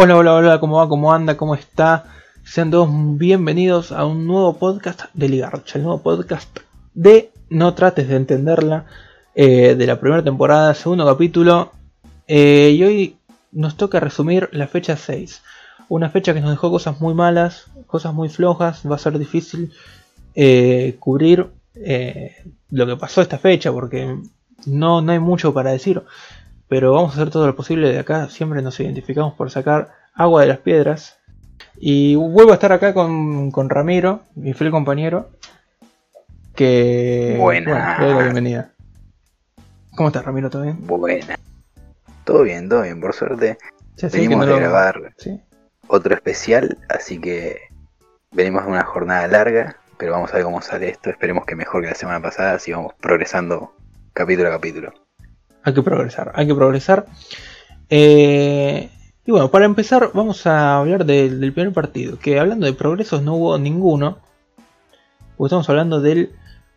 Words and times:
Hola, 0.00 0.16
hola, 0.16 0.34
hola, 0.34 0.60
¿cómo 0.60 0.76
va? 0.76 0.88
¿Cómo 0.88 1.12
anda? 1.12 1.36
¿Cómo 1.36 1.56
está? 1.56 2.04
Sean 2.44 2.70
todos 2.70 2.88
bienvenidos 3.18 3.90
a 3.90 4.06
un 4.06 4.28
nuevo 4.28 4.56
podcast 4.56 5.06
de 5.12 5.28
Ligarcha, 5.28 5.76
el 5.76 5.82
nuevo 5.82 6.00
podcast 6.00 6.60
de 6.94 7.32
No 7.50 7.74
trates 7.74 8.06
de 8.08 8.14
entenderla, 8.14 8.86
eh, 9.34 9.74
de 9.74 9.86
la 9.88 9.98
primera 9.98 10.22
temporada, 10.22 10.72
segundo 10.74 11.04
capítulo. 11.04 11.72
Eh, 12.28 12.76
y 12.78 12.84
hoy 12.84 13.16
nos 13.50 13.76
toca 13.76 13.98
resumir 13.98 14.48
la 14.52 14.68
fecha 14.68 14.96
6. 14.96 15.42
Una 15.88 16.10
fecha 16.10 16.32
que 16.32 16.42
nos 16.42 16.50
dejó 16.50 16.70
cosas 16.70 17.00
muy 17.00 17.14
malas, 17.14 17.64
cosas 17.88 18.14
muy 18.14 18.28
flojas, 18.28 18.82
va 18.88 18.94
a 18.94 18.98
ser 18.98 19.18
difícil 19.18 19.72
eh, 20.36 20.94
cubrir 21.00 21.48
lo 22.70 22.86
que 22.86 22.96
pasó 22.96 23.20
esta 23.20 23.38
fecha 23.38 23.72
porque 23.72 24.16
no, 24.64 25.00
no 25.00 25.10
hay 25.10 25.18
mucho 25.18 25.52
para 25.52 25.72
decir 25.72 26.04
pero 26.68 26.92
vamos 26.92 27.12
a 27.12 27.14
hacer 27.14 27.30
todo 27.30 27.46
lo 27.46 27.56
posible 27.56 27.90
de 27.90 27.98
acá. 27.98 28.28
Siempre 28.28 28.62
nos 28.62 28.78
identificamos 28.78 29.34
por 29.34 29.50
sacar 29.50 29.92
agua 30.14 30.42
de 30.42 30.48
las 30.48 30.58
piedras. 30.58 31.18
Y 31.76 32.14
vuelvo 32.14 32.50
a 32.52 32.54
estar 32.54 32.72
acá 32.72 32.92
con, 32.92 33.70
Ramiro, 33.70 34.22
mi 34.34 34.52
fiel 34.52 34.70
compañero. 34.70 35.30
Que. 36.54 37.36
Buena. 37.38 37.96
Bueno, 37.98 38.16
la 38.16 38.22
bienvenida. 38.22 38.72
¿Cómo 39.96 40.08
estás, 40.08 40.24
Ramiro? 40.24 40.50
¿Todo 40.50 40.62
bien? 40.62 40.86
Buena. 40.86 41.36
Todo 42.24 42.42
bien, 42.42 42.68
todo 42.68 42.82
bien, 42.82 43.00
por 43.00 43.14
suerte. 43.14 43.56
venimos 44.12 44.46
a 44.46 44.56
grabar 44.56 45.14
otro 45.86 46.14
especial, 46.14 46.76
así 46.90 47.18
que 47.18 47.58
venimos 48.30 48.64
de 48.64 48.72
una 48.72 48.84
jornada 48.84 49.26
larga, 49.26 49.76
pero 49.96 50.12
vamos 50.12 50.30
a 50.32 50.34
ver 50.34 50.44
cómo 50.44 50.60
sale 50.60 50.90
esto. 50.90 51.08
Esperemos 51.08 51.46
que 51.46 51.56
mejor 51.56 51.82
que 51.82 51.88
la 51.88 51.94
semana 51.94 52.20
pasada, 52.20 52.52
así 52.52 52.72
vamos 52.72 52.92
progresando 53.00 53.74
capítulo 54.12 54.48
a 54.48 54.52
capítulo 54.52 55.07
hay 55.62 55.74
que 55.74 55.82
progresar, 55.82 56.32
hay 56.34 56.46
que 56.46 56.54
progresar. 56.54 57.06
Eh, 57.90 58.90
y 59.24 59.30
bueno, 59.30 59.50
para 59.50 59.64
empezar 59.64 60.10
vamos 60.14 60.46
a 60.46 60.78
hablar 60.78 61.04
del 61.04 61.52
primer 61.52 61.72
partido, 61.72 62.18
que 62.18 62.38
hablando 62.38 62.66
de 62.66 62.72
progresos 62.72 63.22
no 63.22 63.34
hubo 63.34 63.58
ninguno, 63.58 64.18
porque 65.36 65.48
estamos 65.48 65.68
hablando 65.68 66.00
del 66.00 66.32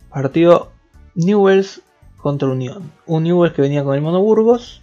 partido 0.10 0.72
Newells 1.16 1.82
contra 2.18 2.50
Unión. 2.50 2.92
Un 3.06 3.24
Newells 3.24 3.56
que 3.56 3.62
venía 3.62 3.84
con 3.84 3.96
el 3.96 4.02
Mono 4.02 4.22
Burgos 4.22 4.82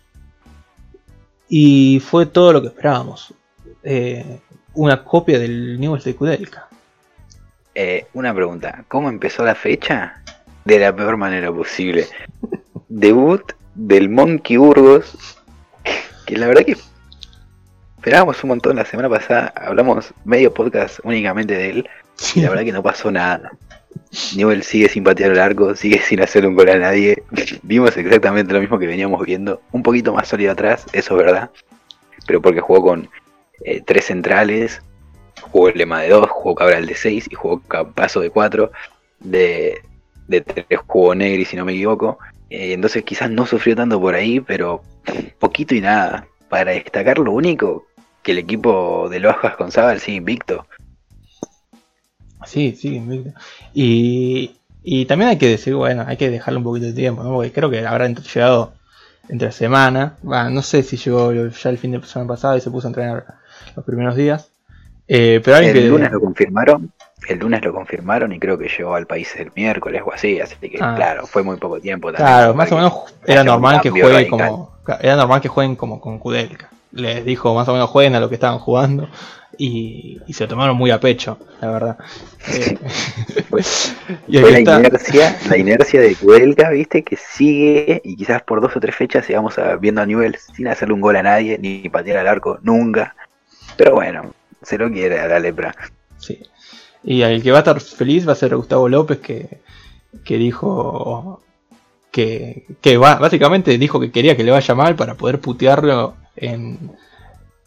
y 1.48 2.00
fue 2.00 2.26
todo 2.26 2.52
lo 2.52 2.62
que 2.62 2.68
esperábamos. 2.68 3.34
Eh, 3.82 4.40
una 4.74 5.04
copia 5.04 5.38
del 5.38 5.78
Newells 5.80 6.04
de 6.04 6.14
Kudelka. 6.14 6.68
Eh, 7.74 8.06
una 8.14 8.34
pregunta, 8.34 8.84
¿cómo 8.88 9.08
empezó 9.08 9.44
la 9.44 9.54
fecha? 9.54 10.22
De 10.64 10.78
la 10.78 10.94
peor 10.94 11.16
manera 11.16 11.52
posible. 11.52 12.06
Debut 12.88 13.52
del 13.78 14.08
Monkey 14.08 14.56
Burgos, 14.56 15.38
que 16.26 16.36
la 16.36 16.48
verdad 16.48 16.64
que 16.64 16.76
esperábamos 17.96 18.42
un 18.42 18.48
montón 18.48 18.74
la 18.74 18.84
semana 18.84 19.08
pasada, 19.08 19.52
hablamos 19.54 20.12
medio 20.24 20.52
podcast 20.52 20.98
únicamente 21.04 21.54
de 21.54 21.70
él, 21.70 21.88
y 22.34 22.40
la 22.40 22.50
verdad 22.50 22.64
que 22.64 22.72
no 22.72 22.82
pasó 22.82 23.12
nada. 23.12 23.52
Newell 24.34 24.64
sigue 24.64 24.88
sin 24.88 25.04
patear 25.04 25.30
el 25.30 25.38
arco, 25.38 25.76
sigue 25.76 26.00
sin 26.00 26.20
hacer 26.20 26.44
un 26.44 26.56
gol 26.56 26.68
a 26.70 26.78
nadie. 26.78 27.22
Vimos 27.62 27.96
exactamente 27.96 28.52
lo 28.52 28.60
mismo 28.60 28.80
que 28.80 28.88
veníamos 28.88 29.24
viendo, 29.24 29.62
un 29.70 29.84
poquito 29.84 30.12
más 30.12 30.26
sólido 30.26 30.52
atrás, 30.52 30.84
eso 30.92 31.16
es 31.16 31.24
verdad, 31.24 31.50
pero 32.26 32.42
porque 32.42 32.60
jugó 32.60 32.82
con 32.82 33.08
eh, 33.64 33.80
tres 33.86 34.06
centrales, 34.06 34.82
jugó 35.40 35.68
el 35.68 35.78
lema 35.78 36.02
de 36.02 36.08
dos, 36.08 36.28
jugó 36.28 36.56
Cabral 36.56 36.84
de 36.84 36.96
seis 36.96 37.28
y 37.30 37.36
jugó 37.36 37.60
Paso 37.94 38.20
de 38.20 38.30
cuatro, 38.30 38.72
de, 39.20 39.82
de 40.26 40.40
tres 40.40 40.66
jugó 40.84 41.14
Negri 41.14 41.44
si 41.44 41.56
no 41.56 41.64
me 41.64 41.72
equivoco, 41.72 42.18
eh, 42.50 42.72
entonces 42.72 43.04
quizás 43.04 43.30
no 43.30 43.46
sufrió 43.46 43.76
tanto 43.76 44.00
por 44.00 44.14
ahí, 44.14 44.40
pero 44.40 44.82
poquito 45.38 45.74
y 45.74 45.80
nada. 45.80 46.26
Para 46.48 46.72
destacar 46.72 47.18
lo 47.18 47.32
único, 47.32 47.86
que 48.22 48.32
el 48.32 48.38
equipo 48.38 49.08
de 49.10 49.20
Lojas 49.20 49.56
con 49.56 49.70
Zabal 49.70 50.00
sigue 50.00 50.16
invicto. 50.18 50.66
Sí, 52.46 52.72
sigue 52.72 52.96
invicto. 52.96 53.38
Y, 53.74 54.56
y 54.82 55.04
también 55.06 55.30
hay 55.30 55.38
que 55.38 55.48
decir, 55.48 55.74
bueno, 55.74 56.04
hay 56.06 56.16
que 56.16 56.30
dejarle 56.30 56.58
un 56.58 56.64
poquito 56.64 56.86
de 56.86 56.92
tiempo, 56.94 57.22
¿no? 57.22 57.34
Porque 57.34 57.52
creo 57.52 57.68
que 57.70 57.86
habrá 57.86 58.08
llegado 58.08 58.72
entre 59.28 59.52
semana. 59.52 60.16
no 60.22 60.62
sé 60.62 60.82
si 60.82 60.96
llegó 60.96 61.32
ya 61.32 61.70
el 61.70 61.78
fin 61.78 61.92
de 61.92 62.02
semana 62.02 62.28
pasada 62.28 62.56
y 62.56 62.60
se 62.60 62.70
puso 62.70 62.86
a 62.86 62.90
entrenar 62.90 63.26
los 63.76 63.84
primeros 63.84 64.16
días. 64.16 64.50
Eh, 65.06 65.40
pero 65.42 65.56
alguien 65.56 65.76
el 65.76 65.88
lunes 65.88 66.12
lo 66.12 66.20
confirmaron 66.20 66.92
el 67.26 67.38
lunes 67.38 67.64
lo 67.64 67.72
confirmaron 67.72 68.32
y 68.32 68.38
creo 68.38 68.56
que 68.56 68.68
llegó 68.68 68.94
al 68.94 69.06
país 69.06 69.34
el 69.36 69.50
miércoles 69.54 70.02
o 70.04 70.12
así, 70.12 70.40
así 70.40 70.56
que 70.56 70.78
ah. 70.80 70.94
claro, 70.96 71.26
fue 71.26 71.42
muy 71.42 71.56
poco 71.56 71.80
tiempo 71.80 72.12
también. 72.12 72.26
Claro, 72.26 72.54
más 72.54 72.70
o 72.72 72.76
menos 72.76 72.92
era 73.26 73.44
normal 73.44 73.80
que 73.80 73.90
jueguen 73.90 74.28
como 74.28 74.78
era 75.00 75.16
normal 75.16 75.40
que 75.40 75.48
jueguen 75.48 75.76
como 75.76 76.00
con 76.00 76.18
Kudelka. 76.18 76.70
Les 76.92 77.24
dijo 77.24 77.54
más 77.54 77.68
o 77.68 77.72
menos 77.72 77.90
jueguen 77.90 78.14
a 78.14 78.20
lo 78.20 78.28
que 78.28 78.36
estaban 78.36 78.58
jugando 78.58 79.08
y, 79.58 80.18
se 80.32 80.44
lo 80.44 80.48
tomaron 80.48 80.76
muy 80.76 80.90
a 80.90 81.00
pecho, 81.00 81.38
la 81.60 81.70
verdad. 81.70 81.98
Eh, 82.50 82.78
y 84.28 84.38
la, 84.38 84.60
inercia, 84.60 85.36
la 85.50 85.58
inercia 85.58 86.00
de 86.00 86.14
Kudelka, 86.14 86.70
viste, 86.70 87.02
que 87.02 87.16
sigue 87.16 88.00
y 88.04 88.16
quizás 88.16 88.42
por 88.42 88.60
dos 88.60 88.74
o 88.76 88.80
tres 88.80 88.94
fechas 88.94 89.26
sigamos 89.26 89.56
viendo 89.80 90.00
a 90.00 90.06
Newell 90.06 90.36
sin 90.54 90.68
hacerle 90.68 90.94
un 90.94 91.00
gol 91.00 91.16
a 91.16 91.22
nadie, 91.22 91.58
ni 91.58 91.88
patear 91.88 92.18
al 92.18 92.28
arco 92.28 92.58
nunca. 92.62 93.16
Pero 93.76 93.94
bueno, 93.94 94.32
se 94.62 94.78
lo 94.78 94.90
quiere 94.90 95.20
a 95.20 95.26
la 95.26 95.40
lepra. 95.40 95.74
Sí. 96.18 96.40
Y 97.04 97.22
el 97.22 97.42
que 97.42 97.50
va 97.50 97.58
a 97.58 97.60
estar 97.60 97.80
feliz 97.80 98.26
va 98.28 98.32
a 98.32 98.36
ser 98.36 98.56
Gustavo 98.56 98.88
López, 98.88 99.18
que, 99.18 99.60
dijo 100.26 101.40
que, 102.10 102.66
que 102.80 102.96
va, 102.96 103.16
básicamente 103.16 103.78
dijo 103.78 104.00
que 104.00 104.10
quería 104.10 104.36
que 104.36 104.44
le 104.44 104.50
vaya 104.50 104.74
mal 104.74 104.96
para 104.96 105.14
poder 105.14 105.40
putearlo 105.40 106.14
en, 106.36 106.78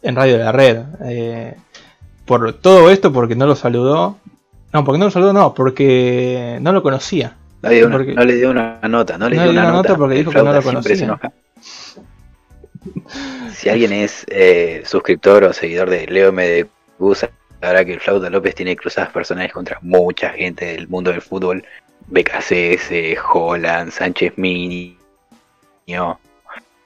en 0.02 0.16
Radio 0.16 0.38
de 0.38 0.44
la 0.44 0.52
Red. 0.52 0.82
Eh, 1.04 1.54
por 2.24 2.52
todo 2.54 2.90
esto, 2.90 3.12
porque 3.12 3.34
no 3.34 3.46
lo 3.46 3.56
saludó. 3.56 4.18
No, 4.72 4.84
porque 4.84 4.98
no 4.98 5.06
lo 5.06 5.10
saludó, 5.10 5.32
no, 5.32 5.54
porque 5.54 6.58
no 6.60 6.72
lo 6.72 6.82
conocía. 6.82 7.36
No 7.62 7.68
le 7.68 7.76
dio 7.76 7.86
una, 7.86 7.98
no 7.98 8.24
le 8.24 8.34
dio 8.34 8.50
una 8.50 8.80
nota, 8.88 9.18
no 9.18 9.28
le 9.28 9.40
dio 9.40 9.50
una, 9.50 9.70
nota, 9.70 9.96
porque 9.96 10.16
dijo 10.16 10.30
que 10.30 10.42
no 10.42 10.52
lo 10.52 10.62
conocía. 10.62 11.18
Si 13.54 13.68
alguien 13.68 13.92
es 13.92 14.24
eh, 14.28 14.82
suscriptor 14.84 15.44
o 15.44 15.52
seguidor 15.52 15.88
de 15.88 16.06
Leo 16.06 16.32
Medegusa 16.32 17.30
verdad 17.68 17.86
que 17.86 17.98
Flauta 17.98 18.30
López 18.30 18.54
tiene 18.54 18.76
cruzadas 18.76 19.10
personales 19.10 19.52
contra 19.52 19.78
mucha 19.82 20.30
gente 20.30 20.64
del 20.64 20.88
mundo 20.88 21.10
del 21.10 21.22
fútbol. 21.22 21.64
BKCS, 22.08 23.18
Holland, 23.32 23.92
Sánchez 23.92 24.32
Mini, 24.36 24.98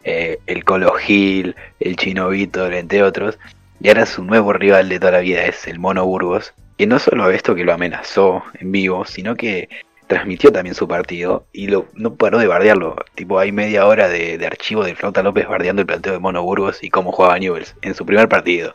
eh, 0.04 0.38
el 0.46 0.64
Colo 0.64 0.92
Gil, 0.92 1.56
el 1.80 1.96
Chino 1.96 2.28
Víctor, 2.28 2.74
entre 2.74 3.02
otros. 3.02 3.38
Y 3.80 3.88
ahora 3.88 4.06
su 4.06 4.22
nuevo 4.22 4.52
rival 4.52 4.88
de 4.88 5.00
toda 5.00 5.12
la 5.12 5.20
vida 5.20 5.44
es 5.46 5.66
el 5.66 5.78
Mono 5.78 6.04
Burgos. 6.04 6.54
Que 6.78 6.86
no 6.86 6.98
solo 6.98 7.30
esto 7.30 7.54
que 7.54 7.64
lo 7.64 7.72
amenazó 7.72 8.42
en 8.60 8.70
vivo, 8.70 9.04
sino 9.06 9.34
que 9.34 9.68
transmitió 10.06 10.52
también 10.52 10.74
su 10.74 10.86
partido 10.86 11.46
y 11.52 11.68
lo, 11.68 11.86
no 11.94 12.14
paró 12.14 12.38
de 12.38 12.46
bardearlo. 12.46 12.96
Tipo, 13.14 13.38
hay 13.38 13.50
media 13.50 13.86
hora 13.86 14.08
de, 14.08 14.38
de 14.38 14.46
archivo 14.46 14.84
de 14.84 14.94
Flauta 14.94 15.22
López 15.22 15.48
bardeando 15.48 15.82
el 15.82 15.86
planteo 15.86 16.12
de 16.12 16.18
Mono 16.18 16.42
Burgos 16.42 16.82
y 16.82 16.90
cómo 16.90 17.12
jugaba 17.12 17.38
Newells 17.38 17.74
en 17.82 17.94
su 17.94 18.04
primer 18.04 18.28
partido. 18.28 18.74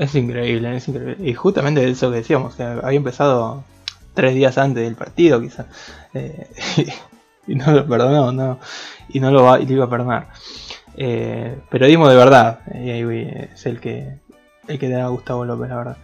Es 0.00 0.14
increíble, 0.14 0.74
es 0.74 0.88
increíble. 0.88 1.16
Y 1.20 1.34
justamente 1.34 1.86
eso 1.86 2.10
que 2.10 2.16
decíamos, 2.16 2.54
que 2.54 2.62
había 2.62 2.96
empezado 2.96 3.64
tres 4.14 4.34
días 4.34 4.56
antes 4.56 4.82
del 4.82 4.94
partido, 4.94 5.42
quizás. 5.42 5.66
Eh, 6.14 6.46
y, 7.46 7.54
no 7.54 7.70
lo 7.70 7.86
perdonó, 7.86 8.32
no, 8.32 8.58
y 9.10 9.20
no 9.20 9.30
lo, 9.30 9.42
va, 9.42 9.60
iba 9.60 9.84
a 9.84 9.90
perdonar. 9.90 10.28
Eh, 10.96 11.54
periodismo 11.68 12.08
de 12.08 12.16
verdad, 12.16 12.60
y 12.72 12.90
ahí 12.90 13.48
es 13.52 13.66
el 13.66 13.78
que, 13.78 14.14
el 14.68 14.78
que 14.78 14.88
da 14.88 15.04
a 15.04 15.08
Gustavo 15.08 15.44
López, 15.44 15.68
la 15.68 15.76
verdad. 15.76 15.96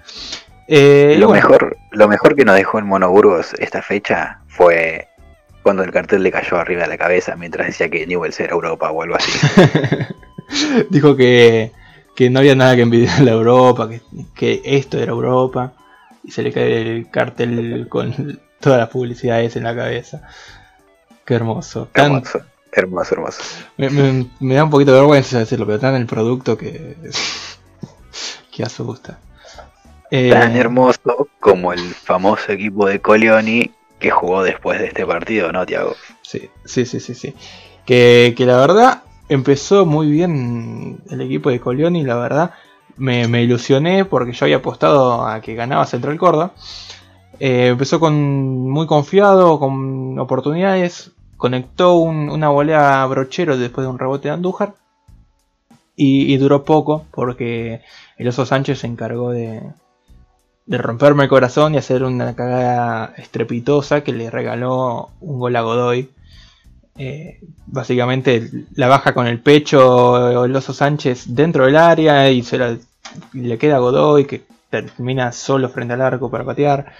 Eh, 0.68 1.16
lo, 1.18 1.30
mejor, 1.30 1.78
lo 1.92 2.06
mejor 2.06 2.36
que 2.36 2.44
nos 2.44 2.54
dejó 2.54 2.78
en 2.78 2.84
Monoburgos 2.84 3.54
esta 3.54 3.80
fecha 3.80 4.40
fue 4.46 5.08
cuando 5.62 5.82
el 5.82 5.90
cartel 5.90 6.22
le 6.22 6.30
cayó 6.30 6.58
arriba 6.58 6.82
de 6.82 6.88
la 6.88 6.98
cabeza 6.98 7.34
mientras 7.34 7.66
decía 7.66 7.88
que 7.88 8.06
Newell's 8.06 8.38
era 8.40 8.52
Europa 8.52 8.90
o 8.90 9.02
algo 9.02 9.16
así. 9.16 9.32
Dijo 10.90 11.16
que 11.16 11.72
que 12.16 12.30
no 12.30 12.40
había 12.40 12.56
nada 12.56 12.74
que 12.74 12.82
envidiar 12.82 13.20
a 13.20 13.22
la 13.22 13.32
Europa, 13.32 13.88
que, 14.34 14.62
esto 14.64 14.98
era 14.98 15.12
Europa, 15.12 15.74
y 16.24 16.32
se 16.32 16.42
le 16.42 16.50
cae 16.50 16.80
el 16.80 17.10
cartel 17.10 17.86
con 17.88 18.40
todas 18.58 18.80
las 18.80 18.88
publicidades 18.88 19.54
en 19.54 19.64
la 19.64 19.76
cabeza. 19.76 20.22
Qué 21.24 21.34
hermoso. 21.34 21.90
hermoso, 21.92 22.40
hermoso, 22.72 23.14
hermoso. 23.14 23.42
Me, 23.76 24.54
da 24.54 24.64
un 24.64 24.70
poquito 24.70 24.92
de 24.92 25.00
vergüenza 25.00 25.38
decirlo, 25.38 25.66
pero 25.66 25.78
tan 25.78 25.94
el 25.94 26.06
producto 26.06 26.56
que, 26.56 26.96
que 28.50 28.62
asusta. 28.62 29.18
Eh, 30.10 30.30
tan 30.30 30.56
hermoso 30.56 31.28
como 31.38 31.72
el 31.72 31.80
famoso 31.80 32.52
equipo 32.52 32.86
de 32.86 33.00
Colioni 33.00 33.72
que 33.98 34.10
jugó 34.10 34.42
después 34.42 34.78
de 34.78 34.86
este 34.86 35.04
partido, 35.04 35.52
¿no, 35.52 35.66
Tiago? 35.66 35.96
Sí, 36.22 36.48
sí, 36.64 36.86
sí, 36.86 37.00
sí, 37.00 37.14
sí. 37.14 37.34
Que, 37.84 38.34
que 38.36 38.46
la 38.46 38.56
verdad 38.56 39.02
empezó 39.28 39.86
muy 39.86 40.10
bien 40.10 41.02
el 41.10 41.20
equipo 41.20 41.50
de 41.50 41.60
Colioni, 41.60 42.04
la 42.04 42.16
verdad. 42.16 42.52
Me, 42.96 43.42
ilusioné 43.42 44.04
porque 44.04 44.32
yo 44.32 44.46
había 44.46 44.56
apostado 44.56 45.26
a 45.26 45.40
que 45.40 45.54
ganaba 45.54 45.86
Central 45.86 46.16
Córdoba. 46.16 46.52
Eh, 47.38 47.68
empezó 47.68 48.00
con 48.00 48.70
muy 48.70 48.86
confiado, 48.86 49.58
con 49.58 50.18
oportunidades. 50.18 51.12
Conectó 51.36 51.94
una 51.96 52.48
volea 52.48 53.02
a 53.02 53.06
Brochero 53.06 53.58
después 53.58 53.86
de 53.86 53.90
un 53.90 53.98
rebote 53.98 54.28
de 54.28 54.34
Andújar. 54.34 54.74
y, 55.96 56.36
duró 56.36 56.64
poco 56.64 57.06
porque 57.10 57.82
el 58.18 58.28
Oso 58.28 58.44
Sánchez 58.46 58.80
se 58.80 58.86
encargó 58.86 59.30
de, 59.30 59.62
de 60.66 60.78
romperme 60.78 61.24
el 61.24 61.28
corazón 61.28 61.74
y 61.74 61.78
hacer 61.78 62.02
una 62.02 62.34
cagada 62.34 63.14
estrepitosa 63.16 64.02
que 64.02 64.12
le 64.12 64.30
regaló 64.30 65.10
un 65.20 65.38
gol 65.38 65.56
a 65.56 65.62
Godoy. 65.62 66.10
Eh, 66.98 67.40
básicamente 67.66 68.50
la 68.74 68.88
baja 68.88 69.12
con 69.12 69.26
el 69.26 69.40
pecho 69.40 70.44
el 70.44 70.56
Oso 70.56 70.72
Sánchez 70.72 71.24
dentro 71.34 71.66
del 71.66 71.76
área 71.76 72.30
y 72.30 72.42
se 72.42 72.78
le 73.34 73.58
queda 73.58 73.78
Godoy 73.78 74.24
que 74.24 74.44
termina 74.70 75.30
solo 75.32 75.68
frente 75.68 75.94
al 75.94 76.00
arco 76.00 76.30
para 76.30 76.44
patear. 76.44 76.92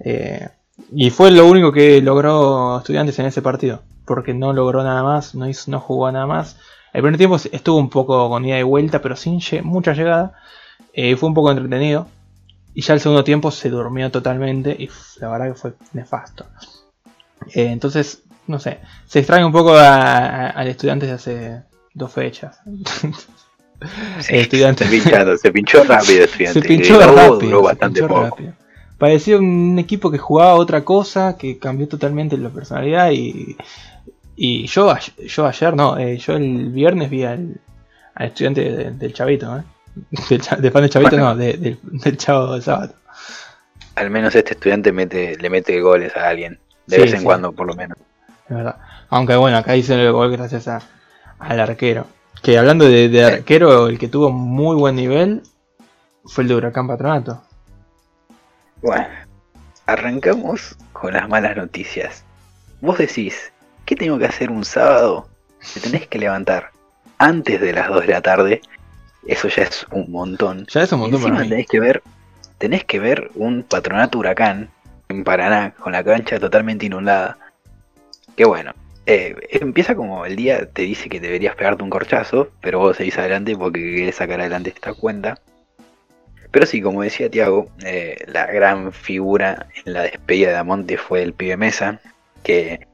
Eh, 0.00 0.48
y 0.90 1.10
fue 1.10 1.30
lo 1.30 1.46
único 1.46 1.72
que 1.72 2.00
logró 2.00 2.78
Estudiantes 2.78 3.18
en 3.18 3.26
ese 3.26 3.42
partido, 3.42 3.82
porque 4.06 4.34
no 4.34 4.52
logró 4.52 4.82
nada 4.82 5.02
más, 5.02 5.34
no, 5.34 5.46
no 5.66 5.80
jugó 5.80 6.10
nada 6.10 6.26
más. 6.26 6.56
El 6.92 7.02
primer 7.02 7.18
tiempo 7.18 7.36
estuvo 7.36 7.78
un 7.78 7.88
poco 7.88 8.28
con 8.28 8.44
ida 8.44 8.58
y 8.58 8.62
vuelta, 8.62 9.00
pero 9.00 9.16
sin 9.16 9.40
mucha 9.64 9.94
llegada. 9.94 10.34
Eh, 10.92 11.16
fue 11.16 11.28
un 11.28 11.34
poco 11.34 11.50
entretenido. 11.50 12.06
Y 12.74 12.82
ya 12.82 12.94
el 12.94 13.00
segundo 13.00 13.24
tiempo 13.24 13.50
se 13.50 13.68
durmió 13.70 14.10
totalmente 14.10 14.74
y 14.78 14.88
la 15.20 15.28
verdad 15.28 15.48
que 15.48 15.54
fue 15.54 15.74
nefasto. 15.92 16.46
Eh, 17.54 17.66
entonces, 17.70 18.22
no 18.46 18.58
sé, 18.58 18.78
se 19.06 19.20
extrae 19.20 19.44
un 19.44 19.52
poco 19.52 19.74
al 19.76 20.68
estudiante 20.68 21.06
de 21.06 21.12
hace 21.12 21.62
dos 21.94 22.12
fechas. 22.12 22.58
se, 24.20 25.52
pinchó 25.52 25.84
rápido 25.84 26.24
estudiante. 26.24 26.60
Se 26.60 26.66
pinchó 26.66 27.00
rápido, 27.00 27.62
bastante 27.62 28.06
Rápido. 28.06 28.54
Parecía 28.98 29.36
un 29.36 29.78
equipo 29.80 30.10
que 30.12 30.18
jugaba 30.18 30.54
otra 30.54 30.84
cosa, 30.84 31.36
que 31.36 31.58
cambió 31.58 31.88
totalmente 31.88 32.38
la 32.38 32.50
personalidad 32.50 33.10
y, 33.10 33.56
y 34.36 34.66
yo, 34.66 34.94
yo 35.26 35.46
ayer, 35.46 35.74
no, 35.74 35.98
eh, 35.98 36.18
yo 36.18 36.34
el 36.34 36.68
viernes 36.68 37.10
vi 37.10 37.24
al, 37.24 37.60
estudiante 38.18 38.92
del 38.92 39.12
Chavito, 39.12 39.56
¿eh? 39.56 39.62
de 40.58 40.70
fan 40.70 40.82
del 40.82 40.90
Chavito, 40.90 41.16
no, 41.16 41.34
del 41.34 41.78
Chavo 42.16 42.52
del 42.52 42.62
Sábado. 42.62 42.94
Al 43.96 44.10
menos 44.10 44.34
este 44.34 44.54
estudiante 44.54 44.92
mete, 44.92 45.36
le 45.36 45.50
mete 45.50 45.80
goles 45.80 46.16
a 46.16 46.28
alguien, 46.28 46.58
de 46.86 46.98
vez 46.98 47.12
en 47.12 47.24
cuando 47.24 47.52
por 47.52 47.66
lo 47.66 47.74
menos. 47.74 47.98
Es 48.48 48.56
verdad. 48.56 48.76
Aunque 49.08 49.36
bueno, 49.36 49.56
acá 49.56 49.76
hice 49.76 49.94
el 49.94 50.12
gol 50.12 50.32
gracias 50.32 50.68
a, 50.68 50.80
al 51.38 51.60
arquero. 51.60 52.06
Que 52.42 52.58
hablando 52.58 52.84
de, 52.86 53.24
arquero, 53.24 53.86
el 53.86 53.98
que 53.98 54.08
tuvo 54.08 54.30
muy 54.30 54.76
buen 54.76 54.96
nivel 54.96 55.42
fue 56.24 56.42
el 56.42 56.48
de 56.48 56.54
Huracán 56.56 56.88
Patronato. 56.88 57.42
Bueno, 58.80 59.06
arrancamos 59.86 60.76
con 60.92 61.12
las 61.12 61.28
malas 61.28 61.56
noticias. 61.56 62.24
Vos 62.80 62.98
decís, 62.98 63.52
¿qué 63.84 63.94
tengo 63.94 64.18
que 64.18 64.26
hacer 64.26 64.50
un 64.50 64.64
sábado? 64.64 65.28
Te 65.74 65.80
tenés 65.80 66.08
que 66.08 66.18
levantar 66.18 66.70
antes 67.18 67.60
de 67.60 67.72
las 67.72 67.88
2 67.88 68.00
de 68.00 68.12
la 68.12 68.20
tarde 68.20 68.60
eso 69.26 69.48
ya 69.48 69.62
es 69.62 69.86
un 69.90 70.10
montón. 70.10 70.66
Ya 70.66 70.82
es 70.82 70.92
un 70.92 71.00
montón. 71.00 71.20
encima 71.20 71.42
tenés 71.42 71.66
que 71.66 71.80
ver, 71.80 72.02
tenés 72.58 72.84
que 72.84 72.98
ver 72.98 73.30
un 73.34 73.62
patronato 73.62 74.18
huracán 74.18 74.70
en 75.08 75.24
Paraná 75.24 75.74
con 75.78 75.92
la 75.92 76.02
cancha 76.02 76.40
totalmente 76.40 76.86
inundada. 76.86 77.38
Que 78.36 78.44
bueno, 78.44 78.72
eh, 79.06 79.34
empieza 79.50 79.94
como 79.94 80.24
el 80.24 80.36
día 80.36 80.66
te 80.66 80.82
dice 80.82 81.08
que 81.08 81.20
deberías 81.20 81.56
pegarte 81.56 81.82
un 81.82 81.90
corchazo, 81.90 82.50
pero 82.60 82.78
vos 82.78 82.96
seguís 82.96 83.18
adelante 83.18 83.56
porque 83.56 83.80
querés 83.80 84.16
sacar 84.16 84.40
adelante 84.40 84.70
esta 84.74 84.94
cuenta. 84.94 85.40
Pero 86.50 86.66
sí, 86.66 86.82
como 86.82 87.02
decía 87.02 87.30
Tiago, 87.30 87.68
eh, 87.84 88.16
la 88.26 88.46
gran 88.46 88.92
figura 88.92 89.68
en 89.84 89.94
la 89.94 90.02
despedida 90.02 90.50
de 90.50 90.56
Amonte 90.56 90.98
fue 90.98 91.22
el 91.22 91.32
pibe 91.32 91.56
Mesa, 91.56 92.00
que 92.42 92.86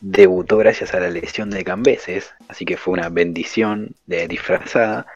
debutó 0.00 0.56
gracias 0.56 0.94
a 0.94 1.00
la 1.00 1.10
lesión 1.10 1.50
de 1.50 1.62
Cambeses, 1.62 2.34
así 2.48 2.64
que 2.64 2.76
fue 2.76 2.94
una 2.94 3.08
bendición 3.08 3.94
de 4.06 4.26
disfrazada 4.26 5.06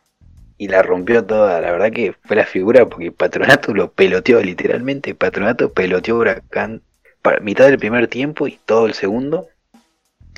y 0.59 0.69
la 0.69 0.83
rompió 0.83 1.25
toda. 1.25 1.61
La 1.61 1.73
verdad 1.73 1.91
que 1.91 2.15
fue 2.25 2.37
la 2.37 2.45
figura 2.45 2.87
porque 2.87 3.13
Patronato 3.13 3.75
lo 3.75 3.91
peloteó 3.93 4.41
literalmente. 4.43 5.15
Patronato 5.15 5.73
peloteó 5.73 6.17
Huracán 6.17 6.83
para 7.23 7.41
mitad 7.41 7.67
del 7.67 7.79
primer 7.79 8.09
tiempo 8.09 8.47
y 8.47 8.59
todo 8.65 8.87
el 8.87 8.95
segundo, 8.95 9.49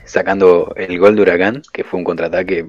sacando 0.04 0.72
el 0.76 0.98
gol 0.98 1.16
de 1.16 1.22
Huracán, 1.22 1.62
que 1.72 1.84
fue 1.84 1.98
un 1.98 2.04
contraataque 2.04 2.68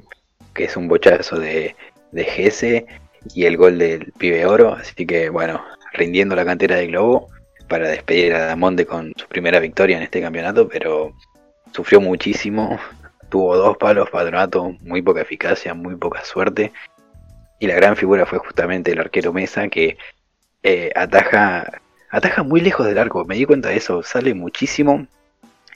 que 0.53 0.65
es 0.65 0.75
un 0.75 0.87
bochazo 0.87 1.39
de, 1.39 1.75
de 2.11 2.23
Gese 2.23 2.85
y 3.33 3.45
el 3.45 3.57
gol 3.57 3.77
del 3.77 4.11
pibe 4.17 4.45
oro. 4.45 4.73
Así 4.73 5.05
que 5.05 5.29
bueno, 5.29 5.63
rindiendo 5.93 6.35
la 6.35 6.45
cantera 6.45 6.75
de 6.75 6.87
Globo 6.87 7.27
para 7.67 7.87
despedir 7.87 8.33
a 8.33 8.45
Damonte 8.45 8.85
con 8.85 9.13
su 9.15 9.27
primera 9.27 9.59
victoria 9.59 9.97
en 9.97 10.03
este 10.03 10.21
campeonato, 10.21 10.67
pero 10.67 11.13
sufrió 11.71 12.01
muchísimo. 12.01 12.79
Tuvo 13.29 13.55
dos 13.57 13.77
palos, 13.77 14.09
Patronato, 14.09 14.75
muy 14.81 15.03
poca 15.03 15.21
eficacia, 15.21 15.73
muy 15.75 15.95
poca 15.95 16.23
suerte 16.25 16.71
y 17.59 17.67
la 17.67 17.75
gran 17.75 17.95
figura 17.95 18.25
fue 18.25 18.39
justamente 18.39 18.91
el 18.91 18.99
arquero 18.99 19.33
Mesa 19.33 19.67
que 19.67 19.97
eh, 20.63 20.91
ataja, 20.95 21.81
ataja 22.09 22.43
muy 22.43 22.61
lejos 22.61 22.87
del 22.87 22.97
arco. 22.97 23.25
Me 23.25 23.35
di 23.35 23.45
cuenta 23.45 23.69
de 23.69 23.77
eso, 23.77 24.01
sale 24.01 24.33
muchísimo, 24.33 25.05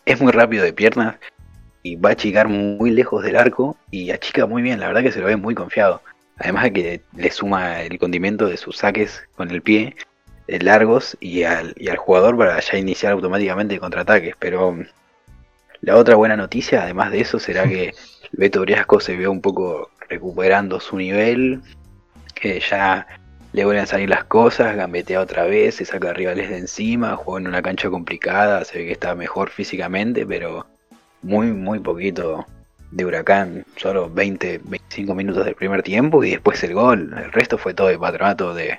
es 0.05 0.19
muy 0.19 0.31
rápido 0.31 0.63
de 0.63 0.73
piernas 0.73 1.17
y 1.83 1.97
va 1.97 2.09
a 2.09 2.13
achicar 2.13 2.47
muy 2.47 2.91
lejos 2.91 3.23
del 3.23 3.35
arco 3.35 3.77
y 3.91 4.11
achica 4.11 4.45
muy 4.45 4.61
bien, 4.61 4.79
la 4.79 4.87
verdad 4.87 5.03
que 5.03 5.11
se 5.11 5.19
lo 5.19 5.27
ve 5.27 5.35
muy 5.35 5.53
confiado. 5.53 6.01
Además 6.37 6.63
de 6.63 6.73
que 6.73 7.01
le 7.15 7.29
suma 7.29 7.83
el 7.83 7.99
condimento 7.99 8.47
de 8.47 8.57
sus 8.57 8.77
saques 8.77 9.23
con 9.35 9.51
el 9.51 9.61
pie 9.61 9.95
eh, 10.47 10.59
largos 10.59 11.15
y 11.19 11.43
al, 11.43 11.75
y 11.77 11.89
al 11.89 11.97
jugador 11.97 12.37
para 12.37 12.59
ya 12.59 12.77
iniciar 12.77 13.11
automáticamente 13.11 13.79
contraataques. 13.79 14.35
Pero 14.39 14.77
la 15.81 15.97
otra 15.97 16.15
buena 16.15 16.35
noticia, 16.35 16.83
además 16.83 17.11
de 17.11 17.21
eso, 17.21 17.37
será 17.37 17.67
que 17.67 17.93
Beto 18.31 18.61
Briasco 18.61 18.99
se 18.99 19.15
vio 19.15 19.31
un 19.31 19.41
poco 19.41 19.91
recuperando 20.09 20.79
su 20.79 20.97
nivel, 20.97 21.61
que 22.33 22.59
ya 22.59 23.05
le 23.51 23.65
vuelven 23.65 23.83
a 23.83 23.87
salir 23.87 24.09
las 24.09 24.23
cosas, 24.23 24.75
gambetea 24.75 25.21
otra 25.21 25.43
vez, 25.43 25.75
se 25.75 25.85
saca 25.85 26.13
rivales 26.13 26.49
de 26.49 26.57
encima, 26.57 27.15
juega 27.15 27.41
en 27.41 27.47
una 27.47 27.61
cancha 27.61 27.89
complicada, 27.89 28.65
se 28.65 28.79
ve 28.79 28.85
que 28.85 28.91
está 28.93 29.13
mejor 29.13 29.51
físicamente, 29.51 30.25
pero 30.25 30.65
muy, 31.23 31.47
muy 31.47 31.79
poquito 31.79 32.45
de 32.91 33.05
Huracán, 33.05 33.65
solo 33.75 34.09
20, 34.09 34.61
25 34.63 35.15
minutos 35.15 35.45
del 35.45 35.55
primer 35.55 35.81
tiempo 35.81 36.23
y 36.23 36.31
después 36.31 36.63
el 36.63 36.73
gol, 36.73 37.13
el 37.17 37.31
resto 37.31 37.57
fue 37.57 37.73
todo 37.73 37.87
de 37.87 37.97
patronato 37.97 38.53
de, 38.53 38.77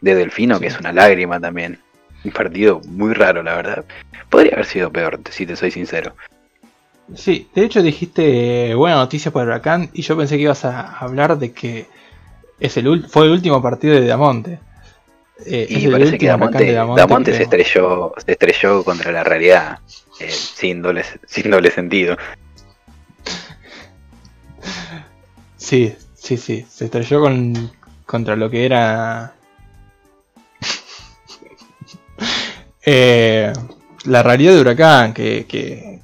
de 0.00 0.14
Delfino, 0.14 0.60
que 0.60 0.68
es 0.68 0.78
una 0.78 0.92
lágrima 0.92 1.40
también. 1.40 1.78
Un 2.24 2.32
partido 2.32 2.80
muy 2.88 3.12
raro, 3.14 3.42
la 3.42 3.56
verdad. 3.56 3.84
Podría 4.30 4.52
haber 4.54 4.66
sido 4.66 4.90
peor, 4.90 5.20
si 5.30 5.46
te 5.46 5.56
soy 5.56 5.70
sincero. 5.70 6.14
Sí, 7.14 7.48
de 7.54 7.64
hecho 7.64 7.82
dijiste 7.82 8.74
buena 8.74 8.96
noticia 8.96 9.30
para 9.30 9.46
Huracán 9.46 9.90
y 9.92 10.02
yo 10.02 10.16
pensé 10.16 10.36
que 10.36 10.42
ibas 10.42 10.64
a 10.64 10.98
hablar 10.98 11.38
de 11.38 11.52
que 11.52 11.86
es 12.58 12.76
el 12.76 13.04
fue 13.04 13.26
el 13.26 13.32
último 13.32 13.62
partido 13.62 13.94
de 13.94 14.06
Damonte. 14.06 14.58
Eh, 15.44 15.66
y 15.68 15.88
parece 15.88 16.16
que 16.16 16.26
Damonte, 16.26 17.34
se, 17.34 17.42
estrelló, 17.42 18.14
se 18.24 18.32
estrelló 18.32 18.82
contra 18.82 19.12
la 19.12 19.22
realidad 19.22 19.80
eh, 20.18 20.30
sin, 20.30 20.80
doble, 20.80 21.04
sin 21.26 21.50
doble 21.50 21.70
sentido. 21.70 22.16
Sí, 25.56 25.94
sí, 26.14 26.36
sí, 26.36 26.66
se 26.68 26.86
estrelló 26.86 27.20
con, 27.20 27.70
contra 28.06 28.34
lo 28.34 28.48
que 28.48 28.64
era 28.64 29.34
eh, 32.84 33.52
la 34.04 34.22
realidad 34.22 34.54
de 34.54 34.60
Huracán, 34.60 35.12
que, 35.12 35.44
que, 35.46 36.00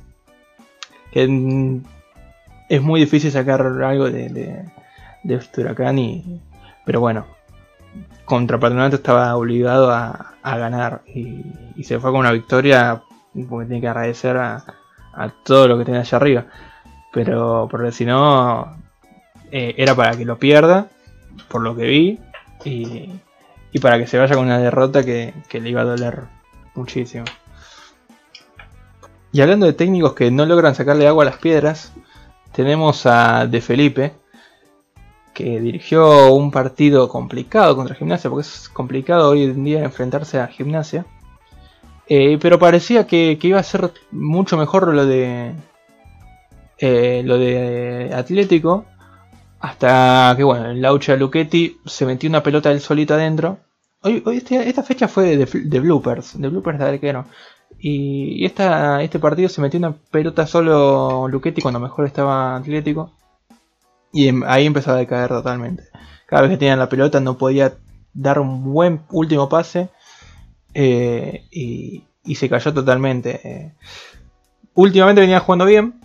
es 1.13 2.83
muy 2.83 3.01
difícil 3.01 3.31
sacar 3.31 3.63
algo 3.63 4.11
de, 4.11 4.65
este 5.25 5.61
huracán 5.61 5.99
y 5.99 6.41
pero 6.85 7.01
bueno 7.01 7.27
contra 8.33 8.59
Patronato 8.59 8.97
estaba 8.97 9.37
obligado 9.37 9.91
a, 9.91 10.37
ganar. 10.43 11.03
Y, 11.07 11.85
se 11.85 12.01
fue 12.01 12.11
con 12.13 12.21
una 12.21 12.33
victoria 12.33 13.03
porque 13.47 13.67
tiene 13.67 13.83
que 13.83 13.89
agradecer 13.89 14.39
a, 14.39 14.65
todo 15.45 15.69
lo 15.69 15.77
que 15.77 15.85
tiene 15.85 16.01
allá 16.01 16.17
arriba. 16.17 16.47
Pero 17.13 17.69
porque 17.71 17.93
si 17.93 18.07
no 18.07 18.75
eh, 19.51 19.75
era 19.77 19.95
para 19.95 20.17
que 20.17 20.25
lo 20.25 20.39
pierda 20.39 20.87
por 21.49 21.61
lo 21.61 21.77
que 21.77 21.85
vi 21.85 22.21
y, 22.65 23.11
y 23.71 23.79
para 23.81 23.99
que 23.99 24.07
se 24.07 24.17
vaya 24.17 24.35
con 24.35 24.47
una 24.47 24.59
derrota 24.59 25.05
que, 25.05 25.35
que 25.51 25.61
le 25.61 25.69
iba 25.69 25.83
a 25.83 25.85
doler 25.85 26.23
muchísimo. 26.75 27.27
Y 29.31 29.43
hablando 29.43 29.67
de 29.67 29.75
técnicos 29.75 30.15
que 30.15 30.31
no 30.31 30.47
logran 30.47 30.75
sacarle 30.75 31.07
agua 31.07 31.25
a 31.25 31.27
las 31.27 31.37
piedras, 31.37 31.93
tenemos 32.53 33.05
a 33.05 33.47
De 33.47 33.61
Felipe, 33.61 34.15
que 35.35 35.61
dirigió 35.61 36.33
un 36.35 36.51
partido 36.51 37.09
complicado 37.09 37.77
contra 37.77 37.95
Gimnasia, 37.95 38.31
porque 38.31 38.47
es 38.47 38.69
complicado 38.69 39.31
hoy 39.31 39.45
en 39.45 39.65
día 39.65 39.85
enfrentarse 39.85 40.41
a 40.41 40.47
Gimnasia. 40.49 41.07
Eh, 42.09 42.39
pero 42.41 42.59
parecía 42.59 43.07
que, 43.07 43.39
iba 43.41 43.59
a 43.59 43.63
ser 43.63 43.93
mucho 44.11 44.57
mejor 44.57 44.93
lo 44.93 45.07
de 45.07 45.55
eh, 46.79 47.23
lo 47.25 47.39
de 47.39 48.11
Atlético. 48.15 48.85
Hasta 49.61 50.35
que 50.37 50.43
bueno, 50.45 50.71
el 50.71 50.83
Laucha 50.83 51.17
Luchetti 51.17 51.79
se 51.87 52.05
metió 52.05 52.29
una 52.29 52.43
pelota 52.43 52.71
del 52.71 52.81
solito 52.81 53.15
adentro. 53.15 53.61
Hoy, 54.03 54.23
hoy 54.27 54.39
este, 54.39 54.69
esta 54.69 54.83
fecha 54.83 55.07
fue 55.07 55.37
de, 55.37 55.81
bloopers, 55.81 56.41
de 56.41 56.49
bloopers 56.49 56.79
de 56.81 56.85
arquero. 56.85 57.27
Y, 57.79 58.45
esta, 58.45 59.03
este 59.03 59.19
partido 59.19 59.49
se 59.49 59.61
metió 59.61 59.79
una 59.79 59.93
pelota 59.93 60.47
solo 60.47 61.29
Luchetti 61.29 61.63
cuando 61.63 61.81
mejor 61.81 62.07
estaba 62.07 62.57
Atlético. 62.57 63.13
Y 64.13 64.29
em- 64.29 64.45
ahí 64.47 64.67
empezó 64.67 64.93
a 64.93 64.97
decaer 64.97 65.29
totalmente. 65.29 65.85
Cada 66.27 66.43
vez 66.43 66.51
que 66.53 66.57
tenía 66.59 66.77
la 66.77 66.89
pelota 66.89 67.21
no 67.21 67.37
podía 67.39 67.75
dar 68.15 68.39
un 68.39 68.73
buen 68.73 69.01
último 69.11 69.49
pase 69.49 69.89
eh, 70.75 71.47
y, 71.51 72.05
y 72.25 72.35
se 72.35 72.49
cayó 72.49 72.73
totalmente. 72.75 73.41
eh. 73.45 73.73
Últimamente 74.75 75.21
venía 75.21 75.41
jugando 75.41 75.65
bien, 75.67 76.01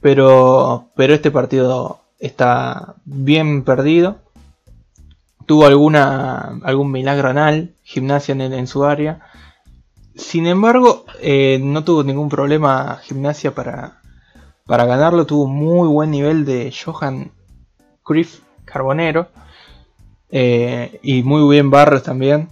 pero, 0.00 0.88
pero 0.96 1.14
este 1.14 1.30
partido 1.30 2.00
está 2.18 2.96
bien 3.04 3.64
perdido. 3.64 4.18
Tuvo 5.46 5.66
alguna, 5.66 6.58
algún 6.62 6.90
milagro 6.90 7.28
anal, 7.28 7.74
gimnasia 7.82 8.32
en, 8.32 8.40
en 8.40 8.66
su 8.66 8.84
área. 8.84 9.20
Sin 10.16 10.46
embargo, 10.46 11.04
eh, 11.20 11.58
no 11.62 11.84
tuvo 11.84 12.02
ningún 12.04 12.28
problema 12.28 12.98
gimnasia 13.02 13.54
para, 13.54 14.00
para 14.66 14.84
ganarlo. 14.86 15.26
Tuvo 15.26 15.44
un 15.44 15.56
muy 15.56 15.88
buen 15.88 16.10
nivel 16.10 16.44
de 16.44 16.72
Johan 16.72 17.30
Cruyff 18.02 18.40
Carbonero. 18.64 19.28
eh, 20.30 20.98
y 21.02 21.22
muy 21.22 21.48
bien 21.50 21.70
Barros 21.70 22.02
también. 22.02 22.48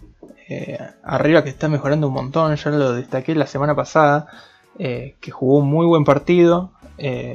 Eh, 0.48 0.78
arriba 1.02 1.42
que 1.42 1.50
está 1.50 1.68
mejorando 1.68 2.08
un 2.08 2.14
montón. 2.14 2.54
Ya 2.56 2.70
lo 2.70 2.92
destaqué 2.92 3.34
la 3.34 3.46
semana 3.46 3.74
pasada. 3.74 4.28
eh, 4.78 5.16
que 5.20 5.30
jugó 5.30 5.58
un 5.58 5.68
muy 5.68 5.86
buen 5.86 6.04
partido. 6.04 6.72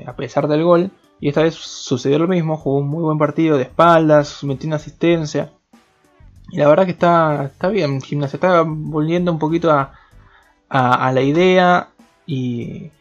a 0.06 0.14
pesar 0.16 0.48
del 0.48 0.64
gol. 0.64 0.92
Y 1.20 1.30
esta 1.30 1.42
vez 1.44 1.56
sucedió 1.56 2.20
lo 2.20 2.28
mismo. 2.28 2.58
Jugó 2.58 2.80
un 2.80 2.88
muy 2.88 3.04
buen 3.04 3.18
partido 3.18 3.58
de 3.58 3.64
espaldas. 3.64 4.44
Metió 4.44 4.68
una 4.68 4.78
asistencia. 4.78 5.52
Y 6.52 6.58
la 6.58 6.68
verdad 6.68 6.86
que 6.86 6.92
está, 6.92 7.46
está 7.46 7.70
bien. 7.70 8.02
Gimnasia 8.02 8.38
está 8.38 8.64
volviendo 8.66 9.32
un 9.32 9.40
poquito 9.40 9.72
a 9.72 11.12
la 11.14 11.22
idea. 11.22 11.90
Y, 12.26 12.92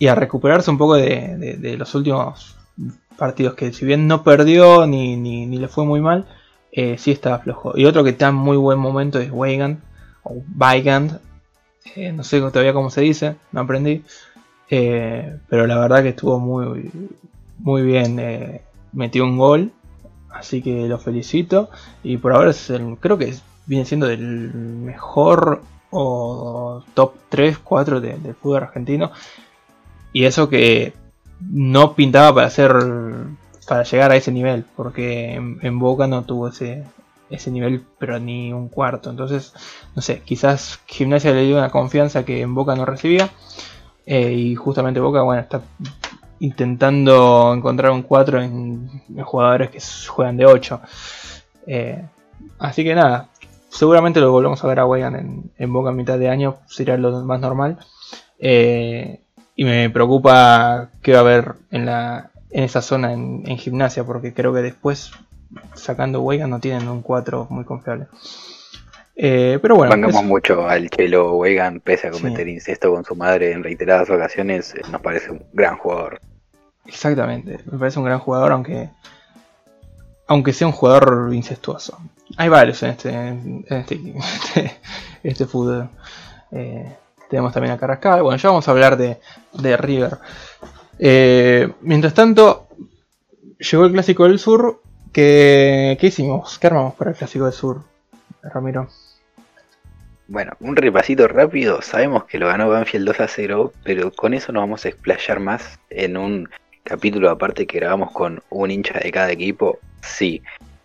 y 0.00 0.08
a 0.08 0.16
recuperarse 0.16 0.70
un 0.72 0.78
poco 0.78 0.96
de, 0.96 1.36
de- 1.38 1.56
de 1.58 1.76
los 1.76 1.94
últimos 1.94 2.56
partidos 3.16 3.54
que 3.54 3.72
si 3.72 3.84
bien 3.84 4.08
no 4.08 4.24
perdió 4.24 4.86
ni, 4.88 5.16
ni, 5.16 5.46
le 5.58 5.68
fue 5.68 5.84
muy 5.84 6.00
mal, 6.00 6.26
eh, 6.72 6.96
sí 6.98 7.12
estaba 7.12 7.38
flojo. 7.38 7.74
Y 7.76 7.84
otro 7.84 8.02
que 8.02 8.10
está 8.10 8.28
en 8.28 8.34
muy 8.34 8.56
buen 8.56 8.78
momento 8.80 9.20
es 9.20 9.30
Weigand 9.30 9.78
o 10.24 10.42
Weigand, 10.58 11.20
eh, 11.96 12.12
no 12.12 12.24
sé 12.24 12.40
todavía 12.40 12.72
cómo 12.72 12.90
se 12.90 13.02
dice, 13.02 13.36
no 13.52 13.60
aprendí, 13.60 14.02
eh, 14.70 15.36
pero 15.48 15.66
la 15.66 15.78
verdad 15.78 16.02
que 16.02 16.10
estuvo 16.10 16.38
muy, 16.38 16.90
muy 17.58 17.82
bien, 17.82 18.60
metió 18.92 19.24
un 19.24 19.36
gol, 19.38 19.72
así 20.30 20.62
que 20.62 20.88
lo 20.88 20.98
felicito 20.98 21.70
y 22.02 22.16
por 22.16 22.32
ahora 22.32 22.52
creo 23.00 23.18
que 23.18 23.34
viene 23.66 23.84
siendo 23.84 24.08
el 24.08 24.52
mejor 24.54 25.62
o 25.90 26.84
top 26.94 27.14
3, 27.28 27.58
4 27.58 28.00
de- 28.00 28.16
del 28.18 28.34
fútbol 28.34 28.62
argentino. 28.62 29.10
Y 30.12 30.24
eso 30.24 30.48
que 30.48 30.92
no 31.40 31.94
pintaba 31.94 32.34
para 32.34 32.46
hacer 32.46 32.72
para 33.70 33.84
llegar 33.84 34.10
a 34.10 34.16
ese 34.16 34.32
nivel, 34.32 34.64
porque 34.74 35.34
en, 35.34 35.78
Boca 35.78 36.08
no 36.08 36.24
tuvo 36.24 36.48
ese, 36.48 36.82
ese 37.30 37.52
nivel, 37.52 37.84
pero 37.98 38.18
ni 38.18 38.52
un 38.52 38.68
cuarto. 38.68 39.10
Entonces, 39.10 39.54
no 39.94 40.02
sé, 40.02 40.22
quizás 40.22 40.80
Gimnasia 40.86 41.32
le 41.32 41.44
dio 41.44 41.56
una 41.56 41.70
confianza 41.70 42.24
que 42.24 42.40
en 42.40 42.52
Boca 42.52 42.74
no 42.74 42.84
recibía. 42.84 43.30
eh, 44.06 44.32
y 44.32 44.56
justamente 44.56 44.98
Boca, 44.98 45.22
bueno, 45.22 45.40
está 45.42 45.62
intentando 46.40 47.54
encontrar 47.54 47.92
un 47.92 48.02
4 48.02 48.42
en, 48.42 49.02
jugadores 49.22 49.70
que 49.70 49.78
juegan 50.08 50.36
de 50.36 50.46
8. 50.46 50.80
Eh, 51.68 52.04
así 52.58 52.82
que 52.82 52.94
nada, 52.96 53.28
seguramente 53.68 54.18
lo 54.18 54.32
volvemos 54.32 54.64
a 54.64 54.66
ver 54.66 54.80
a 54.80 54.86
Weigand 54.86 55.16
en, 55.16 55.52
en 55.56 55.72
Boca 55.72 55.90
a 55.90 55.92
mitad 55.92 56.18
de 56.18 56.28
año, 56.28 56.56
sería 56.66 56.96
lo 56.96 57.24
más 57.24 57.38
normal. 57.38 57.78
Eh, 58.40 59.20
y 59.60 59.64
me 59.64 59.90
preocupa 59.90 60.88
qué 61.02 61.12
va 61.12 61.18
a 61.18 61.20
haber 61.20 61.54
en, 61.70 61.84
la, 61.84 62.30
en 62.50 62.64
esa 62.64 62.80
zona 62.80 63.12
en, 63.12 63.42
en 63.44 63.58
gimnasia, 63.58 64.04
porque 64.04 64.32
creo 64.32 64.54
que 64.54 64.62
después, 64.62 65.10
sacando 65.74 66.22
Weigand, 66.22 66.50
no 66.50 66.60
tienen 66.60 66.88
un 66.88 67.02
4 67.02 67.46
muy 67.50 67.66
confiable. 67.66 68.06
Eh, 69.16 69.58
pero 69.60 69.76
bueno, 69.76 69.90
Bancamos 69.90 70.24
mucho 70.24 70.66
al 70.66 70.88
Chelo 70.88 71.34
Weigand, 71.36 71.82
pese 71.82 72.08
a 72.08 72.12
Sí. 72.14 72.22
cometer 72.22 72.48
incesto 72.48 72.90
con 72.90 73.04
su 73.04 73.14
madre 73.14 73.52
en 73.52 73.62
reiteradas 73.62 74.08
ocasiones, 74.08 74.74
eh, 74.74 74.80
nos 74.90 75.02
parece 75.02 75.30
un 75.30 75.44
gran 75.52 75.76
jugador. 75.76 76.18
exactamente, 76.86 77.60
me 77.70 77.78
parece 77.78 77.98
un 77.98 78.06
gran 78.06 78.18
jugador, 78.18 78.52
aunque 78.52 78.88
aunque 80.26 80.54
sea 80.54 80.68
un 80.68 80.72
jugador 80.72 81.34
incestuoso. 81.34 81.98
Hay 82.38 82.48
varios 82.48 82.82
en 82.82 82.90
este, 82.92 83.10
en 83.10 83.66
este, 83.68 84.00
este, 84.16 84.72
este 85.22 85.44
fútbol. 85.44 85.90
Eh, 86.50 86.96
tenemos 87.30 87.52
también 87.52 87.72
a 87.72 87.78
Carrascal. 87.78 88.22
Bueno, 88.22 88.36
ya 88.36 88.48
vamos 88.48 88.66
a 88.66 88.72
hablar 88.72 88.96
de, 88.96 89.18
de 89.52 89.76
River. 89.76 90.18
Eh, 90.98 91.72
mientras 91.80 92.12
tanto, 92.12 92.68
llegó 93.58 93.86
el 93.86 93.92
Clásico 93.92 94.24
del 94.24 94.38
Sur. 94.38 94.82
Que, 95.12 95.96
¿Qué 96.00 96.08
hicimos? 96.08 96.58
¿Qué 96.58 96.66
armamos 96.66 96.94
para 96.94 97.10
el 97.10 97.16
Clásico 97.16 97.44
del 97.44 97.54
Sur, 97.54 97.82
Ramiro? 98.42 98.88
Bueno, 100.28 100.52
un 100.60 100.76
repasito 100.76 101.26
rápido. 101.26 101.82
Sabemos 101.82 102.24
que 102.24 102.38
lo 102.38 102.46
ganó 102.48 102.68
Banfield 102.68 103.06
2 103.06 103.20
a 103.20 103.28
0, 103.28 103.72
pero 103.82 104.12
con 104.12 104.34
eso 104.34 104.52
nos 104.52 104.62
vamos 104.62 104.84
a 104.84 104.88
explayar 104.88 105.40
más 105.40 105.80
en 105.88 106.16
un 106.16 106.48
capítulo 106.84 107.30
aparte 107.30 107.66
que 107.66 107.78
grabamos 107.78 108.12
con 108.12 108.42
un 108.50 108.70
hincha 108.70 108.98
de 108.98 109.10
cada 109.10 109.32
equipo. 109.32 109.78
Sí, 110.02 110.42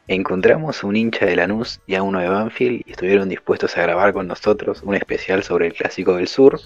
encontramos 0.07 0.83
un 0.83 0.95
hincha 0.95 1.25
de 1.25 1.35
Lanús 1.35 1.79
y 1.87 1.95
a 1.95 2.03
uno 2.03 2.19
de 2.19 2.29
Banfield 2.29 2.81
y 2.85 2.91
estuvieron 2.91 3.29
dispuestos 3.29 3.75
a 3.77 3.81
grabar 3.81 4.13
con 4.13 4.27
nosotros 4.27 4.81
un 4.83 4.95
especial 4.95 5.43
sobre 5.43 5.67
el 5.67 5.73
Clásico 5.73 6.15
del 6.15 6.27
Sur. 6.27 6.59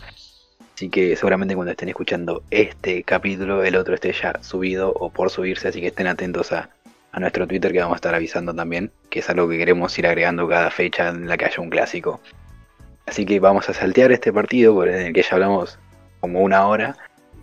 Así 0.76 0.90
que 0.90 1.16
seguramente 1.16 1.56
cuando 1.56 1.72
estén 1.72 1.90
escuchando 1.90 2.44
este 2.52 3.04
capítulo, 3.04 3.64
el 3.64 3.76
otro 3.76 3.96
esté 3.96 4.14
ya 4.14 4.42
subido 4.42 4.92
o 4.92 5.10
por 5.10 5.30
subirse, 5.30 5.70
así 5.70 5.82
que 5.82 5.88
estén 5.88 6.08
atentos 6.08 6.52
a, 6.52 6.70
a 7.12 7.20
nuestro 7.20 7.48
Twitter 7.48 7.72
que 7.72 7.80
vamos 7.80 7.96
a 7.96 7.98
estar 7.98 8.16
avisando 8.16 8.54
también, 8.54 8.92
que 9.10 9.20
es 9.20 9.30
algo 9.30 9.48
que 9.50 9.58
queremos 9.58 9.98
ir 9.98 10.08
agregando 10.08 10.48
cada 10.48 10.70
fecha 10.70 11.10
en 11.10 11.28
la 11.28 11.38
que 11.38 11.46
haya 11.46 11.62
un 11.62 11.70
clásico. 11.70 12.22
Así 13.06 13.26
que 13.26 13.40
vamos 13.40 13.70
a 13.70 13.74
saltear 13.74 14.12
este 14.12 14.32
partido 14.32 14.74
por 14.74 14.88
en 14.88 15.08
el 15.08 15.14
que 15.14 15.24
ya 15.24 15.30
hablamos 15.32 15.80
como 16.20 16.42
una 16.42 16.68
hora 16.68 16.96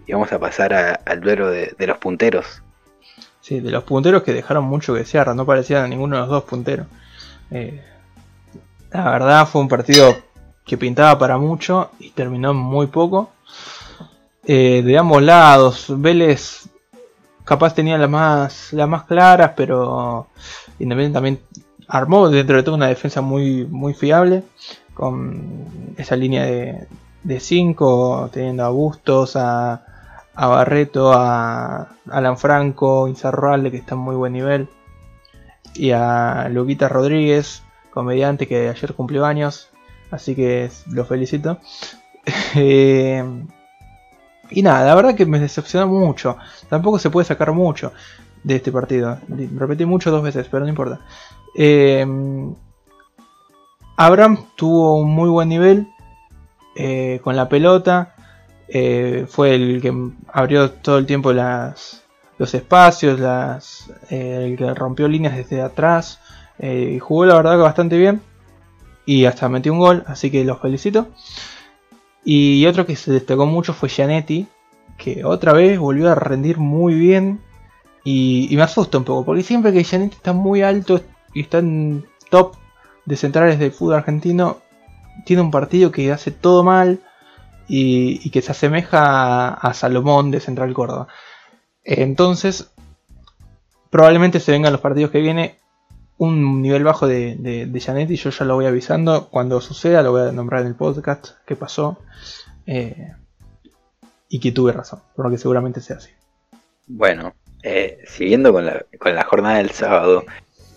y 0.06 0.12
vamos 0.12 0.32
a 0.32 0.38
pasar 0.38 1.00
al 1.04 1.20
duelo 1.20 1.50
de 1.50 1.86
los 1.86 1.98
punteros. 1.98 2.62
Sí, 3.46 3.60
de 3.60 3.70
los 3.70 3.84
punteros 3.84 4.24
que 4.24 4.32
dejaron 4.32 4.64
mucho 4.64 4.92
que 4.92 4.98
desear, 4.98 5.32
no 5.36 5.46
parecían 5.46 5.88
ninguno 5.88 6.16
de 6.16 6.22
los 6.22 6.30
dos 6.30 6.42
punteros. 6.42 6.88
Eh, 7.52 7.80
la 8.90 9.08
verdad 9.08 9.46
fue 9.46 9.60
un 9.60 9.68
partido 9.68 10.16
que 10.64 10.76
pintaba 10.76 11.16
para 11.16 11.38
mucho 11.38 11.92
y 12.00 12.10
terminó 12.10 12.52
muy 12.54 12.88
poco. 12.88 13.30
Eh, 14.42 14.82
de 14.84 14.98
ambos 14.98 15.22
lados, 15.22 15.86
Vélez 15.90 16.68
capaz 17.44 17.72
tenía 17.72 17.96
las 17.98 18.10
más, 18.10 18.72
las 18.72 18.88
más 18.88 19.04
claras, 19.04 19.52
pero 19.56 20.26
Independiente 20.80 21.14
también 21.14 21.40
armó 21.86 22.28
dentro 22.28 22.56
de 22.56 22.64
todo 22.64 22.74
una 22.74 22.88
defensa 22.88 23.20
muy, 23.20 23.64
muy 23.64 23.94
fiable, 23.94 24.42
con 24.92 25.94
esa 25.96 26.16
línea 26.16 26.44
de 27.22 27.38
5, 27.38 28.30
teniendo 28.32 28.64
a 28.64 28.70
Bustos, 28.70 29.36
a, 29.36 29.85
a 30.36 30.46
Barreto, 30.46 31.12
a 31.12 31.88
Alan 32.10 32.38
Franco, 32.38 33.08
Inzarralde 33.08 33.70
que 33.70 33.78
está 33.78 33.94
en 33.94 34.02
muy 34.02 34.14
buen 34.14 34.34
nivel, 34.34 34.68
y 35.74 35.90
a 35.90 36.48
Luquita 36.50 36.88
Rodríguez, 36.88 37.62
comediante 37.90 38.46
que 38.46 38.68
ayer 38.68 38.94
cumplió 38.94 39.24
años, 39.24 39.70
así 40.10 40.34
que 40.34 40.70
lo 40.90 41.04
felicito. 41.04 41.58
Eh, 42.56 43.22
y 44.50 44.62
nada, 44.62 44.84
la 44.84 44.96
verdad 44.96 45.14
que 45.14 45.26
me 45.26 45.38
decepcionó 45.38 45.86
mucho, 45.86 46.36
tampoco 46.68 46.98
se 46.98 47.08
puede 47.08 47.24
sacar 47.24 47.52
mucho 47.52 47.92
de 48.42 48.56
este 48.56 48.72
partido, 48.72 49.18
repetí 49.28 49.84
mucho 49.84 50.10
dos 50.10 50.24
veces, 50.24 50.48
pero 50.50 50.64
no 50.64 50.68
importa. 50.68 51.00
Eh, 51.54 52.04
Abraham 53.96 54.46
tuvo 54.56 54.96
un 54.96 55.10
muy 55.10 55.28
buen 55.28 55.48
nivel 55.48 55.88
eh, 56.74 57.20
con 57.24 57.34
la 57.36 57.48
pelota. 57.48 58.15
Eh, 58.68 59.26
fue 59.28 59.54
el 59.54 59.80
que 59.80 59.94
abrió 60.32 60.70
todo 60.70 60.98
el 60.98 61.06
tiempo 61.06 61.32
las, 61.32 62.04
los 62.38 62.52
espacios, 62.54 63.20
las, 63.20 63.90
eh, 64.10 64.48
el 64.50 64.56
que 64.56 64.74
rompió 64.74 65.08
líneas 65.08 65.36
desde 65.36 65.62
atrás. 65.62 66.20
eh, 66.58 66.98
jugó 67.00 67.26
la 67.26 67.36
verdad 67.36 67.52
que 67.52 67.62
bastante 67.62 67.98
bien. 67.98 68.20
Y 69.04 69.24
hasta 69.26 69.48
metió 69.48 69.72
un 69.72 69.78
gol, 69.78 70.04
así 70.06 70.30
que 70.30 70.44
los 70.44 70.60
felicito. 70.60 71.08
Y 72.24 72.66
otro 72.66 72.86
que 72.86 72.96
se 72.96 73.12
destacó 73.12 73.46
mucho 73.46 73.72
fue 73.72 73.88
Gianetti, 73.88 74.48
que 74.98 75.24
otra 75.24 75.52
vez 75.52 75.78
volvió 75.78 76.10
a 76.10 76.16
rendir 76.16 76.58
muy 76.58 76.94
bien. 76.94 77.40
Y, 78.02 78.48
y 78.50 78.56
me 78.56 78.62
asusta 78.62 78.98
un 78.98 79.04
poco, 79.04 79.24
porque 79.24 79.42
siempre 79.42 79.72
que 79.72 79.84
Gianetti 79.84 80.16
está 80.16 80.32
muy 80.32 80.62
alto 80.62 81.00
y 81.34 81.42
está 81.42 81.58
en 81.58 82.04
top 82.30 82.54
de 83.04 83.16
centrales 83.16 83.58
del 83.58 83.72
fútbol 83.72 83.94
argentino, 83.94 84.58
tiene 85.24 85.42
un 85.42 85.50
partido 85.50 85.90
que 85.92 86.12
hace 86.12 86.30
todo 86.30 86.64
mal 86.64 87.00
y, 87.68 88.30
que 88.30 88.42
se 88.42 88.52
asemeja 88.52 89.48
a, 89.54 89.74
Salomón 89.74 90.30
de 90.30 90.40
Central 90.40 90.72
Córdoba. 90.74 91.08
Entonces, 91.84 92.70
probablemente 93.90 94.40
se 94.40 94.52
vengan 94.52 94.72
los 94.72 94.80
partidos 94.80 95.10
que 95.10 95.20
viene 95.20 95.56
un 96.18 96.62
nivel 96.62 96.84
bajo 96.84 97.06
de, 97.06 97.36
de, 97.36 98.06
y 98.08 98.16
yo 98.16 98.30
ya 98.30 98.44
lo 98.44 98.54
voy 98.54 98.66
avisando. 98.66 99.28
Cuando 99.28 99.60
suceda, 99.60 100.02
lo 100.02 100.12
voy 100.12 100.28
a 100.28 100.32
nombrar 100.32 100.62
en 100.62 100.68
el 100.68 100.74
podcast 100.74 101.28
que 101.44 101.56
pasó 101.56 101.98
eh, 102.66 103.12
y 104.28 104.40
que 104.40 104.52
tuve 104.52 104.72
razón, 104.72 105.00
porque 105.14 105.38
seguramente 105.38 105.80
sea 105.80 105.96
así. 105.96 106.10
Bueno, 106.86 107.34
Eh, 107.68 108.04
siguiendo 108.06 108.52
con 108.52 108.64
la, 108.64 108.84
con 108.96 109.12
la 109.12 109.24
jornada 109.24 109.56
del 109.56 109.70
sábado, 109.70 110.24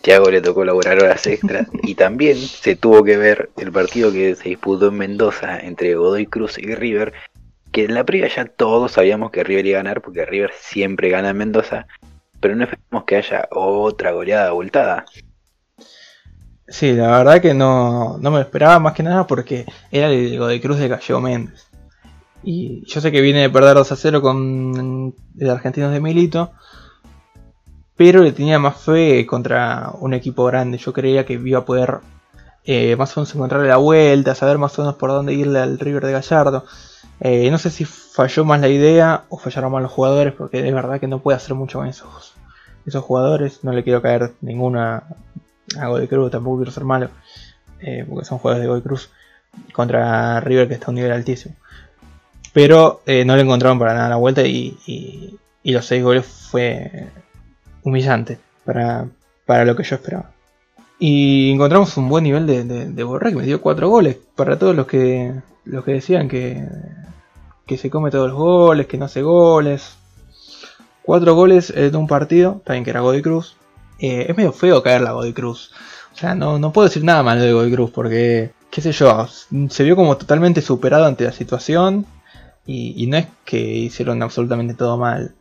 Thiago 0.10 0.32
le 0.32 0.42
tocó 0.42 0.66
laborar 0.66 0.98
horas 0.98 1.28
extras 1.28 1.68
y 1.84 1.94
también 1.94 2.36
se 2.36 2.76
tuvo 2.76 3.04
que 3.04 3.16
ver 3.16 3.52
el 3.58 3.72
partido 3.72 4.12
que 4.12 4.34
se 4.34 4.50
disputó 4.50 4.88
en 4.88 4.98
Mendoza 4.98 5.60
entre 5.60 5.94
Godoy 5.94 6.26
Cruz 6.26 6.58
y 6.58 6.74
River, 6.74 7.14
que 7.72 7.86
en 7.86 7.94
la 7.94 8.04
previa 8.04 8.28
ya 8.28 8.46
todos 8.46 8.94
sabíamos 8.94 9.30
que 9.30 9.44
River 9.44 9.68
iba 9.68 9.80
a 9.80 9.84
ganar 9.84 10.02
porque 10.02 10.26
River 10.26 10.50
siempre 10.60 11.10
gana 11.10 11.30
en 11.30 11.38
Mendoza, 11.38 11.86
pero 12.40 12.56
no 12.56 12.64
esperamos 12.64 13.04
que 13.06 13.18
haya 13.18 13.48
otra 13.52 14.12
goleada 14.12 14.48
abultada. 14.48 15.06
Sí, 16.68 16.94
la 16.94 17.20
verdad 17.20 17.40
que 17.40 17.54
no, 17.54 18.18
no 18.18 18.32
me 18.32 18.42
esperaba 18.42 18.80
más 18.80 18.94
que 18.94 19.04
nada 19.04 19.28
porque 19.28 19.68
era 19.92 20.08
el 20.08 20.40
Godoy 20.40 20.60
Cruz 20.60 20.80
de 20.80 20.88
Gallego 20.88 21.22
Méndez. 21.22 21.68
Y 22.42 22.84
yo 22.88 23.00
sé 23.00 23.12
que 23.12 23.22
viene 23.22 23.42
de 23.42 23.52
perder 23.52 23.76
2 23.76 23.92
a 23.92 23.96
0 23.96 24.24
con 24.24 25.14
el 25.38 25.50
Argentinos 25.52 25.92
de 25.92 26.00
Milito, 26.00 26.52
pero 28.00 28.24
le 28.24 28.32
tenía 28.32 28.60
más 28.60 28.78
fe 28.78 29.26
contra 29.26 29.92
un 30.00 30.14
equipo 30.14 30.46
grande. 30.46 30.78
Yo 30.78 30.94
creía 30.94 31.26
que 31.26 31.34
iba 31.34 31.60
a 31.60 31.66
poder 31.66 32.00
eh, 32.64 32.96
más 32.96 33.18
o 33.18 33.20
menos 33.20 33.36
encontrarle 33.36 33.68
la 33.68 33.76
vuelta, 33.76 34.36
saber 34.36 34.58
más 34.58 34.80
o 34.80 34.84
menos 34.84 34.96
por 34.96 35.10
dónde 35.10 35.34
irle 35.34 35.60
al 35.60 35.78
River 35.78 36.06
de 36.06 36.14
Gallardo. 36.14 36.64
Eh, 37.20 37.52
no 37.52 37.58
sé 37.58 37.70
si 37.70 37.84
falló 37.84 38.46
más 38.46 38.62
la 38.62 38.70
idea 38.70 39.26
o 39.28 39.38
fallaron 39.38 39.74
más 39.74 39.82
los 39.82 39.92
jugadores, 39.92 40.34
porque 40.34 40.62
de 40.62 40.72
verdad 40.72 41.02
que 41.02 41.10
no 41.10 41.20
puede 41.20 41.36
hacer 41.36 41.56
mucho 41.56 41.80
con 41.80 41.88
esos, 41.88 42.36
esos 42.86 43.04
jugadores. 43.04 43.66
No 43.66 43.74
le 43.74 43.84
quiero 43.84 44.02
caer 44.02 44.32
ninguna 44.40 45.04
a 45.78 45.88
Godoy 45.90 46.08
Cruz, 46.08 46.32
tampoco 46.32 46.60
quiero 46.60 46.72
ser 46.72 46.86
malo, 46.86 47.10
eh, 47.82 48.06
porque 48.08 48.24
son 48.24 48.38
jugadores 48.38 48.62
de 48.62 48.68
Godoy 48.70 48.82
Cruz 48.82 49.10
contra 49.74 50.40
River 50.40 50.70
que 50.70 50.76
está 50.76 50.86
a 50.86 50.92
un 50.92 50.96
nivel 50.96 51.12
altísimo. 51.12 51.54
Pero 52.54 53.02
no 53.26 53.36
le 53.36 53.42
encontraron 53.42 53.78
para 53.78 53.94
nada 53.94 54.08
la 54.08 54.16
vuelta 54.16 54.42
y, 54.44 55.38
los 55.66 55.86
seis 55.86 56.02
goles 56.02 56.26
fue 56.26 57.10
humillante 57.84 58.40
para, 58.66 59.08
lo 59.66 59.76
que 59.76 59.84
yo 59.84 59.96
esperaba. 59.96 60.32
Y 61.00 61.52
encontramos 61.52 61.96
un 61.98 62.10
buen 62.10 62.24
nivel 62.24 62.46
de, 62.46 62.64
de, 62.64 62.94
que 62.94 63.36
me 63.36 63.46
dio 63.46 63.62
cuatro 63.62 63.90
goles. 63.90 64.18
Para 64.36 64.60
todos 64.60 64.76
los 64.76 64.86
que, 64.86 65.34
los 65.66 65.84
que 65.86 65.94
decían 65.94 66.28
que, 66.28 66.68
que 67.66 67.78
se 67.78 67.90
come 67.90 68.12
todos 68.12 68.30
los 68.30 68.38
goles, 68.38 68.88
que 68.88 68.98
no 68.98 69.06
hace 69.06 69.22
goles. 69.22 69.98
Cuatro 71.04 71.36
goles 71.36 71.72
en 71.76 71.96
un 71.96 72.08
partido, 72.08 72.62
también 72.66 72.84
que 72.84 72.90
era 72.90 73.00
Godoy 73.00 73.22
Cruz. 73.22 73.56
Eh, 74.00 74.26
es 74.30 74.38
medio 74.38 74.52
feo 74.52 74.84
caer 74.84 75.02
la 75.02 75.16
Cruz. 75.34 75.72
O 76.14 76.18
sea, 76.18 76.36
no, 76.36 76.60
no 76.60 76.74
puedo 76.74 76.88
decir 76.88 77.04
nada 77.04 77.24
malo 77.24 77.42
de 77.42 77.54
Godoy 77.54 77.72
Cruz 77.72 77.92
porque, 77.92 78.52
qué 78.70 78.82
sé 78.82 78.92
yo, 78.92 79.28
se 79.70 79.84
vio 79.84 79.96
como 79.96 80.18
totalmente 80.18 80.62
superado 80.62 81.06
ante 81.06 81.24
la 81.24 81.32
situación. 81.32 82.06
Y, 82.66 83.08
no 83.08 83.18
es 83.18 83.26
que 83.46 83.60
hicieron 83.60 84.22
absolutamente 84.22 84.76
todo 84.76 84.96
mal, 84.96 85.34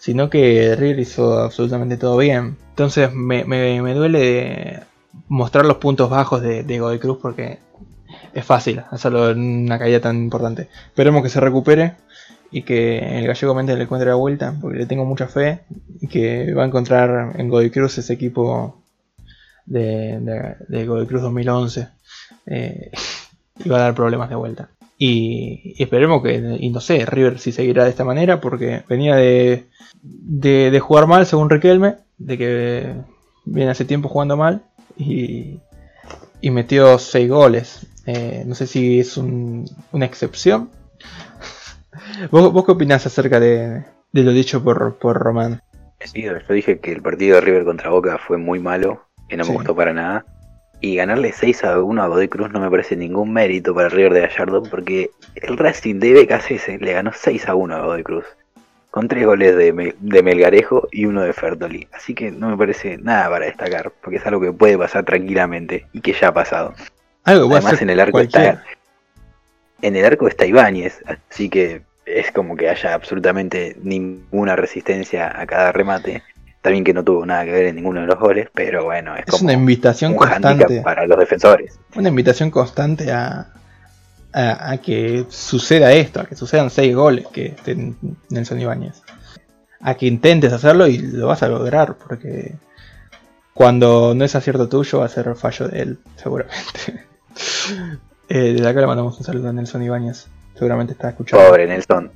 sino 0.00 0.30
que 0.30 0.74
River 0.76 0.98
hizo 0.98 1.38
absolutamente 1.38 1.98
todo 1.98 2.16
bien. 2.16 2.56
Entonces 2.70 3.12
me, 3.12 3.44
duele 3.94 4.80
mostrar 5.28 5.66
los 5.66 5.76
puntos 5.76 6.08
bajos 6.08 6.40
de, 6.40 6.62
de 6.64 6.98
Cruz 6.98 7.18
porque 7.20 7.58
es 8.32 8.44
fácil 8.44 8.82
hacerlo 8.90 9.30
en 9.30 9.64
una 9.66 9.78
caída 9.78 10.00
tan 10.00 10.16
importante. 10.16 10.68
Esperemos 10.86 11.22
que 11.22 11.28
se 11.28 11.38
recupere 11.38 11.96
y 12.50 12.62
que 12.62 13.18
el 13.18 13.26
gallego 13.26 13.54
mente 13.54 13.76
le 13.76 13.82
encuentre 13.82 14.08
la 14.08 14.16
vuelta, 14.16 14.56
porque 14.58 14.78
le 14.78 14.86
tengo 14.86 15.04
mucha 15.04 15.28
fe 15.28 15.60
y 16.00 16.08
que 16.08 16.54
va 16.54 16.62
a 16.62 16.66
encontrar 16.66 17.38
en 17.38 17.48
Godoy 17.50 17.70
Cruz 17.70 17.98
ese 17.98 18.14
equipo 18.14 18.82
de, 19.66 20.56
de, 20.66 20.86
Godoy 20.86 21.06
Cruz 21.06 21.20
2011 21.20 21.88
eh, 22.46 22.90
y 23.62 23.68
va 23.68 23.76
a 23.76 23.82
dar 23.82 23.94
problemas 23.94 24.30
de 24.30 24.36
vuelta. 24.36 24.70
Y, 25.02 25.82
esperemos 25.82 26.22
que, 26.22 26.58
y 26.60 26.68
no 26.68 26.80
sé, 26.80 27.06
River 27.06 27.38
si 27.38 27.52
seguirá 27.52 27.84
de 27.84 27.90
esta 27.90 28.04
manera, 28.04 28.40
porque 28.40 28.84
venía 28.86 29.16
de, 29.16 29.64
de, 30.02 30.70
de 30.70 30.80
jugar 30.80 31.06
mal 31.06 31.24
según 31.24 31.48
Riquelme, 31.48 31.96
de 32.18 32.36
que 32.36 32.94
viene 33.46 33.70
hace 33.70 33.86
tiempo 33.86 34.10
jugando 34.10 34.36
mal 34.36 34.62
y, 34.98 35.60
y 36.42 36.50
metió 36.50 36.98
6 36.98 37.30
goles. 37.30 37.86
Eh, 38.04 38.44
no 38.46 38.54
sé 38.54 38.66
si 38.66 39.00
es 39.00 39.16
una 39.16 40.04
excepción 40.04 40.70
¿Vos, 42.30 42.64
qué 42.64 42.72
opinás 42.72 43.06
acerca 43.06 43.40
de, 43.40 43.84
lo 44.12 44.32
dicho 44.32 44.62
por, 44.62 44.98
por 44.98 45.18
Román? 45.18 45.62
yo 46.14 46.32
dije 46.54 46.80
que 46.80 46.92
el 46.92 47.02
partido 47.02 47.36
de 47.36 47.40
River 47.42 47.64
contra 47.64 47.90
Boca 47.90 48.18
fue 48.18 48.38
muy 48.38 48.58
malo, 48.58 49.06
que 49.28 49.36
no 49.36 49.44
me 49.44 49.52
gustó 49.52 49.74
para 49.74 49.92
nada. 49.92 50.24
Y 50.80 50.96
ganarle 50.96 51.32
6 51.32 51.64
a 51.64 51.82
1 51.82 52.02
a 52.02 52.06
Godoy 52.06 52.28
Cruz 52.28 52.50
no 52.50 52.60
me 52.60 52.70
parece 52.70 52.96
ningún 52.96 53.32
mérito 53.32 53.74
para 53.74 53.88
el 53.88 53.92
River 53.92 54.14
de 54.14 54.20
Gallardo, 54.22 54.62
porque 54.62 55.10
el 55.34 55.56
Racing 55.56 56.00
de 56.00 56.24
BKC 56.24 56.80
le 56.80 56.92
ganó 56.92 57.12
6 57.12 57.48
a 57.48 57.54
1 57.54 57.74
a 57.74 57.80
Godoy 57.80 58.02
Cruz. 58.02 58.24
Con 58.90 59.06
3 59.06 59.26
goles 59.26 59.56
de, 59.56 59.94
de 59.98 60.22
Melgarejo 60.22 60.88
y 60.90 61.04
uno 61.04 61.22
de 61.22 61.32
Fertoli. 61.32 61.86
Así 61.92 62.14
que 62.14 62.30
no 62.30 62.48
me 62.48 62.56
parece 62.56 62.96
nada 62.98 63.28
para 63.28 63.46
destacar, 63.46 63.92
porque 64.02 64.16
es 64.16 64.26
algo 64.26 64.40
que 64.40 64.52
puede 64.52 64.76
pasar 64.78 65.04
tranquilamente 65.04 65.86
y 65.92 66.00
que 66.00 66.12
ya 66.12 66.28
ha 66.28 66.34
pasado. 66.34 66.74
Además 67.24 67.80
en 67.82 67.90
el 67.90 68.00
arco 68.00 68.20
está 68.20 68.64
en 69.82 69.96
el 69.96 70.04
arco 70.04 70.28
está 70.28 70.46
Ibáñez, 70.46 71.02
así 71.06 71.48
que 71.48 71.82
es 72.04 72.30
como 72.32 72.56
que 72.56 72.68
haya 72.68 72.94
absolutamente 72.94 73.76
ninguna 73.82 74.56
resistencia 74.56 75.32
a 75.40 75.46
cada 75.46 75.72
remate. 75.72 76.22
También 76.62 76.84
que 76.84 76.92
no 76.92 77.02
tuvo 77.02 77.24
nada 77.24 77.44
que 77.44 77.52
ver 77.52 77.66
en 77.66 77.76
ninguno 77.76 78.02
de 78.02 78.06
los 78.06 78.18
goles, 78.18 78.48
pero 78.54 78.84
bueno, 78.84 79.16
es, 79.16 79.24
como 79.24 79.44
una 79.44 79.54
invitación 79.54 80.14
constante 80.14 80.82
para 80.82 81.06
los 81.06 81.18
defensores. 81.18 81.78
Una 81.96 82.10
invitación 82.10 82.50
constante 82.50 83.10
a, 83.12 83.48
a, 84.32 84.76
que 84.78 85.24
suceda 85.28 85.92
esto, 85.92 86.20
a 86.20 86.24
que 86.26 86.36
sucedan 86.36 86.70
seis 86.70 86.94
goles 86.94 87.26
que 87.32 87.46
estén 87.46 87.96
Nelson 88.28 88.60
Ibáñez. 88.60 89.02
A 89.80 89.94
que 89.94 90.06
intentes 90.06 90.52
hacerlo 90.52 90.86
y 90.86 90.98
lo 90.98 91.28
vas 91.28 91.42
a 91.42 91.48
lograr, 91.48 91.96
porque 91.96 92.56
cuando 93.54 94.14
no 94.14 94.24
es 94.24 94.34
acierto 94.34 94.68
tuyo 94.68 94.98
va 94.98 95.06
a 95.06 95.08
ser 95.08 95.34
fallo 95.36 95.68
de 95.68 95.80
él, 95.80 95.98
seguramente. 96.16 97.06
eh, 98.28 98.52
desde 98.52 98.68
acá 98.68 98.80
le 98.80 98.86
mandamos 98.86 99.18
un 99.18 99.24
saludo 99.24 99.48
a 99.48 99.52
Nelson 99.52 99.82
Ibáñez. 99.82 100.26
Seguramente 100.54 100.92
está 100.92 101.08
escuchando. 101.08 101.46
Pobre 101.46 101.66
Nelson. 101.66 102.10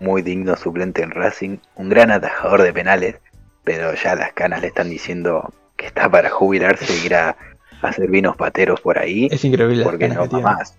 Muy 0.00 0.22
digno 0.22 0.56
suplente 0.56 1.02
en 1.02 1.10
Racing. 1.10 1.58
Un 1.76 1.88
gran 1.88 2.10
atajador 2.10 2.62
de 2.62 2.72
penales. 2.72 3.16
Pero 3.64 3.94
ya 3.94 4.14
las 4.14 4.32
canas 4.32 4.60
le 4.60 4.68
están 4.68 4.90
diciendo 4.90 5.52
que 5.76 5.86
está 5.86 6.08
para 6.08 6.30
jubilarse 6.30 6.86
y 6.92 7.06
ir 7.06 7.14
a 7.14 7.36
hacer 7.82 8.10
vinos 8.10 8.36
pateros 8.36 8.80
por 8.80 8.98
ahí. 8.98 9.28
Es 9.30 9.44
increíble. 9.44 9.82
Porque 9.82 10.08
no 10.08 10.26
más. 10.40 10.76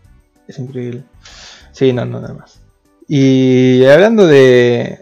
Es 0.47 0.59
increíble. 0.59 1.03
Sí, 1.71 1.93
no, 1.93 2.05
no, 2.05 2.21
nada 2.21 2.33
más. 2.33 2.61
Y 3.07 3.85
hablando 3.85 4.27
de. 4.27 5.01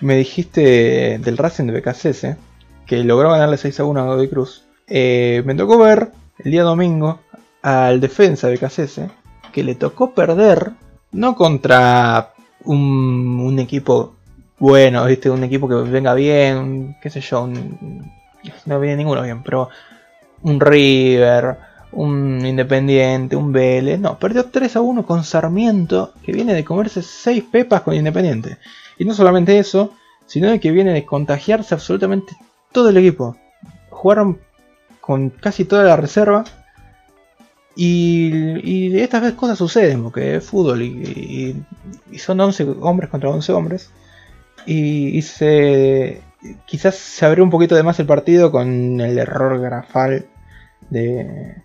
Me 0.00 0.16
dijiste 0.16 1.18
del 1.18 1.36
Racing 1.36 1.66
de 1.66 1.80
BKC, 1.80 2.38
que 2.86 3.04
logró 3.04 3.30
ganarle 3.30 3.58
6 3.58 3.80
a 3.80 3.84
1 3.84 4.00
a 4.00 4.04
Godoy 4.04 4.28
Cruz. 4.28 4.64
Eh, 4.86 5.42
me 5.44 5.54
tocó 5.54 5.78
ver 5.78 6.08
el 6.38 6.50
día 6.50 6.62
domingo 6.62 7.20
al 7.62 8.00
defensa 8.00 8.48
de 8.48 8.56
BKC 8.56 9.10
que 9.52 9.62
le 9.62 9.74
tocó 9.74 10.14
perder, 10.14 10.72
no 11.12 11.34
contra 11.34 12.32
un, 12.64 13.58
equipo 13.58 14.14
bueno, 14.58 15.04
¿viste? 15.06 15.30
un 15.30 15.44
equipo 15.44 15.68
que 15.68 15.74
venga 15.74 16.14
bien, 16.14 16.96
qué 17.00 17.10
sé 17.10 17.20
yo, 17.20 17.48
no 18.66 18.80
viene 18.80 18.96
ninguno 18.96 19.22
bien, 19.22 19.42
pero 19.42 19.68
un 20.42 20.60
River, 20.60 21.56
un 21.92 22.44
Independiente, 22.44 23.36
un 23.36 23.52
Vélez, 23.52 23.98
no, 23.98 24.18
perdió 24.18 24.46
3 24.46 24.76
a 24.76 24.80
1 24.80 25.06
con 25.06 25.24
Sarmiento, 25.24 26.12
que 26.22 26.32
viene 26.32 26.54
de 26.54 26.64
comerse 26.64 27.02
6 27.02 27.44
pepas 27.50 27.82
con 27.82 27.94
Independiente. 27.94 28.58
Y 28.98 29.04
no 29.04 29.14
solamente 29.14 29.58
eso, 29.58 29.94
sino 30.26 30.50
de 30.50 30.60
que 30.60 30.70
viene 30.70 30.92
de 30.92 31.04
contagiarse 31.04 31.74
absolutamente 31.74 32.36
todo 32.72 32.90
el 32.90 32.96
equipo. 32.96 33.36
Jugaron 33.90 34.38
con 35.00 35.30
casi 35.30 35.64
toda 35.64 35.84
la 35.84 35.96
reserva 35.96 36.44
y, 37.76 38.98
estas 38.98 39.22
veces 39.22 39.36
cosas 39.36 39.58
suceden, 39.58 40.02
porque 40.02 40.36
es 40.36 40.44
fútbol 40.44 40.82
y, 40.82 41.56
son 42.18 42.40
11 42.40 42.66
hombres 42.80 43.10
contra 43.10 43.30
11 43.30 43.52
hombres. 43.52 43.90
Y, 44.66 45.22
se, 45.22 46.22
quizás 46.66 46.96
se 46.96 47.24
abrió 47.26 47.44
un 47.44 47.50
poquito 47.50 47.74
de 47.74 47.82
más 47.82 47.98
el 48.00 48.06
partido 48.06 48.50
con 48.50 49.00
el 49.00 49.18
error 49.18 49.60
grafal 49.60 50.26
de, 50.90 51.62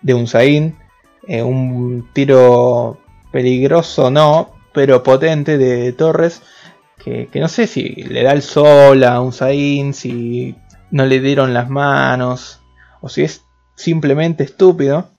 de 0.00 0.14
Unzaín. 0.14 0.76
Eh, 1.28 1.42
un 1.42 2.08
tiro 2.12 2.98
peligroso, 3.30 4.10
no, 4.10 4.52
pero 4.72 5.02
potente 5.02 5.58
de 5.58 5.92
Torres. 5.92 6.42
Que, 7.02 7.28
que, 7.28 7.40
no 7.40 7.48
sé 7.48 7.66
si 7.66 7.88
le 7.88 8.22
da 8.22 8.32
el 8.32 8.42
sol 8.42 9.02
a 9.04 9.20
Unzaín, 9.20 9.92
si 9.92 10.56
no 10.90 11.04
le 11.04 11.20
dieron 11.20 11.52
las 11.52 11.68
manos, 11.68 12.60
o 13.00 13.08
si 13.08 13.22
es 13.22 13.44
simplemente 13.74 14.44
estúpido 14.44 15.10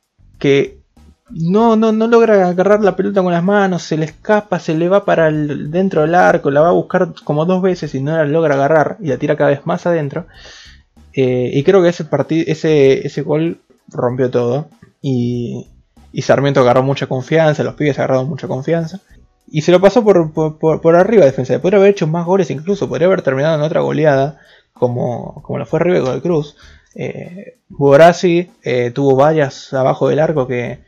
que 0.43 0.81
no, 1.29 1.77
no, 1.77 1.93
no 1.93 2.05
logra 2.05 2.49
agarrar 2.49 2.83
la 2.83 2.97
pelota 2.97 3.23
con 3.23 3.31
las 3.31 3.45
manos, 3.45 3.83
se 3.83 3.95
le 3.95 4.03
escapa, 4.03 4.59
se 4.59 4.75
le 4.75 4.89
va 4.89 5.05
para 5.05 5.31
dentro 5.31 6.01
del 6.01 6.15
arco, 6.15 6.51
la 6.51 6.59
va 6.59 6.67
a 6.67 6.73
buscar 6.73 7.13
como 7.23 7.45
dos 7.45 7.61
veces 7.61 7.95
y 7.95 8.01
no 8.01 8.11
la 8.11 8.25
logra 8.25 8.55
agarrar 8.55 8.97
y 8.99 9.07
la 9.07 9.17
tira 9.17 9.37
cada 9.37 9.51
vez 9.51 9.65
más 9.65 9.85
adentro. 9.85 10.25
Eh, 11.13 11.49
y 11.53 11.63
creo 11.63 11.81
que 11.81 11.87
ese, 11.87 12.05
ese, 12.29 13.07
ese 13.07 13.21
gol 13.21 13.61
rompió 13.87 14.29
todo. 14.29 14.67
Y, 15.01 15.69
y 16.11 16.23
Sarmiento 16.23 16.59
agarró 16.59 16.83
mucha 16.83 17.07
confianza, 17.07 17.63
los 17.63 17.75
pibes 17.75 17.97
agarraron 17.97 18.27
mucha 18.27 18.49
confianza. 18.49 18.99
Y 19.47 19.61
se 19.61 19.71
lo 19.71 19.79
pasó 19.79 20.03
por, 20.03 20.33
por, 20.33 20.81
por 20.81 20.95
arriba 20.97 21.23
defensa. 21.23 21.57
Podría 21.61 21.79
haber 21.79 21.91
hecho 21.91 22.05
más 22.05 22.25
goles 22.25 22.51
incluso. 22.51 22.89
Podría 22.89 23.07
haber 23.07 23.21
terminado 23.21 23.55
en 23.55 23.61
otra 23.61 23.79
goleada. 23.79 24.39
Como, 24.73 25.41
como 25.43 25.59
lo 25.59 25.65
fue 25.65 25.79
River 25.79 26.01
con 26.01 26.15
el 26.15 26.21
Cruz. 26.21 26.57
Eh, 26.95 27.59
eh, 28.63 28.91
tuvo 28.93 29.15
varias 29.15 29.73
abajo 29.73 30.09
del 30.09 30.19
arco 30.19 30.47
que, 30.47 30.79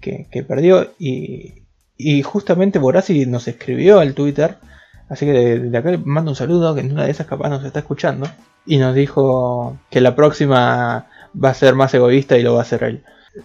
que, 0.00 0.42
perdió. 0.42 0.92
Y, 0.98 1.64
y 1.96 2.22
justamente 2.22 2.78
Borassi 2.78 3.26
nos 3.26 3.48
escribió 3.48 4.00
al 4.00 4.14
Twitter. 4.14 4.56
Así 5.08 5.26
que 5.26 5.32
de, 5.32 5.78
acá 5.78 5.90
le 5.90 5.98
mando 5.98 6.30
un 6.30 6.36
saludo. 6.36 6.74
Que 6.74 6.80
en 6.80 6.92
una 6.92 7.04
de 7.04 7.10
esas 7.10 7.26
capaz 7.26 7.48
nos 7.48 7.64
está 7.64 7.80
escuchando. 7.80 8.28
Y 8.64 8.78
nos 8.78 8.94
dijo 8.94 9.78
que 9.90 10.00
la 10.00 10.14
próxima 10.14 11.06
va 11.42 11.50
a 11.50 11.54
ser 11.54 11.74
más 11.74 11.94
egoísta 11.94 12.36
y 12.38 12.42
lo 12.42 12.54
va 12.54 12.60
a 12.60 12.62
hacer 12.62 12.82
él. 12.82 13.04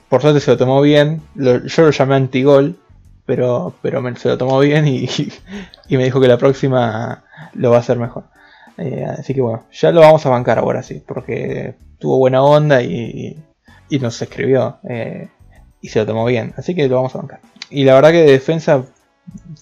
Por 0.09 0.21
suerte 0.21 0.39
se 0.39 0.51
lo 0.51 0.57
tomó 0.57 0.81
bien. 0.81 1.21
yo 1.35 1.83
lo 1.83 1.91
llamé 1.91 2.15
antigol 2.15 2.77
pero, 3.25 3.73
pero 3.81 4.01
me, 4.01 4.15
se 4.17 4.29
lo 4.29 4.37
tomó 4.37 4.59
bien 4.59 4.87
y, 4.87 5.07
y, 5.87 5.97
me 5.97 6.03
dijo 6.03 6.19
que 6.19 6.27
la 6.27 6.37
próxima 6.37 7.23
lo 7.53 7.71
va 7.71 7.77
a 7.77 7.79
hacer 7.79 7.97
mejor. 7.97 8.25
Eh, 8.77 9.05
así 9.05 9.33
que 9.33 9.41
bueno, 9.41 9.63
ya 9.71 9.91
lo 9.91 10.01
vamos 10.01 10.25
a 10.25 10.29
bancar 10.29 10.59
ahora 10.59 10.83
sí, 10.83 11.01
porque 11.05 11.75
tuvo 12.01 12.17
buena 12.17 12.43
onda 12.43 12.81
y, 12.81 13.37
y 13.89 13.99
nos 13.99 14.21
escribió 14.21 14.79
eh, 14.89 15.29
y 15.81 15.89
se 15.89 15.99
lo 15.99 16.05
tomó 16.05 16.25
bien, 16.25 16.53
así 16.57 16.73
que 16.73 16.87
lo 16.87 16.95
vamos 16.95 17.13
a 17.15 17.19
bancar. 17.19 17.39
Y 17.69 17.83
la 17.83 17.93
verdad 17.93 18.11
que 18.11 18.23
de 18.23 18.31
defensa 18.31 18.83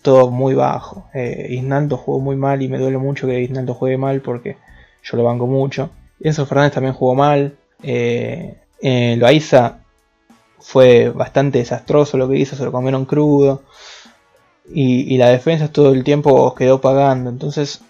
todo 0.01 0.31
muy 0.31 0.53
bajo. 0.53 1.09
Eh, 1.13 1.47
Isnaldo 1.51 1.97
jugó 1.97 2.19
muy 2.19 2.35
mal 2.35 2.61
y 2.61 2.69
me 2.69 2.77
duele 2.77 2.97
mucho 2.97 3.27
que 3.27 3.41
Isnaldo 3.41 3.73
juegue 3.73 3.97
mal 3.97 4.21
porque 4.21 4.57
yo 5.03 5.17
lo 5.17 5.23
banco 5.23 5.47
mucho. 5.47 5.89
Enzo 6.19 6.45
Fernández 6.45 6.73
también 6.73 6.93
jugó 6.93 7.15
mal. 7.15 7.57
Eh, 7.83 8.55
Loaiza 9.17 9.79
fue 10.59 11.09
bastante 11.09 11.59
desastroso 11.59 12.17
lo 12.17 12.29
que 12.29 12.37
hizo, 12.37 12.55
se 12.55 12.63
lo 12.63 12.71
comieron 12.71 13.05
crudo. 13.05 13.63
Y, 14.71 15.17
la 15.17 15.29
defensa 15.29 15.71
todo 15.71 15.91
el 15.93 16.03
tiempo 16.03 16.53
quedó 16.53 16.79
pagando. 16.79 17.29
Entonces 17.29 17.81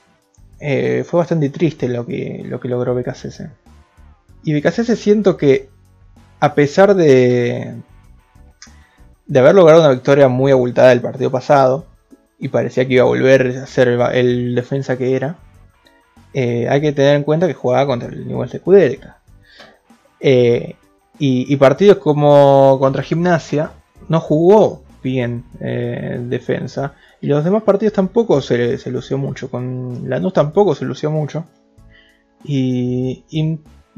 eh, 0.59 1.03
fue 1.05 1.19
bastante 1.19 1.49
triste 1.49 1.89
lo 1.89 2.05
que, 2.05 2.43
lo 2.45 2.59
que 2.59 2.69
logró 2.69 2.95
BKCS. 2.95 3.43
Y 4.43 4.53
BKCS 4.53 4.97
siento 4.97 5.37
que 5.37 5.69
a 6.39 6.55
pesar 6.55 6.95
de, 6.95 7.75
de 9.25 9.39
haber 9.39 9.55
logrado 9.55 9.81
una 9.81 9.91
victoria 9.91 10.27
muy 10.27 10.51
abultada 10.51 10.89
del 10.89 11.01
partido 11.01 11.29
pasado, 11.31 11.85
y 12.39 12.47
parecía 12.47 12.87
que 12.87 12.93
iba 12.95 13.03
a 13.03 13.07
volver 13.07 13.57
a 13.57 13.67
ser 13.67 13.89
el, 14.13 14.55
defensa 14.55 14.97
que 14.97 15.15
era, 15.15 15.37
eh, 16.33 16.67
hay 16.69 16.79
que 16.81 16.93
tener 16.93 17.15
en 17.15 17.23
cuenta 17.23 17.47
que 17.47 17.53
jugaba 17.53 17.85
contra 17.85 18.07
el 18.07 18.27
nivel 18.27 18.49
de 18.49 18.59
Kudelka. 18.59 19.17
Eh, 20.21 20.75
y, 21.21 21.53
partidos 21.57 21.97
como 21.97 22.77
contra 22.79 23.03
Gimnasia 23.03 23.71
no 24.07 24.21
jugó 24.21 24.83
bien 25.03 25.43
eh, 25.59 26.17
defensa. 26.21 26.93
Y 27.19 27.27
los 27.27 27.43
demás 27.43 27.63
partidos 27.63 27.93
tampoco 27.93 28.41
se, 28.41 28.77
se, 28.77 28.89
lució 28.89 29.17
mucho. 29.17 29.51
Con 29.51 30.09
Lanús 30.09 30.31
tampoco 30.31 30.75
se 30.75 30.85
lució 30.85 31.11
mucho. 31.11 31.43
Y, 32.45 33.25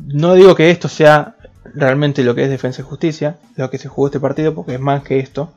no 0.07 0.33
digo 0.33 0.55
que 0.55 0.69
esto 0.69 0.87
sea 0.87 1.35
realmente 1.73 2.23
lo 2.23 2.35
que 2.35 2.43
es 2.43 2.49
defensa 2.49 2.81
y 2.81 2.85
justicia, 2.85 3.37
lo 3.55 3.69
que 3.69 3.77
se 3.77 3.87
jugó 3.87 4.07
este 4.07 4.19
partido, 4.19 4.53
porque 4.53 4.75
es 4.75 4.79
más 4.79 5.03
que 5.03 5.19
esto. 5.19 5.53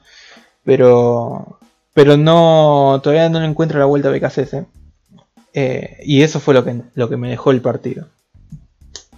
Pero, 0.65 1.59
pero 1.93 2.17
no 2.17 3.01
todavía 3.03 3.29
no 3.29 3.43
encuentro 3.43 3.79
la 3.79 3.87
vuelta 3.87 4.09
a 4.09 4.13
BKC. 4.13 4.67
Eh, 5.57 5.99
y 6.03 6.23
eso 6.23 6.41
fue 6.41 6.55
lo 6.55 6.65
que, 6.65 6.81
lo 6.95 7.09
que 7.09 7.17
me 7.17 7.31
dejó 7.31 7.51
el 7.51 7.61
partido. 7.61 8.09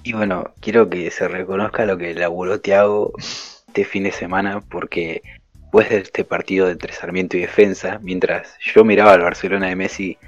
Y 0.03 0.13
bueno, 0.13 0.53
quiero 0.61 0.89
que 0.89 1.11
se 1.11 1.27
reconozca 1.27 1.87
lo 1.87 1.99
que 1.99 2.15
laburó 2.15 2.61
Thiago 2.61 3.13
este 3.19 3.85
fin 3.85 4.05
de 4.05 4.13
semana, 4.13 4.61
porque 4.61 5.23
después 5.53 5.89
de 5.89 5.99
este 5.99 6.25
partido 6.25 6.67
de 6.67 6.77
tres 6.77 6.97
Sarmiento 6.97 7.37
y 7.37 7.41
defensa, 7.41 7.99
mientras 8.03 8.55
yo 8.61 8.85
miraba 8.85 9.15
al 9.15 9.23
Barcelona 9.23 9.69
de 9.69 9.77
Messi 9.77 10.19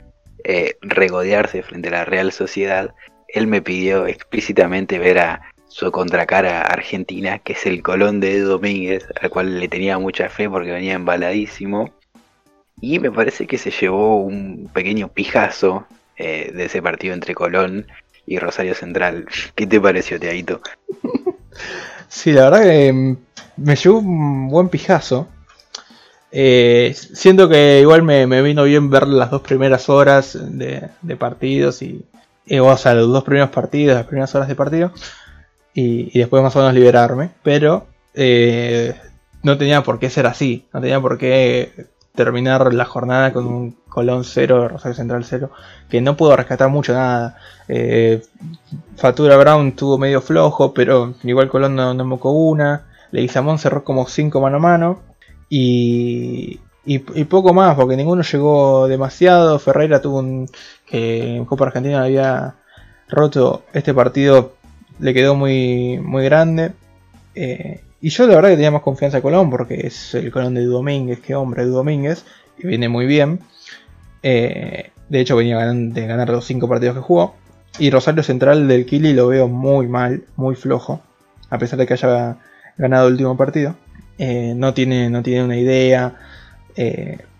eh, 0.44 0.76
regodearse 0.80 1.62
frente 1.62 1.88
a 1.88 1.92
la 1.92 2.04
Real 2.04 2.32
Sociedad, 2.32 2.94
él 3.28 3.46
me 3.46 3.62
pidió 3.62 4.06
explícitamente 4.06 4.98
ver 4.98 5.18
a 5.18 5.42
su 5.68 5.92
contracara 5.92 6.62
argentina, 6.62 7.38
que 7.38 7.52
es 7.52 7.66
el 7.66 7.82
Colón 7.82 8.20
de 8.20 8.40
Domínguez, 8.40 9.06
al 9.20 9.30
cual 9.30 9.60
le 9.60 9.68
tenía 9.68 9.98
mucha 9.98 10.28
fe 10.28 10.48
porque 10.48 10.72
venía 10.72 10.94
embaladísimo. 10.94 11.92
Y 12.80 12.98
me 12.98 13.10
parece 13.10 13.46
que 13.46 13.58
se 13.58 13.70
llevó 13.70 14.16
un 14.16 14.70
pequeño 14.72 15.08
pijazo 15.08 15.86
eh, 16.16 16.50
de 16.54 16.64
ese 16.64 16.80
partido 16.80 17.14
entre 17.14 17.34
Colón 17.34 17.86
y 18.26 18.38
Rosario 18.38 18.74
Central. 18.74 19.26
¿Qué 19.54 19.66
te 19.66 19.80
pareció, 19.80 20.18
Teaito? 20.18 20.60
sí, 22.08 22.32
la 22.32 22.50
verdad 22.50 22.62
que 22.62 22.92
mm, 22.92 23.16
me 23.58 23.76
llevó 23.76 23.98
un 23.98 24.48
buen 24.48 24.68
pijazo. 24.68 25.28
Eh, 26.30 26.94
siento 26.94 27.48
que 27.48 27.80
igual 27.80 28.02
me, 28.02 28.42
vino 28.42 28.64
bien 28.64 28.90
ver 28.90 29.08
las 29.08 29.30
dos 29.30 29.40
primeras 29.42 29.88
horas 29.88 30.36
de, 30.40 30.90
partidos 31.16 31.80
y, 31.82 32.04
o 32.60 32.76
sea, 32.76 32.94
los 32.94 33.08
dos 33.08 33.24
primeros 33.24 33.50
partidos, 33.50 33.96
las 33.96 34.06
primeras 34.06 34.34
horas 34.34 34.48
de 34.48 34.54
partido 34.54 34.92
y, 35.74 36.18
después 36.18 36.42
más 36.42 36.54
o 36.56 36.60
menos 36.60 36.74
liberarme, 36.74 37.30
pero 37.42 37.86
eh, 38.14 38.94
no 39.42 39.58
tenía 39.58 39.82
por 39.82 39.98
qué 39.98 40.10
ser 40.10 40.26
así, 40.26 40.66
no 40.72 40.80
tenía 40.80 41.00
por 41.00 41.18
qué 41.18 41.86
terminar 42.14 42.74
la 42.74 42.84
jornada 42.84 43.32
con 43.32 43.46
un 43.46 43.76
Colón 43.88 44.24
0, 44.24 44.68
Rosario 44.68 44.96
Central 44.96 45.24
0, 45.24 45.50
que 45.88 46.00
no 46.00 46.16
pudo 46.16 46.36
rescatar 46.36 46.68
mucho 46.68 46.92
nada. 46.92 47.36
Eh, 47.68 48.22
Fatura 48.96 49.36
Brown 49.36 49.72
tuvo 49.72 49.98
medio 49.98 50.20
flojo, 50.20 50.74
pero 50.74 51.14
igual 51.22 51.48
Colón 51.48 51.76
no, 51.76 51.94
no 51.94 52.04
mocó 52.04 52.32
una. 52.32 52.88
Leguizamón 53.12 53.58
cerró 53.58 53.84
como 53.84 54.06
5 54.08 54.40
mano 54.40 54.56
a 54.56 54.60
mano. 54.60 55.00
Y, 55.48 56.60
y, 56.84 56.98
poco 56.98 57.54
más, 57.54 57.76
porque 57.76 57.96
ninguno 57.96 58.22
llegó 58.22 58.88
demasiado. 58.88 59.58
Ferreira 59.58 60.00
tuvo 60.00 60.18
un. 60.18 60.48
Que 60.90 61.36
en 61.36 61.44
Copa 61.44 61.66
Argentina 61.66 62.02
había 62.02 62.54
roto 63.08 63.64
este 63.72 63.94
partido, 63.94 64.54
le 64.98 65.14
quedó 65.14 65.34
muy, 65.34 65.98
muy 65.98 66.24
grande. 66.24 66.72
Eh, 67.34 67.80
y 68.00 68.10
yo 68.10 68.26
de 68.26 68.34
verdad 68.34 68.50
que 68.50 68.56
tenía 68.56 68.70
más 68.70 68.82
confianza 68.82 69.18
en 69.18 69.22
Colón, 69.22 69.50
porque 69.50 69.86
es 69.86 70.14
el 70.14 70.30
Colón 70.30 70.54
de 70.54 70.64
Domínguez, 70.64 71.20
que 71.20 71.34
hombre 71.34 71.64
de 71.64 71.70
Domínguez, 71.70 72.24
y 72.58 72.66
viene 72.66 72.88
muy 72.88 73.06
bien. 73.06 73.40
Eh, 74.22 74.90
de 75.08 75.20
hecho, 75.20 75.36
venía 75.36 75.58
de 75.58 76.06
ganar 76.06 76.28
los 76.28 76.44
5 76.44 76.68
partidos 76.68 76.96
que 76.96 77.02
jugó. 77.02 77.34
Y 77.78 77.90
Rosario 77.90 78.22
Central 78.22 78.66
del 78.66 78.86
Kili 78.86 79.12
lo 79.12 79.28
veo 79.28 79.48
muy 79.48 79.86
mal, 79.88 80.24
muy 80.36 80.54
flojo. 80.54 81.00
A 81.50 81.58
pesar 81.58 81.78
de 81.78 81.86
que 81.86 81.94
haya 81.94 82.36
ganado 82.76 83.06
el 83.06 83.14
último 83.14 83.36
partido. 83.36 83.76
Eh, 84.18 84.52
no, 84.56 84.74
tiene, 84.74 85.10
no 85.10 85.22
tiene 85.22 85.44
una 85.44 85.56
idea. 85.56 86.16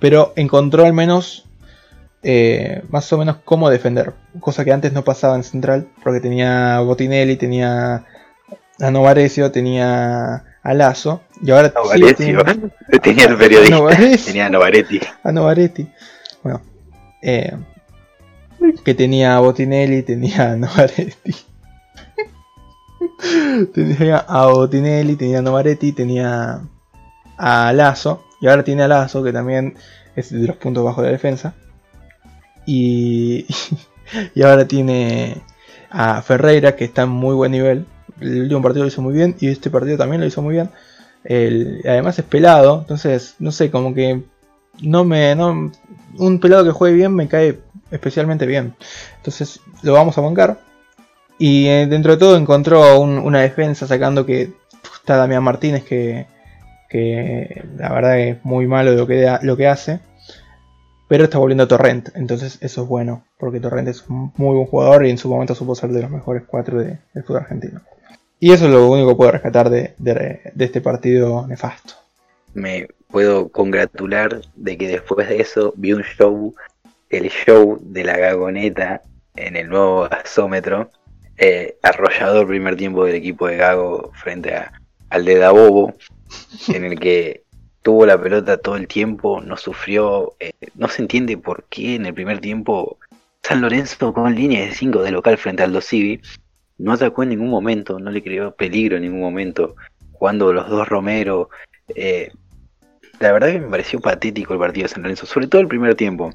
Pero 0.00 0.32
encontró 0.34 0.84
al 0.84 0.92
menos 0.92 1.47
más 2.90 3.12
o 3.12 3.18
menos 3.18 3.36
cómo 3.44 3.70
defender. 3.70 4.12
Cosa 4.40 4.64
que 4.64 4.72
antes 4.72 4.92
no 4.92 5.04
pasaba 5.04 5.36
en 5.36 5.44
Central. 5.44 5.88
Porque 6.02 6.20
tenía 6.20 6.80
Botinelli, 6.80 7.36
tenía 7.36 8.04
a 8.80 8.90
Novarecio, 8.90 9.50
tenía 9.50 10.44
a 10.62 10.74
Lazo. 10.74 11.22
Y 11.42 11.50
ahora 11.50 11.72
Novarecio. 11.74 12.44
tenía 13.02 13.26
el 13.26 13.36
periodista. 13.36 14.26
tenía 14.26 14.46
a 14.46 14.50
Novaretti. 14.50 15.00
A 15.22 15.32
Novaretti. 15.32 15.88
Bueno, 16.42 16.60
eh, 17.22 17.56
que 18.84 18.94
tenía 18.94 19.36
a 19.36 19.40
Botinelli, 19.40 20.02
tenía 20.02 20.52
a 20.52 20.56
Novaretti. 20.56 21.34
tenía 23.74 24.18
a 24.18 24.46
Botinelli, 24.46 25.16
tenía 25.16 25.38
a 25.38 25.42
Novaretti, 25.42 25.92
tenía 25.92 26.60
a 27.36 27.72
Lazo. 27.72 28.24
Y 28.40 28.46
ahora 28.46 28.64
tiene 28.64 28.82
a 28.84 28.88
Lazo, 28.88 29.22
que 29.22 29.32
también 29.32 29.76
es 30.14 30.30
de 30.30 30.46
los 30.46 30.56
puntos 30.56 30.84
bajos 30.84 31.02
de 31.02 31.08
la 31.08 31.12
defensa. 31.12 31.54
Y, 32.68 33.46
y 34.34 34.42
ahora 34.42 34.68
tiene 34.68 35.40
a 35.88 36.20
Ferreira, 36.20 36.76
que 36.76 36.84
está 36.84 37.02
en 37.02 37.08
muy 37.08 37.34
buen 37.34 37.52
nivel. 37.52 37.86
El 38.20 38.42
último 38.42 38.60
partido 38.60 38.84
lo 38.84 38.88
hizo 38.88 39.00
muy 39.00 39.14
bien 39.14 39.36
y 39.40 39.48
este 39.48 39.70
partido 39.70 39.96
también 39.96 40.20
lo 40.20 40.26
hizo 40.26 40.42
muy 40.42 40.54
bien. 40.54 40.70
además 41.84 42.18
es 42.18 42.24
pelado, 42.26 42.80
entonces 42.80 43.36
no 43.38 43.52
sé, 43.52 43.70
como 43.70 43.94
que 43.94 44.22
no 44.82 45.04
me. 45.04 45.34
No, 45.34 45.72
un 46.18 46.40
pelado 46.40 46.64
que 46.64 46.72
juegue 46.72 46.96
bien 46.96 47.14
me 47.14 47.26
cae 47.26 47.58
especialmente 47.90 48.44
bien. 48.44 48.74
Entonces 49.16 49.60
lo 49.82 49.94
vamos 49.94 50.18
a 50.18 50.20
bancar. 50.20 50.60
Y 51.38 51.68
eh, 51.68 51.86
dentro 51.86 52.12
de 52.12 52.18
todo 52.18 52.36
encontró 52.36 53.00
una 53.00 53.40
defensa 53.40 53.86
sacando 53.86 54.26
que 54.26 54.52
está 54.96 55.16
Damián 55.16 55.42
Martínez 55.42 55.84
que, 55.84 56.26
que 56.90 57.64
la 57.76 57.92
verdad 57.92 58.18
es 58.18 58.44
muy 58.44 58.66
malo 58.66 58.92
lo 58.92 59.06
que, 59.06 59.38
lo 59.42 59.56
que 59.56 59.68
hace. 59.68 60.00
Pero 61.08 61.24
está 61.24 61.38
volviendo 61.38 61.64
a 61.64 61.68
Torrent, 61.68 62.10
entonces 62.14 62.58
eso 62.60 62.82
es 62.82 62.88
bueno, 62.88 63.24
porque 63.38 63.60
Torrent 63.60 63.88
es 63.88 64.06
un 64.08 64.32
muy 64.36 64.54
buen 64.54 64.66
jugador 64.66 65.06
y 65.06 65.10
en 65.10 65.18
su 65.18 65.28
momento 65.28 65.54
supo 65.54 65.74
ser 65.74 65.90
de 65.90 66.02
los 66.02 66.10
mejores 66.10 66.42
cuatro 66.46 66.78
del 66.78 66.98
fútbol 67.24 67.38
argentino. 67.38 67.80
Y 68.38 68.52
eso 68.52 68.66
es 68.66 68.70
lo 68.70 68.88
único 68.88 69.08
que 69.08 69.16
puedo 69.16 69.32
rescatar 69.32 69.70
de, 69.70 69.94
de 69.98 70.64
este 70.64 70.80
partido 70.80 71.46
nefasto. 71.46 71.94
Me 72.54 72.88
puedo 73.08 73.48
congratular 73.48 74.40
de 74.54 74.78
que 74.78 74.88
después 74.88 75.28
de 75.28 75.40
eso 75.40 75.72
vi 75.76 75.92
un 75.92 76.02
show, 76.02 76.54
el 77.08 77.30
show 77.30 77.78
de 77.80 78.04
la 78.04 78.16
Gagoneta 78.16 79.02
en 79.34 79.56
el 79.56 79.68
nuevo 79.68 80.08
gasómetro, 80.08 80.90
eh, 81.36 81.78
arrollador 81.82 82.48
primer 82.48 82.76
tiempo 82.76 83.04
del 83.04 83.14
equipo 83.14 83.46
de 83.46 83.56
Gago 83.56 84.10
frente 84.14 84.54
al 85.08 85.24
de 85.24 85.38
Dabobo, 85.38 85.94
en 86.68 86.84
el 86.84 86.98
que 86.98 87.44
tuvo 87.82 88.06
la 88.06 88.20
pelota 88.20 88.58
todo 88.58 88.76
el 88.76 88.88
tiempo, 88.88 89.40
no 89.40 89.56
sufrió, 89.56 90.34
eh, 90.40 90.52
no 90.74 90.88
se 90.88 91.02
entiende 91.02 91.36
por 91.38 91.64
qué 91.64 91.94
en 91.94 92.06
el 92.06 92.14
primer 92.14 92.40
tiempo 92.40 92.98
San 93.42 93.60
Lorenzo 93.60 94.12
con 94.12 94.34
línea 94.34 94.64
de 94.64 94.72
5 94.72 95.02
de 95.02 95.10
local 95.10 95.38
frente 95.38 95.62
al 95.62 95.72
Dosivi 95.72 96.20
no 96.78 96.92
atacó 96.92 97.24
en 97.24 97.30
ningún 97.30 97.50
momento, 97.50 97.98
no 97.98 98.10
le 98.10 98.22
creó 98.22 98.54
peligro 98.54 98.96
en 98.96 99.02
ningún 99.02 99.20
momento, 99.20 99.74
jugando 100.12 100.52
los 100.52 100.68
dos 100.68 100.88
Romero. 100.88 101.50
Eh, 101.94 102.30
la 103.18 103.32
verdad 103.32 103.48
que 103.48 103.60
me 103.60 103.68
pareció 103.68 104.00
patético 104.00 104.54
el 104.54 104.60
partido 104.60 104.84
de 104.84 104.88
San 104.88 105.02
Lorenzo, 105.02 105.26
sobre 105.26 105.48
todo 105.48 105.60
el 105.60 105.68
primer 105.68 105.96
tiempo, 105.96 106.30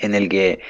en 0.00 0.14
el 0.14 0.28
que 0.28 0.60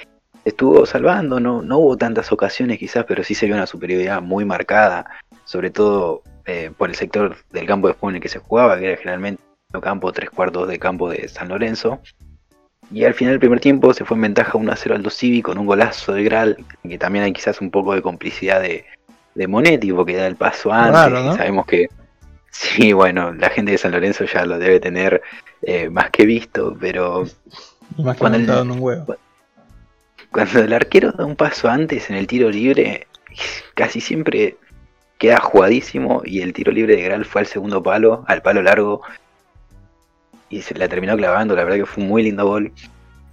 estuvo 0.44 0.84
salvando, 0.84 1.38
no, 1.38 1.62
no 1.62 1.78
hubo 1.78 1.96
tantas 1.96 2.32
ocasiones 2.32 2.78
quizás, 2.78 3.04
pero 3.04 3.22
sí 3.22 3.34
se 3.34 3.46
vio 3.46 3.54
una 3.54 3.66
superioridad 3.66 4.20
muy 4.20 4.44
marcada, 4.44 5.06
sobre 5.44 5.70
todo 5.70 6.22
eh, 6.46 6.72
por 6.76 6.88
el 6.88 6.96
sector 6.96 7.36
del 7.52 7.66
campo 7.66 7.86
de 7.86 7.94
juego 7.94 8.10
en 8.10 8.16
el 8.16 8.22
que 8.22 8.28
se 8.28 8.40
jugaba, 8.40 8.78
que 8.78 8.86
era 8.86 8.96
generalmente 8.96 9.42
campo, 9.82 10.12
tres 10.12 10.30
cuartos 10.30 10.66
de 10.66 10.78
campo 10.78 11.10
de 11.10 11.28
San 11.28 11.48
Lorenzo. 11.48 12.00
Y 12.90 13.04
al 13.04 13.12
final 13.12 13.34
del 13.34 13.40
primer 13.40 13.60
tiempo 13.60 13.92
se 13.92 14.06
fue 14.06 14.16
en 14.16 14.22
ventaja 14.22 14.56
1 14.56 14.72
a 14.72 14.76
0 14.76 14.94
al 14.94 15.10
Civi 15.10 15.42
con 15.42 15.58
un 15.58 15.66
golazo 15.66 16.14
de 16.14 16.24
Gral, 16.24 16.56
que 16.82 16.96
también 16.96 17.24
hay 17.24 17.32
quizás 17.34 17.60
un 17.60 17.70
poco 17.70 17.94
de 17.94 18.00
complicidad 18.00 18.62
de, 18.62 18.86
de 19.34 19.46
Monetti, 19.46 19.92
porque 19.92 20.16
da 20.16 20.26
el 20.26 20.36
paso 20.36 20.72
antes. 20.72 21.36
Sabemos 21.36 21.66
que, 21.66 21.88
sí, 22.50 22.94
bueno, 22.94 23.32
la 23.34 23.50
gente 23.50 23.72
de 23.72 23.78
San 23.78 23.92
Lorenzo 23.92 24.24
ya 24.24 24.46
lo 24.46 24.58
debe 24.58 24.80
tener 24.80 25.20
eh, 25.60 25.90
más 25.90 26.10
que 26.10 26.24
visto, 26.24 26.74
pero. 26.80 27.26
cuando, 28.18 28.38
el, 28.38 28.48
en 28.48 28.70
un 28.70 28.80
huevo. 28.80 29.16
cuando 30.32 30.60
el 30.60 30.72
arquero 30.72 31.12
da 31.12 31.26
un 31.26 31.36
paso 31.36 31.68
antes 31.68 32.08
en 32.08 32.16
el 32.16 32.26
tiro 32.26 32.48
libre, 32.48 33.06
casi 33.74 34.00
siempre 34.00 34.56
queda 35.18 35.40
jugadísimo 35.40 36.22
y 36.24 36.40
el 36.40 36.54
tiro 36.54 36.72
libre 36.72 36.96
de 36.96 37.02
Gral 37.02 37.26
fue 37.26 37.42
al 37.42 37.46
segundo 37.46 37.82
palo, 37.82 38.24
al 38.28 38.40
palo 38.40 38.62
largo, 38.62 39.02
y 40.50 40.62
se 40.62 40.74
la 40.74 40.88
terminó 40.88 41.16
clavando, 41.16 41.54
la 41.54 41.64
verdad 41.64 41.78
que 41.78 41.86
fue 41.86 42.02
un 42.02 42.08
muy 42.08 42.22
lindo 42.22 42.46
gol. 42.46 42.72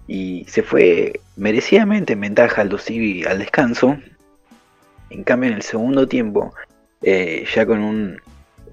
Y 0.08 0.45
se 0.47 0.62
fue 0.62 1.19
merecidamente 1.36 2.13
en 2.13 2.21
ventaja 2.21 2.62
al 2.62 2.69
Dosivi 2.69 3.23
al 3.23 3.39
descanso. 3.39 3.97
En 5.10 5.23
cambio, 5.23 5.49
en 5.49 5.56
el 5.56 5.62
segundo 5.62 6.08
tiempo, 6.08 6.54
eh, 7.01 7.45
ya 7.54 7.65
con 7.65 7.80
un, 7.80 8.21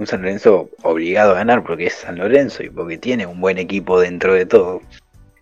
San 0.05 0.23
Lorenzo 0.23 0.69
obligado 0.83 1.33
a 1.33 1.37
ganar 1.37 1.63
porque 1.63 1.87
es 1.87 1.95
San 1.95 2.19
Lorenzo 2.19 2.65
y 2.65 2.71
porque 2.71 2.99
tiene 2.99 3.25
un 3.25 3.41
buen 3.41 3.59
equipo 3.59 4.01
dentro 4.01 4.35
de 4.35 4.47
todo, 4.47 4.81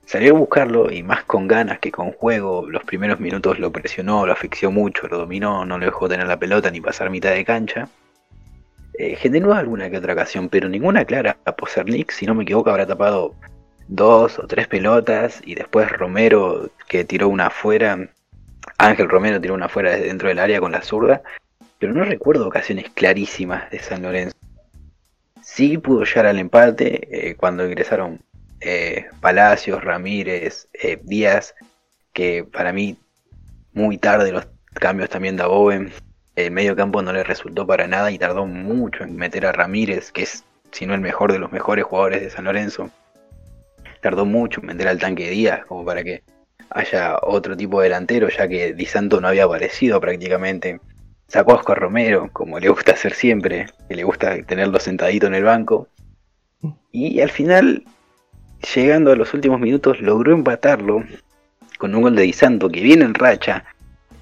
salió 0.05 0.35
a 0.35 0.39
buscarlo 0.39 0.93
y 0.93 1.03
más 1.03 1.25
con 1.25 1.49
ganas 1.49 1.79
que 1.79 1.91
con 1.91 2.13
juego. 2.13 2.69
Los 2.69 2.85
primeros 2.85 3.21
minutos 3.21 3.59
lo 3.59 3.73
presionó, 3.73 4.27
lo 4.27 4.33
asfixió 4.33 4.71
mucho, 4.71 5.09
lo 5.09 5.19
dominó, 5.19 5.65
no 5.65 5.79
le 5.79 5.87
dejó 5.87 6.09
tener 6.09 6.27
la 6.27 6.39
pelota 6.39 6.71
ni 6.71 6.81
pasar 6.81 7.11
mitad 7.11 7.31
de 7.31 7.45
cancha. 7.45 7.89
Eh, 9.03 9.17
generó 9.17 9.55
alguna 9.55 9.89
que 9.89 9.97
otra 9.97 10.13
ocasión, 10.13 10.51
pero 10.51 10.69
ninguna 10.69 11.07
clara. 11.07 11.39
A 11.47 11.57
Posernik, 11.57 12.11
si 12.11 12.27
no 12.27 12.35
me 12.35 12.43
equivoco, 12.43 12.69
habrá 12.69 12.87
tapado 12.87 13.35
dos 13.89 14.39
o 14.39 14.47
tres 14.47 14.69
pelotas 14.69 15.41
y 15.43 15.55
después 15.55 15.91
Romero 15.91 16.71
que 16.87 17.07
tiró 17.07 17.31
una 17.31 17.47
afuera. 17.47 18.11
Ángel 18.77 19.09
Romero 19.09 19.41
tiró 19.41 19.55
una 19.55 19.67
afuera 19.67 19.93
desde 19.93 20.09
dentro 20.09 20.29
del 20.29 20.39
área 20.39 20.61
con 20.61 20.73
la 20.73 20.83
zurda, 20.83 21.23
pero 21.79 21.95
no 21.95 22.05
recuerdo 22.05 22.47
ocasiones 22.47 22.91
clarísimas 22.91 23.71
de 23.71 23.79
San 23.79 24.03
Lorenzo. 24.03 24.37
Sí 25.41 25.79
pudo 25.79 26.05
llegar 26.05 26.27
al 26.27 26.39
empate 26.39 27.31
eh, 27.31 27.37
cuando 27.37 27.65
ingresaron 27.65 28.21
eh, 28.61 29.07
Palacios, 29.23 29.83
Ramírez, 29.83 30.69
Díaz, 31.05 31.55
que 32.13 32.45
para 32.45 32.75
mí 32.75 32.99
muy 33.73 33.97
tarde 33.97 34.31
los 34.31 34.47
cambios 34.75 35.09
también 35.09 35.39
de 35.39 35.45
Bowen 35.45 35.91
el 36.47 36.53
medio 36.53 36.77
campo 36.77 37.03
no 37.03 37.13
le 37.13 37.25
resultó 37.25 37.67
para 37.67 37.87
nada 37.87 38.11
y 38.11 38.19
tardó 38.19 38.47
mucho 38.47 39.05
en 39.05 39.17
meter 39.17 39.47
a 39.47 39.53
Ramírez, 39.53 40.13
que 40.13 40.23
es, 40.23 40.45
si 40.73 40.87
no 40.87 40.95
el 40.95 41.01
mejor 41.01 41.33
de 41.33 41.39
los 41.39 41.53
mejores 41.53 41.85
jugadores 41.85 42.23
de 42.23 42.31
San 42.31 42.45
Lorenzo. 42.45 42.91
Tardó 44.01 44.25
mucho 44.25 44.61
en 44.61 44.69
meter 44.69 44.89
al 44.89 44.99
tanque 44.99 45.31
Díaz, 45.31 45.65
como 45.67 45.85
para 45.85 46.03
que 46.03 46.23
haya 46.71 47.19
otro 47.23 47.57
tipo 47.57 47.81
de 47.81 47.89
delantero, 47.89 48.29
ya 48.29 48.49
que 48.49 48.73
Di 48.73 48.87
Santo 48.87 49.21
no 49.21 49.29
había 49.29 49.45
aparecido 49.45 50.01
prácticamente. 50.01 50.81
Sacó 51.29 51.53
a 51.53 51.57
Oscar 51.57 51.79
Romero, 51.79 52.31
como 52.33 52.59
le 52.59 52.69
gusta 52.69 52.93
hacer 52.93 53.15
siempre, 53.15 53.67
que 53.89 53.95
le 53.95 54.05
gusta 54.05 54.43
tenerlo 54.43 54.81
sentadito 54.81 55.27
en 55.27 55.35
el 55.35 55.45
banco. 55.45 55.89
Y 56.93 57.21
al 57.21 57.31
final, 57.31 57.85
llegando 58.75 59.13
a 59.13 59.17
los 59.17 59.33
últimos 59.35 59.61
minutos, 59.61 60.01
logró 60.01 60.35
empatarlo 60.35 61.05
con 61.79 61.95
un 61.95 62.03
gol 62.03 62.17
de 62.17 62.23
Di 62.23 62.33
Santo 62.33 62.69
que 62.69 62.83
viene 62.83 63.05
en 63.05 63.15
racha 63.15 63.65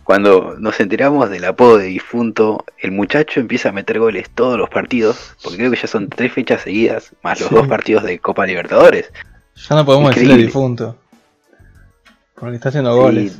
cuando 0.09 0.57
nos 0.59 0.81
enteramos 0.81 1.29
del 1.29 1.45
apodo 1.45 1.77
de 1.77 1.85
difunto, 1.85 2.65
el 2.79 2.93
muchacho 2.93 3.41
empieza 3.41 3.69
a 3.69 3.73
meter 3.73 3.99
goles 3.99 4.31
todos 4.31 4.57
los 4.57 4.71
partidos, 4.71 5.37
porque 5.43 5.59
creo 5.59 5.71
que 5.71 5.77
ya 5.77 5.87
son 5.87 6.09
tres 6.09 6.33
fechas 6.33 6.63
seguidas, 6.63 7.15
más 7.23 7.39
los 7.43 7.51
dos 7.51 7.69
partidos 7.69 8.05
de 8.05 8.19
Copa 8.19 8.47
Libertadores. 8.47 9.13
Ya 9.69 9.77
no 9.77 9.85
podemos 9.85 10.15
decirle 10.15 10.39
difunto, 10.39 10.97
porque 12.37 12.57
está 12.57 12.71
haciendo 12.71 12.97
goles. 12.97 13.39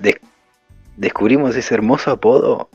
descubrimos 0.99 1.57
ese 1.57 1.73
hermoso 1.73 2.11
apodo 2.11 2.69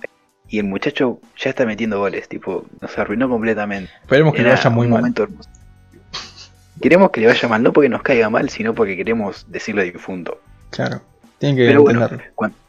y 0.50 0.58
el 0.58 0.66
muchacho 0.66 1.20
ya 1.38 1.52
está 1.52 1.64
metiendo 1.68 2.00
goles, 2.00 2.28
tipo, 2.28 2.66
nos 2.82 2.98
arruinó 2.98 3.30
completamente. 3.30 3.92
Esperemos 4.02 4.34
que 4.34 4.42
le 4.42 4.50
vaya 4.50 4.70
muy 4.72 4.88
mal. 4.88 5.14
Queremos 6.82 7.12
que 7.12 7.22
le 7.22 7.28
vaya 7.28 7.48
mal, 7.48 7.62
no 7.62 7.72
porque 7.72 7.90
nos 7.90 8.02
caiga 8.02 8.28
mal, 8.32 8.50
sino 8.50 8.74
porque 8.74 8.98
queremos 8.98 9.46
decirle 9.50 9.84
difunto. 9.84 10.40
Claro, 10.72 11.00
tienen 11.38 11.58
que 11.58 11.68
Pero 11.68 11.84
cuando 12.34 12.63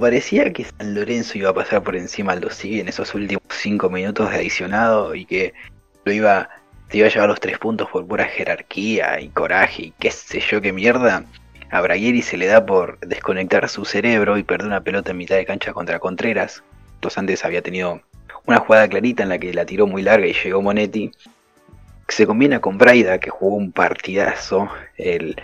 parecía 0.00 0.52
que 0.52 0.64
San 0.64 0.94
Lorenzo 0.94 1.38
iba 1.38 1.50
a 1.50 1.54
pasar 1.54 1.82
por 1.82 1.96
encima 1.96 2.32
al 2.32 2.40
Dosivi 2.40 2.80
en 2.80 2.88
esos 2.88 3.14
últimos 3.14 3.42
5 3.50 3.88
minutos 3.88 4.30
de 4.30 4.36
adicionado 4.36 5.14
y 5.14 5.24
que 5.24 5.54
lo 6.04 6.12
iba, 6.12 6.48
se 6.90 6.98
iba 6.98 7.06
a 7.06 7.10
llevar 7.10 7.28
los 7.28 7.40
3 7.40 7.58
puntos 7.58 7.88
por 7.88 8.06
pura 8.06 8.24
jerarquía 8.24 9.20
y 9.20 9.28
coraje 9.28 9.82
y 9.82 9.90
qué 9.98 10.10
sé 10.10 10.40
yo 10.40 10.60
qué 10.60 10.72
mierda, 10.72 11.24
a 11.70 11.80
Bragueri 11.80 12.22
se 12.22 12.36
le 12.36 12.46
da 12.46 12.66
por 12.66 12.98
desconectar 13.00 13.68
su 13.68 13.84
cerebro 13.84 14.36
y 14.36 14.42
perder 14.42 14.66
una 14.66 14.82
pelota 14.82 15.12
en 15.12 15.18
mitad 15.18 15.36
de 15.36 15.46
cancha 15.46 15.72
contra 15.72 16.00
Contreras. 16.00 16.64
Dos 17.00 17.16
antes 17.16 17.44
había 17.44 17.62
tenido 17.62 18.00
una 18.46 18.58
jugada 18.58 18.88
clarita 18.88 19.22
en 19.22 19.28
la 19.28 19.38
que 19.38 19.54
la 19.54 19.64
tiró 19.64 19.86
muy 19.86 20.02
larga 20.02 20.26
y 20.26 20.32
llegó 20.32 20.62
Monetti. 20.62 21.12
Se 22.08 22.26
combina 22.26 22.60
con 22.60 22.76
Braida, 22.76 23.18
que 23.18 23.30
jugó 23.30 23.54
un 23.54 23.70
partidazo, 23.70 24.68
el, 24.96 25.36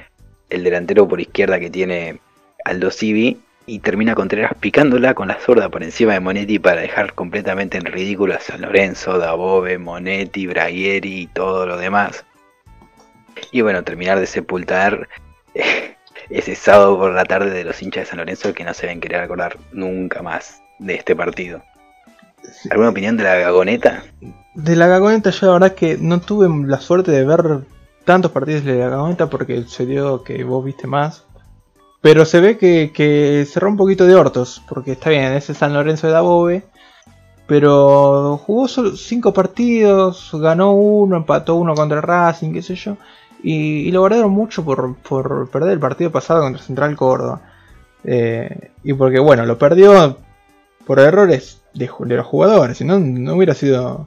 el 0.51 0.65
delantero 0.65 1.07
por 1.07 1.21
izquierda 1.21 1.61
que 1.61 1.71
tiene 1.71 2.19
Aldo 2.65 2.91
Civi, 2.91 3.41
y 3.67 3.81
termina 3.81 4.15
Contreras 4.15 4.53
picándola 4.59 5.15
con 5.15 5.29
la 5.29 5.41
zurda 5.41 5.69
por 5.69 5.83
encima 5.83 6.13
de 6.13 6.21
Monetti 6.21 6.59
para 6.59 6.81
dejar 6.81 7.15
completamente 7.15 7.79
en 7.79 7.85
ridículo 7.85 8.35
a 8.35 8.41
San 8.41 8.61
Lorenzo, 8.61 9.19
Dabove, 9.19 9.79
Monetti, 9.79 10.47
Braguieri 10.47 11.23
y 11.23 11.27
todo 11.27 11.67
lo 11.67 11.77
demás. 11.77 12.25
Y 13.51 13.61
bueno, 13.63 13.83
terminar 13.83 14.21
de 14.21 14.27
sepultar 14.27 15.09
ese 16.31 16.55
sábado 16.55 16.97
por 16.97 17.13
la 17.13 17.25
tarde 17.25 17.51
de 17.51 17.65
los 17.65 17.83
hinchas 17.83 18.05
de 18.05 18.11
San 18.11 18.19
Lorenzo 18.19 18.55
que 18.55 18.65
no 18.65 18.73
se 18.73 18.87
ven 18.87 19.01
querer 19.01 19.21
acordar 19.21 19.57
nunca 19.73 20.23
más 20.23 20.63
de 20.79 20.95
este 20.95 21.17
partido. 21.17 21.63
¿Alguna 22.71 22.91
opinión 22.91 23.17
de 23.17 23.25
la 23.25 23.35
Gagoneta? 23.35 24.05
De 24.55 24.77
la 24.77 24.87
Gagoneta 24.87 25.31
yo 25.31 25.47
la 25.47 25.53
verdad 25.55 25.75
que 25.75 25.99
no 25.99 26.21
tuve 26.21 26.49
la 26.67 26.79
suerte 26.79 27.11
de 27.11 27.25
ver 27.25 27.65
tantos 28.05 28.31
partidos 28.31 28.65
de 28.65 28.77
la 28.77 28.91
Gagoneta 28.91 29.29
porque 29.29 29.65
se 29.65 29.87
dio 29.87 30.23
que 30.23 30.45
vos 30.45 30.65
viste 30.65 30.87
más 30.87 31.25
pero 32.07 32.25
se 32.25 32.41
ve 32.41 32.57
que, 32.57 33.49
cerró 33.51 33.69
un 33.69 33.77
poquito 33.77 34.07
de 34.07 34.15
hortos, 34.15 34.63
porque 34.69 34.93
está 34.93 35.11
bien, 35.11 35.33
ese 35.33 35.55
San 35.55 35.75
Lorenzo 35.75 36.07
de 36.07 36.13
Dabove. 36.13 36.63
Pero 37.49 38.41
jugó 38.47 38.69
solo 38.69 38.97
5 38.97 39.33
partidos, 39.33 40.31
ganó 40.35 40.75
uno, 40.75 41.17
empató 41.17 41.57
uno 41.57 41.75
contra 41.75 42.01
Racing, 42.01 42.53
qué 42.53 42.63
sé 42.63 42.77
yo. 42.77 42.97
Y, 43.43 43.91
lo 43.91 44.03
guardaron 44.03 44.31
mucho 44.31 44.65
por, 44.65 45.51
perder 45.51 45.73
el 45.73 45.81
partido 45.81 46.13
pasado 46.13 46.43
contra 46.43 46.63
Central 46.63 46.95
Córdoba. 46.95 47.41
Eh, 48.05 48.71
y 48.85 48.93
porque, 48.93 49.19
bueno, 49.19 49.45
lo 49.45 49.59
perdió 49.59 50.17
por 50.87 51.01
errores 51.01 51.61
de, 51.75 51.89
los 51.89 52.27
jugadores. 52.27 52.79
Si 52.79 52.85
no, 52.85 53.01
no 53.01 53.35
hubiera 53.35 53.55
sido 53.55 54.07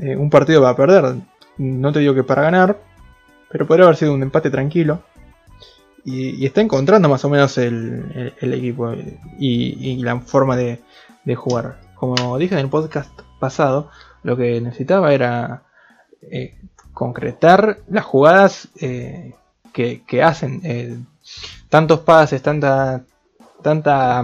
eh, 0.00 0.16
un 0.16 0.30
partido 0.30 0.62
para 0.62 0.74
perder. 0.74 1.16
No 1.58 1.92
te 1.92 1.98
digo 1.98 2.14
que 2.14 2.24
para 2.24 2.40
ganar, 2.40 2.78
pero 3.50 3.66
podría 3.66 3.84
haber 3.84 3.96
sido 3.96 4.14
un 4.14 4.22
empate 4.22 4.48
tranquilo 4.48 5.02
y, 6.06 6.46
está 6.46 6.60
encontrando 6.60 7.08
más 7.08 7.24
o 7.24 7.28
menos 7.28 7.58
el, 7.58 8.32
equipo 8.40 8.94
y, 9.40 9.96
la 9.96 10.20
forma 10.20 10.56
de, 10.56 10.80
jugar. 11.34 11.80
Como 11.96 12.38
dije 12.38 12.54
en 12.54 12.60
el 12.60 12.68
podcast 12.68 13.10
pasado, 13.40 13.90
lo 14.22 14.36
que 14.36 14.60
necesitaba 14.60 15.12
era 15.12 15.64
eh, 16.22 16.56
concretar 16.92 17.78
las 17.88 18.04
jugadas 18.04 18.68
eh, 18.80 19.34
que, 19.72 20.22
hacen. 20.22 20.60
Eh, 20.62 20.96
tantos 21.68 22.00
pases, 22.00 22.40
tanta, 22.40 23.04
tanta 23.60 24.22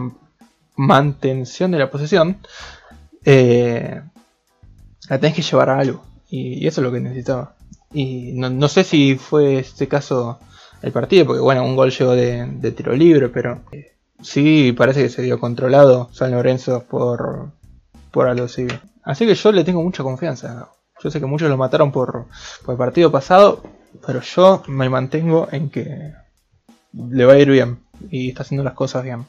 mantención 0.76 1.72
de 1.72 1.78
la 1.80 1.90
posesión. 1.90 2.38
la 3.24 5.18
tenés 5.18 5.34
que 5.34 5.42
llevar 5.42 5.70
a 5.70 5.80
algo. 5.80 6.04
Y, 6.30 6.64
eso 6.64 6.80
es 6.80 6.84
lo 6.84 6.92
que 6.92 7.00
necesitaba. 7.00 7.56
Y 7.92 8.34
no 8.34 8.68
sé 8.68 8.84
si 8.84 9.16
fue 9.16 9.58
este 9.58 9.88
caso 9.88 10.38
el 10.82 10.92
partido, 10.92 11.26
porque 11.26 11.40
bueno, 11.40 11.64
un 11.64 11.76
gol 11.76 11.90
llegó 11.90 12.12
de, 12.12 12.72
tiro 12.76 12.94
libre, 12.94 13.28
pero 13.28 13.62
eh, 13.72 13.92
sí 14.20 14.72
parece 14.72 15.02
que 15.02 15.08
se 15.08 15.22
dio 15.22 15.38
controlado 15.38 16.08
San 16.12 16.32
Lorenzo 16.32 16.84
por, 16.88 17.50
por 18.10 18.28
algo 18.28 18.46
Así 19.04 19.26
que 19.26 19.34
yo 19.34 19.52
le 19.52 19.64
tengo 19.64 19.82
mucha 19.82 20.02
confianza. 20.02 20.68
Yo 21.02 21.10
sé 21.10 21.18
que 21.18 21.26
muchos 21.26 21.48
lo 21.48 21.56
mataron 21.56 21.90
por, 21.90 22.26
por 22.64 22.72
el 22.72 22.78
partido 22.78 23.10
pasado, 23.10 23.62
pero 24.06 24.20
yo 24.20 24.62
me 24.68 24.88
mantengo 24.88 25.48
en 25.50 25.70
que 25.70 26.12
le 26.92 27.24
va 27.24 27.34
a 27.34 27.38
ir 27.38 27.50
bien 27.50 27.78
y 28.10 28.28
está 28.28 28.42
haciendo 28.42 28.64
las 28.64 28.74
cosas 28.74 29.02
bien. 29.02 29.24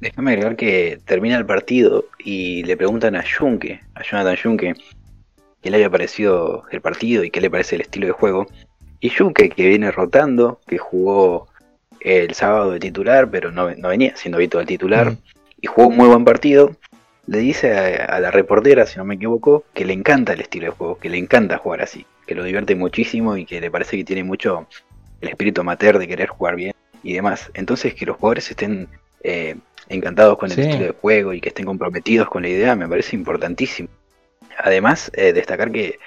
Déjame 0.00 0.32
agregar 0.32 0.56
que 0.56 1.00
termina 1.04 1.36
el 1.36 1.46
partido 1.46 2.04
y 2.18 2.62
le 2.64 2.76
preguntan 2.76 3.16
a 3.16 3.24
Junke, 3.26 3.80
a 3.94 4.02
Jonathan 4.02 4.36
Junke, 4.40 4.74
qué 5.62 5.70
le 5.70 5.76
había 5.76 5.90
parecido 5.90 6.64
el 6.70 6.80
partido 6.80 7.24
y 7.24 7.30
qué 7.30 7.40
le 7.40 7.50
parece 7.50 7.76
el 7.76 7.80
estilo 7.80 8.06
de 8.06 8.12
juego. 8.12 8.46
Y 9.00 9.10
Junke, 9.10 9.50
que 9.50 9.68
viene 9.68 9.90
rotando, 9.90 10.60
que 10.66 10.78
jugó 10.78 11.48
el 12.00 12.34
sábado 12.34 12.72
de 12.72 12.80
titular, 12.80 13.30
pero 13.30 13.50
no, 13.50 13.66
venía 13.66 14.16
siendo 14.16 14.38
habitual 14.38 14.62
el 14.62 14.68
titular, 14.68 15.12
mm. 15.12 15.18
y 15.60 15.66
jugó 15.66 15.88
un 15.88 15.96
muy 15.96 16.08
buen 16.08 16.24
partido, 16.24 16.76
le 17.26 17.38
dice 17.38 17.74
a, 17.74 18.20
la 18.20 18.30
reportera, 18.30 18.86
si 18.86 18.98
no 18.98 19.04
me 19.04 19.16
equivoco, 19.16 19.64
que 19.74 19.84
le 19.84 19.92
encanta 19.92 20.32
el 20.32 20.40
estilo 20.40 20.66
de 20.66 20.72
juego, 20.72 20.98
que 20.98 21.08
le 21.08 21.18
encanta 21.18 21.58
jugar 21.58 21.82
así, 21.82 22.06
que 22.26 22.34
lo 22.34 22.44
divierte 22.44 22.74
muchísimo 22.74 23.36
y 23.36 23.44
que 23.44 23.60
le 23.60 23.70
parece 23.70 23.96
que 23.96 24.04
tiene 24.04 24.22
mucho 24.22 24.66
el 25.20 25.28
espíritu 25.28 25.62
amateur 25.62 25.98
de 25.98 26.06
querer 26.06 26.28
jugar 26.28 26.56
bien 26.56 26.72
y 27.02 27.14
demás. 27.14 27.50
Entonces 27.54 27.94
que 27.94 28.06
los 28.06 28.16
jugadores 28.16 28.48
estén 28.50 28.88
eh, 29.24 29.56
encantados 29.88 30.38
con 30.38 30.50
el 30.52 30.58
estilo 30.58 30.84
de 30.84 30.92
juego 30.92 31.32
y 31.32 31.40
que 31.40 31.48
estén 31.48 31.66
comprometidos 31.66 32.28
con 32.28 32.42
la 32.42 32.48
idea 32.48 32.76
me 32.76 32.88
parece 32.88 33.16
importantísimo. 33.16 33.88
Además, 34.58 35.10
eh, 35.14 35.32
destacar 35.32 35.70
que 35.70 35.98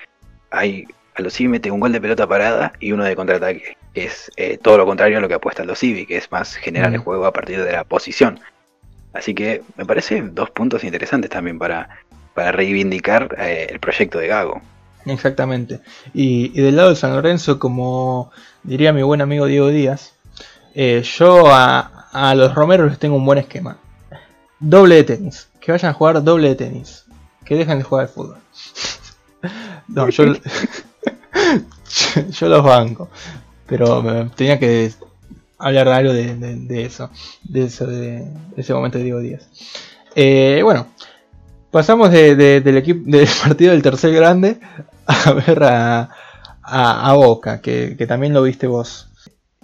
hay 0.52 0.88
a 1.20 1.22
los 1.22 1.40
mete 1.42 1.70
un 1.70 1.80
gol 1.80 1.92
de 1.92 2.02
pelota 2.02 2.28
parada 2.28 2.74
y 2.80 2.92
uno 2.94 3.04
de 3.04 3.16
contraataque, 3.16 3.78
que 3.94 4.06
es 4.06 4.32
eh, 4.38 4.58
todo 4.58 4.78
lo 4.78 4.86
contrario 4.86 5.18
a 5.18 5.22
lo 5.22 5.28
que 5.28 5.34
apuesta 5.36 5.64
los 5.66 5.78
Civi, 5.78 6.06
que 6.06 6.18
es 6.18 6.32
más 6.32 6.56
generar 6.56 6.94
el 6.94 7.00
juego 7.00 7.26
a 7.26 7.34
partir 7.34 7.64
de 7.64 7.72
la 7.72 7.84
posición. 7.84 8.40
Así 9.14 9.34
que 9.34 9.62
me 9.76 9.86
parece 9.86 10.22
dos 10.22 10.50
puntos 10.52 10.84
interesantes 10.84 11.30
también 11.30 11.60
para, 11.60 11.90
para 12.34 12.52
reivindicar 12.52 13.36
eh, 13.38 13.68
el 13.70 13.80
proyecto 13.80 14.18
de 14.18 14.28
Gago. 14.28 14.62
Exactamente. 15.06 15.82
Y, 16.14 16.50
del 16.62 16.76
lado 16.76 16.90
de 16.90 16.96
San 16.96 17.14
Lorenzo, 17.14 17.60
como 17.60 18.32
diría 18.64 18.94
mi 18.94 19.04
buen 19.04 19.22
amigo 19.22 19.46
Diego 19.46 19.68
Díaz, 19.68 20.14
eh, 20.74 21.04
yo 21.04 21.48
a, 21.48 22.08
a, 22.12 22.36
los 22.36 22.54
Romeros 22.56 22.90
les 22.90 23.00
tengo 23.00 23.16
un 23.16 23.26
buen 23.26 23.40
esquema. 23.40 23.78
Doble 24.60 24.96
de 24.96 25.04
tenis. 25.04 25.50
Que 25.60 25.72
vayan 25.72 25.92
a 25.92 25.94
jugar 25.94 26.24
doble 26.24 26.50
de 26.50 26.56
tenis. 26.56 27.06
Que 27.44 27.56
dejen 27.56 27.80
de 27.80 27.84
jugar 27.84 28.06
al 28.06 28.10
fútbol. 28.10 28.38
no, 29.88 30.10
yo, 30.10 30.24
yo 32.32 32.50
los 32.50 32.64
banco. 32.64 33.10
Pero 33.68 34.30
tenía 34.36 34.58
que 34.58 34.92
hablar 35.58 35.90
algo 35.90 36.14
de, 36.14 36.36
de, 36.36 36.84
eso, 36.84 37.12
de 37.44 37.66
eso, 37.66 37.86
de, 37.86 38.28
ese 38.58 38.74
momento 38.74 38.98
de 38.98 39.04
Diego 39.04 39.20
Díaz. 39.20 39.48
Eh, 40.16 40.62
bueno, 40.64 40.88
pasamos 41.70 42.12
del 42.12 42.78
equipo 42.78 43.02
del 43.06 43.28
partido 43.44 43.72
del 43.72 43.84
tercer 43.84 44.14
grande 44.14 44.60
a 45.06 45.34
ver 45.34 45.64
a, 45.64 46.10
a, 46.64 47.14
Boca, 47.14 47.62
que, 47.62 47.96
también 48.08 48.34
lo 48.34 48.44
viste 48.44 48.68
vos. 48.68 49.10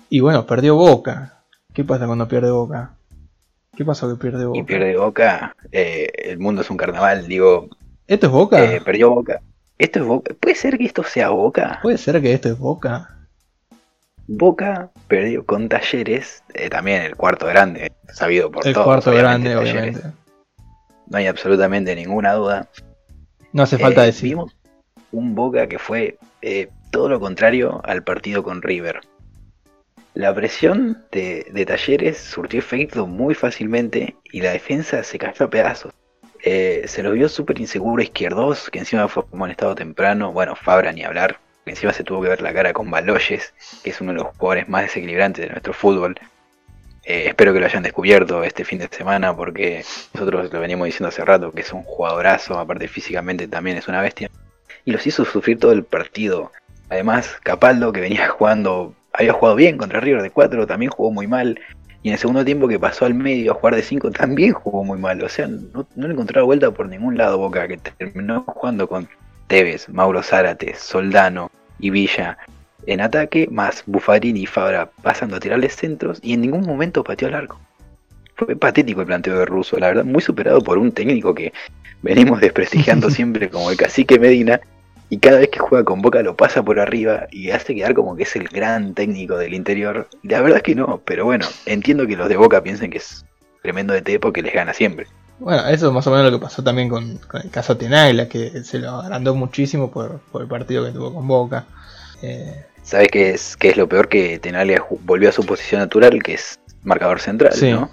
Y 0.10 0.20
bueno, 0.20 0.46
perdió 0.46 0.76
Boca. 0.76 1.44
¿Qué 1.74 1.84
pasa 1.84 2.06
cuando 2.06 2.28
pierde 2.28 2.52
Boca? 2.52 2.94
¿Qué 3.76 3.84
pasó 3.84 4.08
que 4.10 4.22
pierde 4.22 4.46
Boca? 4.46 4.60
Y 4.60 4.64
pierde 4.64 4.98
Boca, 4.98 5.56
eh, 5.72 6.08
el 6.16 6.40
mundo 6.40 6.62
es 6.62 6.70
un 6.70 6.78
carnaval, 6.78 7.28
digo. 7.28 7.70
¿Esto 8.08 8.28
es 8.28 8.32
Boca? 8.32 8.64
Eh, 8.64 8.82
perdió 8.82 9.10
Boca. 9.10 9.42
¿Esto 9.78 10.00
es 10.00 10.06
Boca? 10.06 10.34
¿Puede 10.40 10.56
ser 10.56 10.78
que 10.78 10.86
esto 10.86 11.04
sea 11.04 11.30
Boca? 11.30 11.80
¿Puede 11.82 11.98
ser 11.98 12.22
que 12.22 12.34
esto 12.34 12.50
es 12.50 12.58
Boca? 12.58 13.28
Boca 14.28 14.90
perdió 15.08 15.46
con 15.46 15.70
Talleres, 15.70 16.44
eh, 16.54 16.70
también 16.70 17.04
el 17.04 17.16
cuarto 17.16 17.46
grande, 17.46 17.92
sabido 18.12 18.50
por 18.50 18.64
todos. 18.64 18.78
El 18.78 18.84
cuarto 18.84 19.12
grande, 19.12 19.56
obviamente. 19.56 20.02
No 21.08 21.18
hay 21.18 21.28
absolutamente 21.28 21.96
ninguna 21.96 22.34
duda. 22.34 22.70
No 23.52 23.64
hace 23.64 23.78
falta 23.78 24.04
eh, 24.04 24.08
decir. 24.08 24.30
Vimos 24.30 24.56
un 25.12 25.36
Boca 25.36 25.68
que 25.68 25.78
fue 25.78 26.18
eh, 26.42 26.70
todo 26.92 27.10
lo 27.10 27.20
contrario 27.20 27.82
al 27.84 28.04
partido 28.04 28.44
con 28.44 28.62
River. 28.62 29.02
La 30.14 30.34
presión 30.34 31.04
de, 31.12 31.66
Talleres 31.68 32.18
surtió 32.18 32.60
efecto 32.60 33.06
muy 33.06 33.36
fácilmente 33.36 34.16
y 34.32 34.42
la 34.42 34.52
defensa 34.52 35.04
se 35.04 35.18
cayó 35.18 35.46
a 35.46 35.50
pedazos. 35.50 35.94
Se 36.46 37.02
lo 37.02 37.12
vio 37.12 37.28
súper 37.28 37.60
inseguro 37.60 38.04
Izquierdos, 38.04 38.70
que 38.70 38.80
encima 38.80 39.08
fue 39.08 39.24
estado 39.50 39.76
temprano. 39.76 40.32
Bueno, 40.32 40.56
Fabra 40.56 40.92
ni 40.92 41.04
hablar, 41.04 41.40
encima 41.66 41.92
se 41.92 42.04
tuvo 42.04 42.22
que 42.22 42.30
ver 42.30 42.42
la 42.42 42.54
cara 42.54 42.74
con 42.74 42.90
Baloyes, 42.90 43.54
que 43.84 43.90
es 43.90 44.02
uno 44.02 44.12
de 44.12 44.20
los 44.20 44.28
jugadores 44.38 44.70
más 44.70 44.84
desequilibrantes 44.84 45.46
de 45.46 45.52
nuestro 45.52 45.74
fútbol. 45.74 46.16
Eh, 47.04 47.26
espero 47.28 47.54
que 47.54 47.60
lo 47.60 47.66
hayan 47.68 47.84
descubierto 47.84 48.44
este 48.44 48.66
fin 48.66 48.80
de 48.80 48.88
semana 48.88 49.36
porque 49.36 49.86
nosotros 50.14 50.52
lo 50.52 50.60
venimos 50.60 50.86
diciendo 50.86 51.10
hace 51.10 51.24
rato 51.24 51.52
que 51.52 51.62
es 51.62 51.72
un 51.72 51.84
jugadorazo, 51.84 52.58
aparte 52.58 52.88
físicamente 52.88 53.48
también 53.48 53.78
es 53.78 53.88
una 53.88 54.02
bestia. 54.02 54.30
Y 54.86 54.92
los 54.92 55.06
hizo 55.06 55.26
sufrir 55.26 55.60
todo 55.60 55.72
el 55.72 55.84
partido. 55.84 56.52
Además, 56.90 57.38
Capaldo, 57.44 57.92
que 57.92 58.02
venía 58.02 58.28
jugando, 58.38 58.94
había 59.14 59.34
jugado 59.34 59.56
bien 59.56 59.78
contra 59.78 60.00
River 60.00 60.22
de 60.22 60.32
4, 60.32 60.68
también 60.68 60.92
jugó 60.92 61.12
muy 61.12 61.28
mal. 61.28 61.60
Y 62.06 62.10
en 62.10 62.14
el 62.14 62.20
segundo 62.20 62.46
tiempo 62.46 62.68
que 62.68 62.78
pasó 62.78 63.06
al 63.06 63.16
medio 63.16 63.52
a 63.52 63.56
jugar 63.56 63.74
de 63.74 63.82
5 63.82 64.12
también 64.12 64.54
jugó 64.54 64.84
muy 64.84 65.00
mal. 65.00 65.24
O 65.24 65.28
sea, 65.28 65.48
no, 65.48 65.88
no 65.96 66.08
le 66.08 66.14
encontraba 66.14 66.46
vuelta 66.46 66.70
por 66.70 66.88
ningún 66.88 67.18
lado 67.18 67.40
Boca, 67.40 67.68
que 67.68 67.78
terminó 67.78 68.44
jugando 68.44 68.88
con 68.88 69.10
Tevez, 69.48 69.90
Mauro 69.90 70.22
Zárate, 70.22 70.76
Soldano 70.76 71.50
y 71.80 71.90
Villa 71.90 72.38
en 72.86 73.02
ataque, 73.02 73.48
más 73.50 73.82
Buffarini 73.88 74.42
y 74.42 74.46
Fabra 74.46 74.92
pasando 75.02 75.38
a 75.38 75.40
tirarles 75.40 75.76
centros 75.76 76.20
y 76.22 76.34
en 76.34 76.42
ningún 76.42 76.62
momento 76.62 77.04
pateó 77.04 77.28
al 77.28 77.34
arco. 77.34 77.60
Fue 78.36 78.56
patético 78.56 79.02
el 79.02 79.08
planteo 79.08 79.40
de 79.40 79.46
Russo, 79.48 79.80
la 79.80 79.88
verdad, 79.88 80.06
muy 80.06 80.22
superado 80.22 80.62
por 80.62 80.78
un 80.78 80.92
técnico 80.92 81.34
que 81.34 81.54
venimos 82.04 82.40
desprestigiando 82.40 83.10
siempre 83.10 83.50
como 83.50 83.72
el 83.72 83.78
cacique 83.78 84.20
Medina 84.20 84.62
y 85.10 85.20
cada 85.20 85.40
vez 85.40 85.50
que 85.50 85.60
juega 85.60 85.86
con 85.86 86.02
Boca 86.02 86.22
lo 86.22 86.36
pasa 86.36 86.64
por 86.64 86.80
arriba 86.80 87.28
y 87.32 87.52
hace 87.52 87.76
quedar 87.76 87.94
como 87.94 88.16
que 88.16 88.24
es 88.24 88.36
el 88.36 88.48
gran 88.48 88.94
técnico 88.94 89.38
del 89.38 89.54
interior. 89.54 90.08
La 90.24 90.42
verdad 90.42 90.58
es 90.58 90.64
que 90.64 90.76
no, 90.76 91.02
pero 91.06 91.26
bueno, 91.26 91.46
entiendo 91.66 92.08
que 92.08 92.16
los 92.16 92.28
de 92.28 92.38
Boca 92.38 92.64
piensen 92.64 92.90
que 92.90 92.98
es 92.98 93.26
tremendo 93.62 93.94
de 93.94 94.02
T 94.02 94.20
porque 94.20 94.42
les 94.42 94.54
gana 94.54 94.74
siempre. 94.74 95.08
Bueno, 95.40 95.68
eso 95.68 95.88
es 95.88 95.94
más 95.94 96.08
o 96.08 96.12
menos 96.12 96.32
lo 96.32 96.40
que 96.40 96.44
pasó 96.44 96.64
también 96.64 96.90
con, 96.90 97.20
el 97.34 97.50
caso 97.52 97.78
Tenagla, 97.78 98.30
que 98.30 98.64
se 98.64 98.80
lo 98.80 98.92
agrandó 98.92 99.36
muchísimo 99.36 99.92
por, 99.92 100.22
el 100.40 100.48
partido 100.48 100.86
que 100.86 100.92
tuvo 100.92 101.14
con 101.14 101.28
Boca. 101.28 101.66
Eh, 102.22 102.66
¿Sabes 102.82 103.10
qué 103.12 103.32
es, 103.32 103.58
qué 103.58 103.70
es 103.70 103.78
lo 103.78 103.90
peor? 103.90 104.08
Que 104.08 104.40
Tenaglia 104.40 104.84
volvió 105.02 105.30
a 105.30 105.34
su 105.34 105.46
posición 105.46 105.82
natural, 105.82 106.24
que 106.24 106.36
es 106.36 106.60
marcador 106.84 107.20
central, 107.20 107.54
¿no? 107.62 107.92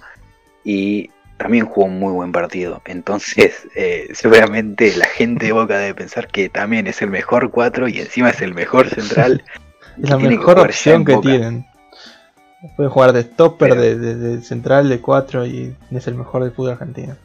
Y 0.63 1.09
también 1.37 1.65
jugó 1.65 1.87
un 1.87 1.99
muy 1.99 2.11
buen 2.13 2.31
partido. 2.31 2.81
Entonces, 2.85 3.67
eh, 3.75 4.09
seguramente 4.13 4.95
la 4.95 5.05
gente 5.05 5.47
de 5.47 5.51
Boca 5.51 5.77
debe 5.77 5.95
pensar 5.95 6.27
que 6.27 6.49
también 6.49 6.87
es 6.87 7.01
el 7.01 7.09
mejor 7.09 7.51
4 7.51 7.87
y 7.87 7.99
encima 7.99 8.29
es 8.29 8.41
el 8.41 8.53
mejor 8.53 8.89
central. 8.89 9.43
es 10.01 10.09
la 10.09 10.17
mejor 10.17 10.59
opción 10.59 11.05
que 11.05 11.17
tienen. 11.17 11.65
Puede 12.77 12.89
jugar 12.89 13.11
de 13.11 13.23
stopper, 13.23 13.75
de, 13.75 14.41
central, 14.41 14.87
de 14.87 15.01
4 15.01 15.45
y 15.45 15.75
es 15.91 16.07
el 16.07 16.15
mejor 16.15 16.43
del 16.43 16.53
fútbol 16.53 16.71
argentino. 16.71 17.17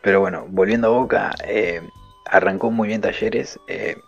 Pero 0.00 0.20
bueno, 0.20 0.46
volviendo 0.48 0.86
a 0.86 0.90
Boca, 0.90 1.34
eh, 1.46 1.82
arrancó 2.24 2.70
muy 2.70 2.88
bien 2.88 3.02
Talleres. 3.02 3.58
Eh, 3.68 3.98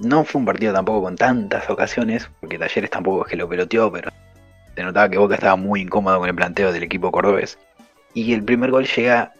no 0.00 0.24
fue 0.24 0.40
un 0.40 0.46
partido 0.46 0.72
tampoco 0.72 1.02
con 1.04 1.16
tantas 1.16 1.70
ocasiones, 1.70 2.28
porque 2.40 2.58
Talleres 2.58 2.90
tampoco 2.90 3.24
es 3.24 3.30
que 3.30 3.36
lo 3.36 3.48
peloteó, 3.48 3.92
pero 3.92 4.10
se 4.74 4.82
notaba 4.82 5.08
que 5.08 5.18
Boca 5.18 5.36
estaba 5.36 5.54
muy 5.54 5.82
incómodo 5.82 6.18
con 6.18 6.28
el 6.28 6.34
planteo 6.34 6.72
del 6.72 6.82
equipo 6.82 7.12
cordobés. 7.12 7.58
Y 8.14 8.32
el 8.34 8.44
primer 8.44 8.70
gol 8.70 8.86
llega 8.86 9.32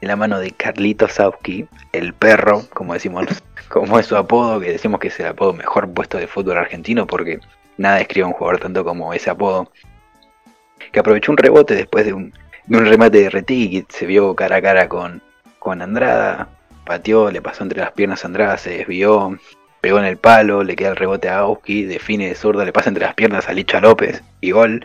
en 0.00 0.08
la 0.08 0.16
mano 0.16 0.38
de 0.38 0.50
Carlito 0.52 1.08
Sauski, 1.08 1.66
el 1.92 2.14
perro, 2.14 2.62
como 2.72 2.94
decimos, 2.94 3.26
como 3.68 3.98
es 3.98 4.06
su 4.06 4.16
apodo, 4.16 4.60
que 4.60 4.72
decimos 4.72 5.00
que 5.00 5.08
es 5.08 5.20
el 5.20 5.26
apodo 5.26 5.52
mejor 5.52 5.92
puesto 5.92 6.18
de 6.18 6.26
fútbol 6.26 6.58
argentino, 6.58 7.06
porque 7.06 7.40
nada 7.76 7.96
describe 7.96 8.24
a 8.24 8.28
un 8.28 8.32
jugador 8.32 8.60
tanto 8.60 8.84
como 8.84 9.12
ese 9.12 9.30
apodo. 9.30 9.70
Que 10.92 11.00
aprovechó 11.00 11.32
un 11.32 11.38
rebote 11.38 11.74
después 11.74 12.06
de 12.06 12.12
un, 12.14 12.32
remate 12.68 13.18
de 13.18 13.30
Retig, 13.30 13.86
se 13.90 14.06
vio 14.06 14.34
cara 14.34 14.56
a 14.56 14.62
cara 14.62 14.88
con, 14.88 15.22
con 15.58 15.82
Andrada, 15.82 16.48
pateó, 16.84 17.30
le 17.30 17.42
pasó 17.42 17.62
entre 17.62 17.80
las 17.80 17.92
piernas 17.92 18.24
a 18.24 18.28
Andrada, 18.28 18.56
se 18.56 18.70
desvió, 18.70 19.38
pegó 19.80 19.98
en 19.98 20.06
el 20.06 20.16
palo, 20.16 20.62
le 20.62 20.76
queda 20.76 20.90
el 20.90 20.96
rebote 20.96 21.28
a 21.28 21.40
Auski, 21.40 21.84
define 21.84 22.28
de 22.28 22.34
zurda, 22.34 22.64
le 22.64 22.72
pasa 22.72 22.88
entre 22.88 23.04
las 23.04 23.14
piernas 23.14 23.48
a 23.48 23.52
Licha 23.52 23.80
López 23.80 24.22
y 24.40 24.52
gol. 24.52 24.84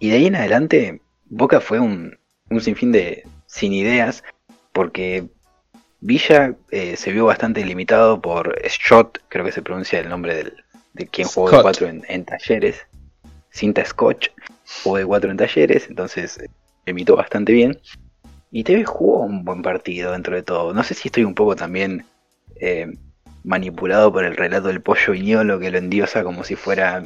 Y 0.00 0.10
de 0.10 0.16
ahí 0.16 0.26
en 0.26 0.36
adelante, 0.36 1.00
Boca 1.26 1.60
fue 1.60 1.78
un, 1.78 2.18
un 2.54 2.60
sinfín 2.60 2.92
de 2.92 3.24
sin 3.46 3.72
ideas, 3.72 4.24
porque 4.72 5.28
Villa 6.00 6.56
eh, 6.70 6.96
se 6.96 7.12
vio 7.12 7.26
bastante 7.26 7.64
limitado 7.64 8.20
por 8.20 8.58
Schott, 8.68 9.18
creo 9.28 9.44
que 9.44 9.52
se 9.52 9.62
pronuncia 9.62 10.00
el 10.00 10.08
nombre 10.08 10.34
del, 10.34 10.64
de 10.94 11.06
quien 11.06 11.28
jugó 11.28 11.50
de 11.50 11.62
4 11.62 11.88
en, 12.08 12.24
talleres. 12.24 12.86
Cinta 13.50 13.84
Scotch 13.84 14.30
jugó 14.82 14.96
de 14.96 15.06
4 15.06 15.30
en 15.30 15.36
talleres, 15.36 15.86
entonces 15.88 16.40
limitó 16.86 17.16
bastante 17.16 17.52
bien. 17.52 17.78
Y 18.50 18.64
TV 18.64 18.84
jugó 18.84 19.20
un 19.20 19.44
buen 19.44 19.62
partido 19.62 20.12
dentro 20.12 20.34
de 20.34 20.42
todo. 20.42 20.74
No 20.74 20.82
sé 20.82 20.94
si 20.94 21.08
estoy 21.08 21.24
un 21.24 21.34
poco 21.34 21.56
también 21.56 22.04
eh, 22.56 22.86
manipulado 23.44 24.12
por 24.12 24.24
el 24.24 24.36
relato 24.36 24.68
del 24.68 24.82
pollo 24.82 25.12
Viñolo 25.12 25.58
que 25.58 25.70
lo 25.70 25.78
endiosa 25.78 26.22
como 26.22 26.44
si 26.44 26.54
fuera 26.54 27.02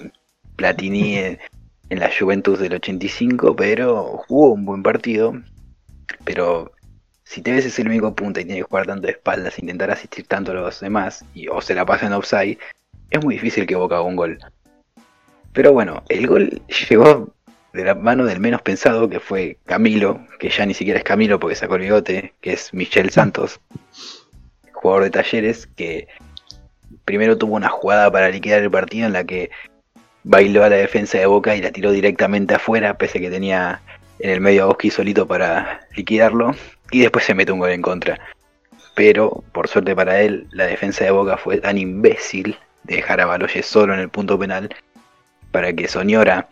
Platini 0.56 1.36
en, 1.90 2.00
la 2.00 2.10
Juventus 2.16 2.58
del 2.58 2.74
85, 2.74 3.56
pero 3.56 4.22
jugó 4.26 4.52
un 4.52 4.64
buen 4.64 4.82
partido. 4.82 5.34
Pero 6.24 6.72
si 7.24 7.42
Tevez 7.42 7.66
es 7.66 7.78
el 7.78 7.88
único 7.88 8.14
punta 8.14 8.40
y 8.40 8.44
tiene 8.44 8.60
que 8.60 8.68
jugar 8.68 8.86
tanto 8.86 9.06
de 9.06 9.12
espaldas, 9.12 9.58
intentar 9.58 9.90
asistir 9.90 10.26
tanto 10.26 10.52
a 10.52 10.54
los 10.54 10.80
demás, 10.80 11.24
y, 11.34 11.48
o 11.48 11.60
se 11.60 11.74
la 11.74 11.84
pasa 11.84 12.06
en 12.06 12.12
offside, 12.12 12.58
es 13.10 13.24
muy 13.24 13.34
difícil 13.34 13.66
que 13.66 13.76
Boca 13.76 13.96
haga 13.96 14.04
un 14.04 14.16
gol. 14.16 14.38
Pero 15.52 15.72
bueno, 15.72 16.02
el 16.08 16.26
gol 16.26 16.62
llegó 16.88 17.32
de 17.72 17.84
la 17.84 17.94
mano 17.94 18.24
del 18.24 18.40
menos 18.40 18.62
pensado, 18.62 19.08
que 19.08 19.20
fue 19.20 19.58
Camilo, 19.66 20.20
que 20.38 20.50
ya 20.50 20.66
ni 20.66 20.74
siquiera 20.74 20.98
es 20.98 21.04
Camilo 21.04 21.38
porque 21.38 21.56
sacó 21.56 21.76
el 21.76 21.82
bigote, 21.82 22.32
que 22.40 22.54
es 22.54 22.72
Michel 22.72 23.10
Santos, 23.10 23.60
jugador 24.72 25.04
de 25.04 25.10
talleres, 25.10 25.66
que 25.66 26.08
primero 27.04 27.38
tuvo 27.38 27.56
una 27.56 27.68
jugada 27.68 28.10
para 28.10 28.30
liquidar 28.30 28.62
el 28.62 28.70
partido 28.70 29.06
en 29.06 29.12
la 29.12 29.24
que 29.24 29.50
bailó 30.28 30.64
a 30.64 30.68
la 30.68 30.76
defensa 30.76 31.18
de 31.18 31.26
Boca 31.26 31.54
y 31.54 31.62
la 31.62 31.70
tiró 31.70 31.92
directamente 31.92 32.54
afuera, 32.54 32.98
pese 32.98 33.18
a 33.18 33.20
que 33.20 33.30
tenía 33.30 33.80
en 34.18 34.30
el 34.30 34.40
medio 34.40 34.64
a 34.64 34.66
Oski 34.66 34.90
solito 34.90 35.26
para 35.26 35.86
liquidarlo, 35.94 36.52
y 36.90 37.00
después 37.00 37.24
se 37.24 37.34
mete 37.34 37.52
un 37.52 37.60
gol 37.60 37.70
en 37.70 37.80
contra. 37.80 38.18
Pero, 38.96 39.44
por 39.52 39.68
suerte 39.68 39.94
para 39.94 40.20
él, 40.20 40.48
la 40.50 40.66
defensa 40.66 41.04
de 41.04 41.12
Boca 41.12 41.36
fue 41.36 41.58
tan 41.58 41.78
imbécil 41.78 42.56
de 42.82 42.96
dejar 42.96 43.20
a 43.20 43.26
Baloyes 43.26 43.66
solo 43.66 43.94
en 43.94 44.00
el 44.00 44.08
punto 44.08 44.36
penal 44.36 44.74
para 45.52 45.72
que 45.72 45.86
Soñora, 45.86 46.48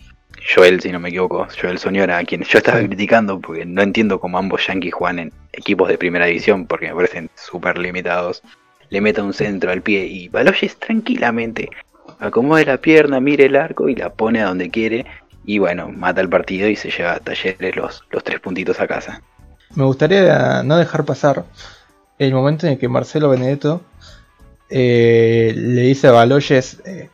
Joel 0.55 0.81
si 0.81 0.93
no 0.93 1.01
me 1.01 1.09
equivoco, 1.09 1.49
Joel 1.61 1.79
Soñora, 1.79 2.19
a 2.19 2.25
quien 2.25 2.45
yo 2.45 2.59
estaba 2.59 2.79
criticando 2.79 3.41
porque 3.41 3.65
no 3.65 3.83
entiendo 3.83 4.21
cómo 4.21 4.39
ambos 4.39 4.65
Yankees 4.69 4.95
juegan 4.95 5.19
en 5.19 5.33
equipos 5.53 5.89
de 5.89 5.99
primera 5.99 6.27
división 6.27 6.67
porque 6.67 6.87
me 6.89 6.95
parecen 6.95 7.29
súper 7.35 7.79
limitados, 7.79 8.43
le 8.91 9.01
meta 9.01 9.25
un 9.25 9.33
centro 9.33 9.73
al 9.73 9.83
pie 9.83 10.07
y 10.07 10.29
Baloyes 10.29 10.77
tranquilamente 10.77 11.71
acomoda 12.29 12.65
la 12.65 12.79
pierna, 12.79 13.21
mire 13.21 13.47
el 13.47 13.57
arco 13.57 13.89
y 13.89 13.95
la 13.95 14.11
pone 14.13 14.41
a 14.41 14.47
donde 14.47 14.71
quiere 14.71 15.07
y 15.45 15.59
bueno, 15.59 15.89
mata 15.89 16.21
el 16.21 16.29
partido 16.29 16.69
y 16.69 16.77
se 16.77 16.91
lleva 16.91 17.13
a 17.13 17.21
Talleres 17.21 17.77
los, 17.77 18.05
los 18.11 18.25
tres 18.25 18.41
puntitos 18.41 18.81
a 18.81 18.87
casa. 18.87 19.23
Me 19.75 19.85
gustaría 19.85 20.63
no 20.63 20.77
dejar 20.77 21.05
pasar 21.05 21.45
el 22.19 22.33
momento 22.33 22.67
en 22.67 22.75
el 22.75 22.79
que 22.79 22.89
Marcelo 22.89 23.29
Benedetto 23.29 23.83
eh, 24.71 25.53
le 25.55 25.83
dice 25.83 26.09
a 26.09 26.13
Baloyes 26.13 26.81
eh, 26.85 27.11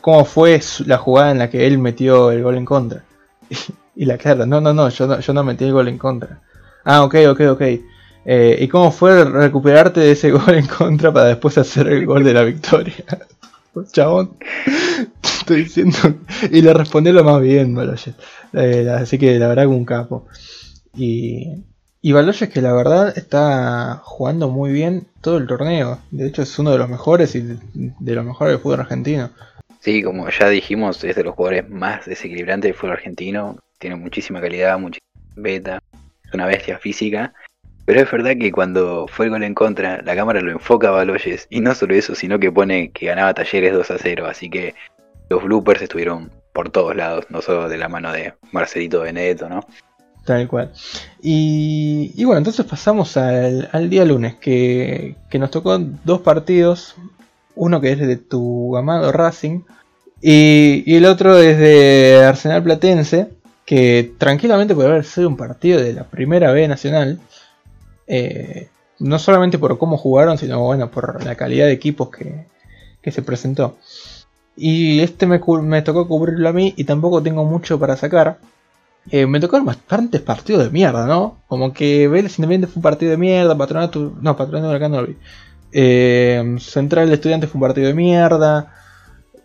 cómo 0.00 0.24
fue 0.24 0.60
la 0.86 0.98
jugada 0.98 1.30
en 1.30 1.38
la 1.38 1.50
que 1.50 1.66
él 1.66 1.78
metió 1.78 2.30
el 2.30 2.42
gol 2.42 2.56
en 2.56 2.64
contra. 2.64 3.04
y 3.96 4.04
la 4.04 4.18
cara, 4.18 4.46
no, 4.46 4.60
no, 4.60 4.72
no, 4.72 4.88
yo 4.88 5.06
no, 5.06 5.20
yo 5.20 5.32
no 5.32 5.44
metí 5.44 5.64
el 5.64 5.72
gol 5.72 5.88
en 5.88 5.98
contra. 5.98 6.40
Ah, 6.84 7.02
ok, 7.02 7.14
ok, 7.30 7.40
ok. 7.50 7.62
Eh, 8.24 8.58
¿Y 8.60 8.68
cómo 8.68 8.90
fue 8.92 9.24
recuperarte 9.24 10.00
de 10.00 10.12
ese 10.12 10.30
gol 10.32 10.54
en 10.54 10.66
contra 10.66 11.12
para 11.12 11.26
después 11.26 11.56
hacer 11.58 11.88
el 11.88 12.06
gol 12.06 12.24
de 12.24 12.34
la 12.34 12.42
victoria? 12.42 13.04
Chabón, 13.92 14.36
estoy 15.22 15.64
diciendo. 15.64 15.96
Y 16.50 16.62
le 16.62 16.72
respondió 16.74 17.12
lo 17.12 17.24
más 17.24 17.40
bien, 17.40 17.74
Baloyes. 17.74 18.14
así 18.52 19.18
que 19.18 19.38
la 19.38 19.48
verdad 19.48 19.64
que 19.64 19.68
un 19.68 19.84
capo. 19.84 20.26
Y, 20.94 21.64
y 22.00 22.12
Baloyes 22.12 22.48
que 22.48 22.60
la 22.60 22.72
verdad 22.72 23.16
está 23.16 24.00
jugando 24.04 24.48
muy 24.48 24.72
bien 24.72 25.06
todo 25.20 25.38
el 25.38 25.46
torneo. 25.46 25.98
De 26.10 26.26
hecho 26.26 26.42
es 26.42 26.58
uno 26.58 26.70
de 26.70 26.78
los 26.78 26.88
mejores 26.88 27.34
y 27.34 27.40
de 27.40 28.14
los 28.14 28.24
mejores 28.24 28.54
del 28.54 28.62
fútbol 28.62 28.80
argentino. 28.80 29.30
Sí, 29.80 30.02
como 30.02 30.28
ya 30.28 30.48
dijimos, 30.48 31.02
es 31.04 31.16
de 31.16 31.24
los 31.24 31.34
jugadores 31.34 31.68
más 31.68 32.06
desequilibrantes 32.06 32.68
del 32.68 32.74
fútbol 32.74 32.92
argentino. 32.92 33.58
Tiene 33.78 33.96
muchísima 33.96 34.40
calidad, 34.40 34.78
muchísima 34.78 35.02
beta. 35.36 35.78
Es 36.24 36.34
una 36.34 36.46
bestia 36.46 36.78
física. 36.78 37.32
Pero 37.88 38.02
es 38.02 38.10
verdad 38.10 38.32
que 38.38 38.52
cuando 38.52 39.06
fue 39.08 39.24
el 39.24 39.30
gol 39.30 39.42
en 39.44 39.54
contra, 39.54 40.02
la 40.02 40.14
cámara 40.14 40.42
lo 40.42 40.50
enfoca 40.50 40.88
a 40.88 40.90
Baloyes. 40.90 41.46
Y 41.48 41.62
no 41.62 41.74
solo 41.74 41.94
eso, 41.94 42.14
sino 42.14 42.38
que 42.38 42.52
pone 42.52 42.90
que 42.90 43.06
ganaba 43.06 43.32
Talleres 43.32 43.72
2 43.72 43.90
a 43.92 43.96
0. 43.96 44.26
Así 44.26 44.50
que 44.50 44.74
los 45.30 45.42
bloopers 45.42 45.80
estuvieron 45.80 46.30
por 46.52 46.68
todos 46.68 46.94
lados, 46.94 47.24
no 47.30 47.40
solo 47.40 47.66
de 47.66 47.78
la 47.78 47.88
mano 47.88 48.12
de 48.12 48.34
Marcelito 48.52 49.00
Benedetto, 49.00 49.48
¿no? 49.48 49.66
Tal 50.26 50.46
cual. 50.48 50.70
Y, 51.22 52.22
bueno, 52.24 52.36
entonces 52.36 52.66
pasamos 52.66 53.16
al, 53.16 53.88
día 53.88 54.04
lunes, 54.04 54.34
que, 54.34 55.14
nos 55.32 55.50
tocó 55.50 55.78
dos 55.78 56.20
partidos. 56.20 56.94
Uno 57.54 57.80
que 57.80 57.92
es 57.92 57.98
de 58.00 58.16
tu 58.18 58.76
amado 58.76 59.12
Racing. 59.12 59.60
Y, 60.20 60.94
el 60.94 61.06
otro 61.06 61.38
es 61.38 61.56
de 61.56 62.22
Arsenal 62.22 62.62
Platense. 62.62 63.30
Que 63.64 64.12
tranquilamente 64.18 64.74
puede 64.74 64.90
haber 64.90 65.06
sido 65.06 65.28
un 65.28 65.38
partido 65.38 65.80
de 65.80 65.94
la 65.94 66.04
primera 66.04 66.52
B 66.52 66.68
nacional. 66.68 67.18
Eh, 68.08 68.68
no 68.98 69.18
solamente 69.18 69.58
por 69.58 69.78
cómo 69.78 69.96
jugaron, 69.96 70.38
sino 70.38 70.60
bueno, 70.60 70.90
por 70.90 71.24
la 71.24 71.36
calidad 71.36 71.66
de 71.66 71.72
equipos 71.72 72.10
que, 72.10 72.46
se 73.10 73.22
presentó. 73.22 73.78
Y 74.54 75.00
este 75.00 75.26
me, 75.26 75.40
me 75.62 75.80
tocó 75.80 76.06
cubrirlo 76.06 76.46
a 76.48 76.52
mí 76.52 76.74
y 76.76 76.84
tampoco 76.84 77.22
tengo 77.22 77.44
mucho 77.44 77.78
para 77.78 77.96
sacar. 77.96 78.38
Eh, 79.10 79.26
me 79.26 79.40
tocaron 79.40 79.64
bastantes 79.64 80.20
partidos 80.20 80.64
de 80.64 80.70
mierda, 80.70 81.06
¿no? 81.06 81.38
Como 81.48 81.72
que 81.72 82.06
Vélez 82.08 82.38
Independiente 82.38 82.66
fue 82.66 82.80
un 82.80 82.82
partido 82.82 83.12
de 83.12 83.16
mierda, 83.16 83.56
Patronato. 83.56 84.12
No, 84.20 84.36
Patronato 84.36 84.72
de 84.72 84.88
no 84.88 85.00
lo 85.00 85.06
vi. 85.06 85.16
Eh, 85.72 86.56
Central 86.58 87.08
de 87.08 87.14
Estudiantes 87.14 87.48
fue 87.48 87.58
un 87.58 87.62
partido 87.62 87.86
de 87.86 87.94
mierda. 87.94 88.74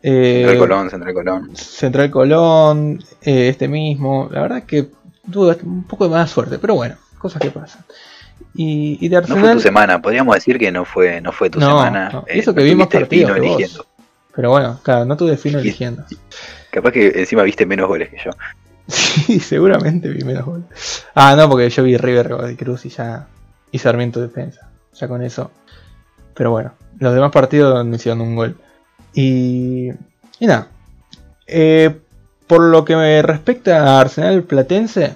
Eh, 0.02 0.44
Central 0.46 0.58
Colón, 0.58 0.90
Central 0.90 1.14
Colón. 1.14 1.56
Central 1.56 2.12
Colón, 2.12 3.04
este 3.22 3.70
mismo. 3.70 4.28
La 4.30 4.42
verdad 4.42 4.64
que 4.64 4.90
tuve 5.32 5.58
un 5.64 5.84
poco 5.84 6.06
de 6.06 6.10
más 6.10 6.30
suerte, 6.30 6.60
pero 6.60 6.76
bueno, 6.76 6.96
cosas 7.18 7.42
que 7.42 7.52
pasan. 7.52 7.86
Y, 8.54 8.98
y 9.02 9.10
de 9.10 9.18
Arsenal, 9.18 9.40
no 9.40 9.46
fue 9.46 9.54
tu 9.56 9.62
semana, 9.62 10.02
podríamos 10.02 10.36
decir 10.36 10.58
que 10.58 10.72
no 10.72 10.86
fue, 10.86 11.22
no 11.22 11.32
fue 11.32 11.50
tu 11.50 11.60
semana. 11.60 12.10
No. 12.12 12.26
eso 12.28 12.52
eh, 12.52 12.56
que 12.56 12.64
vimos 12.64 12.88
partidos 12.88 13.38
eligiendo. 13.38 13.86
Pero 14.36 14.50
bueno, 14.50 14.80
claro, 14.84 15.06
no 15.06 15.16
tuve 15.18 15.38
fino 15.38 15.60
eligiendo. 15.60 16.04
Capaz 16.72 16.92
que 16.92 17.08
encima 17.16 17.44
viste 17.44 17.66
menos 17.66 17.88
goles 17.88 18.10
que 18.10 18.18
yo. 18.24 18.32
Sí, 18.88 19.40
seguramente 19.40 20.10
vi 20.10 20.24
menos 20.26 20.46
gol. 20.46 20.66
Ah, 21.16 21.36
no, 21.38 21.50
porque 21.50 21.70
yo 21.70 21.84
vi 21.84 21.96
River 21.96 22.36
de 22.36 22.58
Cruz 22.58 22.86
y 22.86 22.90
ya. 22.90 23.28
Y 23.72 23.80
Sarmiento 23.80 24.20
defensa. 24.20 24.70
Ya 24.94 25.08
con 25.08 25.24
eso. 25.24 25.52
Pero 26.34 26.52
bueno, 26.52 26.74
los 27.00 27.14
demás 27.14 27.32
partidos 27.32 27.86
no 27.86 27.96
hicieron 27.96 28.22
un 28.22 28.36
gol. 28.36 28.58
Y. 29.14 29.90
Y 30.40 30.48
nada. 30.48 30.68
Eh, 31.48 31.98
por 32.48 32.62
lo 32.62 32.84
que 32.86 32.96
me 32.96 33.22
respecta 33.22 33.84
a 33.84 34.02
Arsenal 34.02 34.44
Platense, 34.44 35.16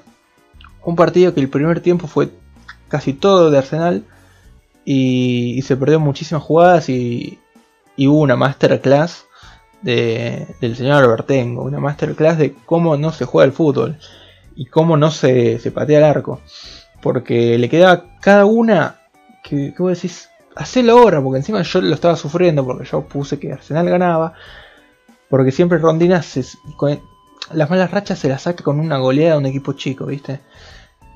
un 0.84 0.96
partido 0.96 1.34
que 1.34 1.42
el 1.42 1.50
primer 1.50 1.82
tiempo 1.82 2.08
fue 2.08 2.30
casi 2.88 3.14
todo 3.14 3.52
de 3.52 3.58
Arsenal. 3.58 4.04
Y, 4.86 5.56
y 5.58 5.62
se 5.64 5.76
perdió 5.76 6.00
muchísimas 6.00 6.44
jugadas 6.44 6.88
y, 6.88 7.40
y 7.98 8.08
hubo 8.08 8.22
una 8.22 8.38
masterclass 8.38 9.26
del 9.82 10.76
señor 10.76 11.04
Albertengo, 11.04 11.64
una 11.64 11.80
masterclass 11.80 12.38
de 12.38 12.54
cómo 12.66 12.98
no 12.98 13.12
se 13.12 13.26
juega 13.26 13.46
el 13.46 13.52
fútbol 13.52 13.98
y 14.56 14.66
cómo 14.66 14.98
no 14.98 15.12
se, 15.12 15.60
se 15.60 15.72
patea 15.72 15.98
el 15.98 16.04
arco. 16.06 16.40
Porque 17.02 17.58
le 17.58 17.70
quedaba 17.70 18.06
cada 18.22 18.46
una 18.46 19.02
que, 19.44 19.74
que 19.74 19.84
vos 19.84 19.94
decís, 19.94 20.30
hacelo 20.56 20.94
ahora, 21.00 21.22
porque 21.22 21.40
encima 21.40 21.62
yo 21.62 21.82
lo 21.82 21.94
estaba 21.94 22.16
sufriendo 22.16 22.66
porque 22.66 22.86
yo 22.86 23.02
puse 23.02 23.40
que 23.40 23.54
Arsenal 23.54 23.90
ganaba. 23.90 24.34
Porque 25.30 25.52
siempre 25.52 25.78
Rondina 25.78 26.22
las 27.52 27.70
malas 27.70 27.92
rachas 27.92 28.20
se 28.20 28.30
las 28.30 28.44
saca 28.44 28.64
con 28.64 28.80
una 28.80 28.98
goleada 28.98 29.36
a 29.36 29.38
un 29.38 29.46
equipo 29.46 29.74
chico, 29.74 30.06
¿viste? 30.06 30.40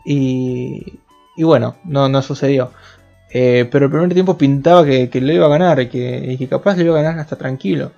Y, 0.06 1.00
y 1.42 1.44
bueno, 1.44 1.78
no, 1.86 2.08
no 2.08 2.22
sucedió. 2.22 2.70
Eh, 3.32 3.68
pero 3.72 3.86
el 3.86 3.92
primer 3.92 4.14
tiempo 4.14 4.38
pintaba 4.38 4.86
que, 4.86 5.10
que 5.10 5.20
lo 5.20 5.34
iba 5.34 5.48
a 5.48 5.50
ganar 5.50 5.80
y 5.80 5.88
que, 5.88 6.48
capaz 6.48 6.78
lo 6.78 6.84
iba 6.84 7.00
a 7.00 7.02
ganar 7.02 7.20
hasta 7.20 7.36
tranquilo. 7.36 7.94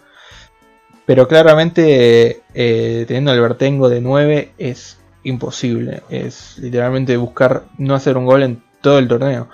Pero 1.06 1.28
claramente 1.28 2.42
eh, 2.54 3.04
teniendo 3.06 3.32
al 3.32 3.42
Vertengo 3.42 3.90
de 3.90 4.00
9 4.00 4.54
es 4.58 4.98
imposible. 5.24 6.04
Es 6.10 6.58
literalmente 6.58 7.18
buscar 7.18 7.64
no 7.78 7.96
hacer 7.96 8.16
un 8.16 8.26
gol 8.26 8.44
en 8.44 8.64
todo 8.80 8.98
el 8.98 9.10
torneo. 9.10 9.50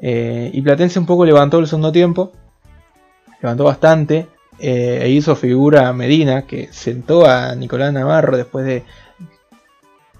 Eh, 0.00 0.50
y 0.50 0.62
Platense 0.62 0.98
un 0.98 1.04
poco 1.04 1.26
levantó 1.26 1.58
el 1.58 1.66
segundo 1.66 1.92
tiempo. 1.92 2.32
Levantó 3.42 3.64
bastante. 3.64 4.26
E 4.58 5.10
hizo 5.10 5.36
figura 5.36 5.86
a 5.86 5.92
Medina 5.92 6.46
que 6.46 6.72
sentó 6.72 7.26
a 7.26 7.54
Nicolás 7.54 7.92
Navarro 7.92 8.38
después 8.38 8.64
de 8.64 8.84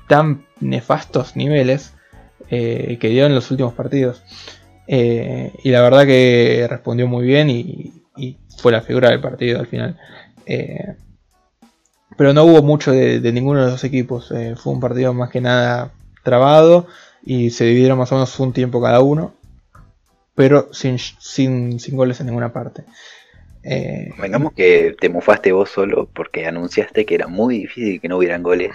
tan 0.07 0.45
nefastos 0.61 1.35
niveles 1.35 1.95
que 2.49 2.99
dio 3.01 3.27
en 3.27 3.35
los 3.35 3.51
últimos 3.51 3.75
partidos. 3.75 4.23
y 4.87 5.71
la 5.71 5.83
verdad 5.83 6.07
que 6.07 6.67
respondió 6.69 7.07
muy 7.07 7.27
bien 7.27 7.51
y 7.51 7.93
fue 8.59 8.73
la 8.73 8.83
figura 8.83 9.11
del 9.11 9.21
partido 9.21 9.61
al 9.61 9.67
final. 9.67 9.97
Eh, 10.47 10.97
pero 12.17 12.33
no 12.33 12.45
hubo 12.45 12.63
mucho 12.63 12.93
de, 12.93 13.21
ninguno 13.33 13.65
de 13.65 13.71
los 13.71 13.85
equipos. 13.85 14.31
Eh, 14.33 14.55
fue 14.57 14.73
un 14.73 14.81
partido 14.81 15.15
más 15.15 15.31
que 15.31 15.41
nada 15.41 15.93
trabado 16.25 16.87
y 17.25 17.51
se 17.51 17.65
dividieron 17.65 17.99
más 17.99 18.11
o 18.13 18.17
menos 18.17 18.39
un 18.41 18.53
tiempo 18.53 18.83
cada 18.83 19.01
uno. 19.01 19.35
Pero 20.35 20.73
sin, 20.73 20.99
sin, 20.99 21.81
sin 21.81 21.97
goles 21.97 22.21
en 22.21 22.27
ninguna 22.27 22.53
parte. 22.53 22.85
Eh, 23.63 24.11
Vengamos 24.21 24.53
que 24.53 24.97
te 24.99 25.09
mufaste 25.09 25.53
vos 25.53 25.69
solo 25.71 26.09
porque 26.13 26.47
anunciaste 26.47 27.05
que 27.05 27.15
era 27.15 27.27
muy 27.27 27.59
difícil 27.59 28.01
que 28.01 28.09
no 28.09 28.17
hubieran 28.19 28.43
goles. 28.43 28.73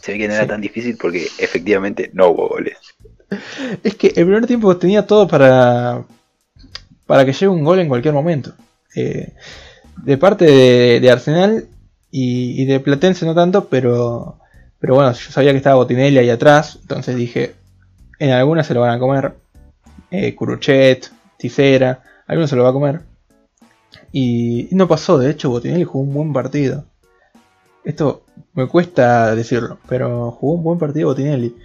Se 0.00 0.12
ve 0.12 0.18
que 0.18 0.28
no 0.28 0.34
era 0.34 0.46
tan 0.46 0.60
difícil 0.60 0.96
porque 0.96 1.28
efectivamente 1.38 2.10
no 2.12 2.28
hubo 2.28 2.48
goles. 2.48 2.76
Es 3.82 3.94
que 3.94 4.08
el 4.08 4.24
primer 4.24 4.46
tiempo 4.46 4.76
tenía 4.76 5.06
todo 5.06 5.28
para, 5.28 6.04
para 7.06 7.24
que 7.24 7.32
llegue 7.32 7.48
un 7.48 7.64
gol 7.64 7.78
en 7.80 7.88
cualquier 7.88 8.14
momento. 8.14 8.54
Eh, 8.94 9.32
de 10.02 10.18
parte 10.18 10.44
de, 11.00 11.10
Arsenal 11.10 11.66
y, 12.10 12.64
de 12.64 12.80
Platense 12.80 13.26
no 13.26 13.34
tanto, 13.34 13.68
pero, 13.68 14.38
pero 14.78 14.94
bueno, 14.94 15.12
yo 15.12 15.30
sabía 15.30 15.50
que 15.50 15.58
estaba 15.58 15.76
Botinelli 15.76 16.18
ahí 16.18 16.30
atrás, 16.30 16.78
entonces 16.80 17.16
dije, 17.16 17.54
en 18.18 18.30
algunas 18.30 18.66
se 18.66 18.74
lo 18.74 18.80
van 18.80 18.96
a 18.96 18.98
comer, 18.98 19.34
eh, 20.10 20.34
Curuchet, 20.34 21.10
Ticera, 21.36 22.02
algunos 22.26 22.50
se 22.50 22.56
lo 22.56 22.62
va 22.62 22.70
a 22.70 22.72
comer. 22.72 23.00
y, 24.12 24.68
no 24.72 24.88
pasó. 24.88 25.18
De 25.18 25.30
hecho, 25.30 25.50
Botinelli 25.50 25.84
jugó 25.84 26.04
un 26.04 26.14
buen 26.14 26.32
partido. 26.32 26.84
Esto 27.88 28.22
me 28.52 28.66
cuesta 28.66 29.34
decirlo, 29.34 29.78
pero 29.88 30.30
jugó 30.32 30.56
un 30.56 30.62
buen 30.62 30.78
partido 30.78 31.08
Botinelli. 31.08 31.56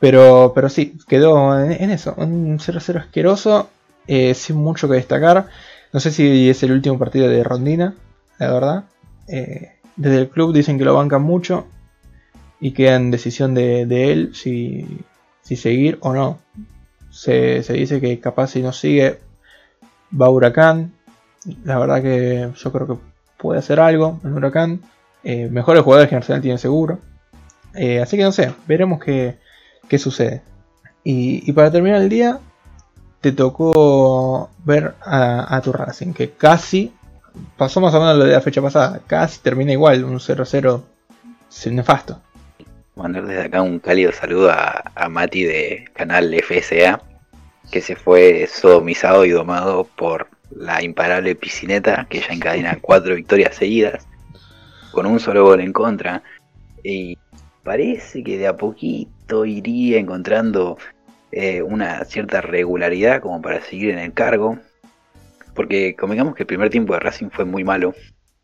Pero, 0.00 0.52
pero 0.54 0.70
sí, 0.70 0.96
quedó 1.06 1.62
en, 1.62 1.90
eso. 1.90 2.14
Un 2.16 2.58
0-0 2.58 3.00
asqueroso, 3.00 3.68
eh, 4.06 4.32
sin 4.32 4.56
mucho 4.56 4.88
que 4.88 4.94
destacar. 4.94 5.48
No 5.92 6.00
sé 6.00 6.10
si 6.10 6.48
es 6.48 6.62
el 6.62 6.72
último 6.72 6.98
partido 6.98 7.28
de 7.28 7.44
Rondina, 7.44 7.94
la 8.38 8.50
verdad. 8.50 8.84
Eh, 9.28 9.72
desde 9.96 10.20
el 10.20 10.30
club 10.30 10.54
dicen 10.54 10.78
que 10.78 10.86
lo 10.86 10.94
bancan 10.94 11.20
mucho 11.20 11.66
y 12.58 12.70
queda 12.70 12.96
en 12.96 13.10
decisión 13.10 13.52
de, 13.52 13.82
él 14.10 14.34
si, 14.34 15.04
si, 15.42 15.56
seguir 15.56 15.98
o 16.00 16.14
no. 16.14 16.38
Se, 17.10 17.60
dice 17.60 18.00
que 18.00 18.20
capaz 18.20 18.52
si 18.52 18.62
no 18.62 18.72
sigue 18.72 19.20
va 20.18 20.26
a 20.26 20.30
Huracán. 20.30 20.94
La 21.62 21.78
verdad 21.78 22.00
que 22.00 22.48
yo 22.56 22.72
creo 22.72 22.86
que 22.86 22.96
puede 23.36 23.58
hacer 23.58 23.80
algo 23.80 24.18
en 24.24 24.32
Huracán. 24.32 24.80
Eh, 25.28 25.48
mejores 25.50 25.82
jugadores 25.82 26.08
que 26.08 26.14
Arsenal 26.14 26.40
tiene 26.40 26.56
seguro. 26.56 27.00
Eh, 27.74 28.00
así 28.00 28.16
que 28.16 28.22
no 28.22 28.30
sé, 28.30 28.52
veremos 28.68 29.02
qué, 29.02 29.34
qué 29.88 29.98
sucede. 29.98 30.42
Y, 31.02 31.52
para 31.52 31.72
terminar 31.72 32.00
el 32.00 32.08
día, 32.08 32.38
te 33.20 33.32
tocó 33.32 34.50
ver 34.64 34.94
a, 35.04 35.56
a 35.56 35.60
tu 35.62 35.72
Racing, 35.72 36.12
que 36.12 36.30
casi 36.30 36.92
pasó 37.56 37.80
más 37.80 37.92
o 37.94 37.98
menos 37.98 38.18
lo 38.18 38.24
de 38.24 38.34
la 38.34 38.40
fecha 38.40 38.62
pasada. 38.62 39.00
Casi 39.08 39.40
termina 39.40 39.72
igual, 39.72 40.04
un 40.04 40.20
0-0 40.20 40.82
nefasto. 41.72 42.22
Mandar 42.94 43.26
desde 43.26 43.46
acá 43.46 43.62
un 43.62 43.80
cálido 43.80 44.12
saludo 44.12 44.52
a, 44.52 45.08
Mati 45.10 45.42
de 45.42 45.86
canal 45.92 46.32
FSA, 46.40 47.02
que 47.72 47.80
se 47.80 47.96
fue 47.96 48.46
sodomizado 48.46 49.24
y 49.24 49.30
domado 49.30 49.88
por 49.96 50.28
la 50.54 50.84
imparable 50.84 51.34
piscineta, 51.34 52.06
que 52.08 52.20
ya 52.20 52.28
encadena 52.28 52.78
cuatro 52.80 53.16
victorias 53.16 53.56
seguidas, 53.56 54.06
con 54.96 55.04
un 55.04 55.20
solo 55.20 55.44
gol 55.44 55.60
en 55.60 55.74
contra. 55.74 56.22
Y 56.82 57.18
parece 57.62 58.24
que 58.24 58.38
de 58.38 58.46
a 58.46 58.56
poquito 58.56 59.44
iría 59.44 59.98
encontrando 59.98 60.78
eh, 61.32 61.60
una 61.60 62.02
cierta 62.06 62.40
regularidad 62.40 63.20
como 63.20 63.42
para 63.42 63.60
seguir 63.60 63.90
en 63.90 63.98
el 63.98 64.14
cargo. 64.14 64.58
Porque 65.54 65.94
convengamos 65.94 66.34
que 66.34 66.44
el 66.44 66.46
primer 66.46 66.70
tiempo 66.70 66.94
de 66.94 67.00
Racing 67.00 67.28
fue 67.28 67.44
muy 67.44 67.62
malo, 67.62 67.94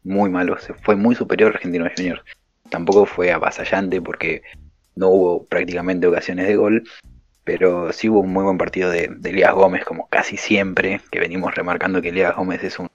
muy 0.05 0.29
malo, 0.29 0.59
se 0.59 0.75
fue 0.75 0.95
muy 0.95 1.15
superior 1.15 1.53
a 1.53 1.55
Argentino 1.57 1.89
Juniors. 1.97 2.23
Tampoco 2.69 3.07
fue 3.07 3.33
avasallante 3.33 4.03
porque 4.03 4.43
no 4.95 5.09
hubo 5.09 5.47
prácticamente 5.47 6.07
ocasiones 6.07 6.49
de 6.49 6.57
gol, 6.57 6.85
pero 7.45 7.95
sí 7.95 8.11
hubo 8.11 8.21
un 8.21 8.33
muy 8.33 8.45
buen 8.45 8.59
partido 8.59 8.91
de, 8.91 9.09
de 9.09 9.31
Elías 9.31 9.55
Gómez, 9.55 9.87
como 9.87 10.07
casi 10.09 10.37
siempre, 10.37 11.01
que 11.11 11.19
venimos 11.19 11.55
remarcando 11.55 12.03
que 12.03 12.11
Elías 12.11 12.37
Gómez 12.37 12.63
es 12.63 12.79
un, 12.79 12.91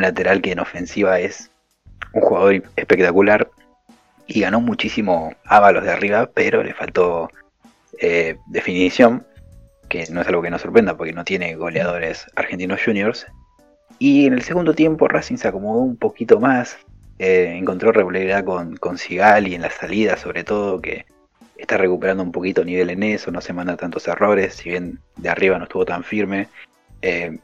lateral 0.00 0.42
que 0.42 0.52
en 0.52 0.60
ofensiva 0.60 1.18
es 1.18 1.50
un 2.12 2.20
jugador 2.20 2.62
espectacular 2.76 3.48
y 4.26 4.40
ganó 4.40 4.60
muchísimo 4.60 5.34
Ábalos 5.44 5.84
de 5.84 5.90
arriba, 5.90 6.28
pero 6.32 6.62
le 6.62 6.74
faltó 6.74 7.30
eh, 8.00 8.36
definición 8.46 9.26
que 9.88 10.06
no 10.10 10.20
es 10.20 10.28
algo 10.28 10.42
que 10.42 10.50
nos 10.50 10.60
sorprenda 10.60 10.96
porque 10.96 11.12
no 11.12 11.24
tiene 11.24 11.54
goleadores 11.56 12.26
argentinos 12.36 12.80
juniors. 12.84 13.26
Y 13.98 14.26
en 14.26 14.34
el 14.34 14.42
segundo 14.42 14.74
tiempo 14.74 15.08
Racing 15.08 15.36
se 15.36 15.48
acomodó 15.48 15.80
un 15.80 15.96
poquito 15.96 16.38
más, 16.38 16.76
eh, 17.18 17.54
encontró 17.56 17.90
regularidad 17.90 18.44
con, 18.44 18.76
con 18.76 18.98
Sigal 18.98 19.48
y 19.48 19.54
en 19.54 19.62
la 19.62 19.70
salida 19.70 20.16
sobre 20.16 20.44
todo, 20.44 20.80
que 20.80 21.06
está 21.56 21.76
recuperando 21.76 22.22
un 22.22 22.32
poquito 22.32 22.64
nivel 22.64 22.90
en 22.90 23.02
eso, 23.02 23.30
no 23.30 23.40
se 23.40 23.52
manda 23.52 23.76
tantos 23.76 24.06
errores, 24.06 24.54
si 24.54 24.70
bien 24.70 25.00
de 25.16 25.28
arriba 25.28 25.58
no 25.58 25.64
estuvo 25.64 25.84
tan 25.84 26.04
firme. 26.04 26.48
Eh, 27.02 27.38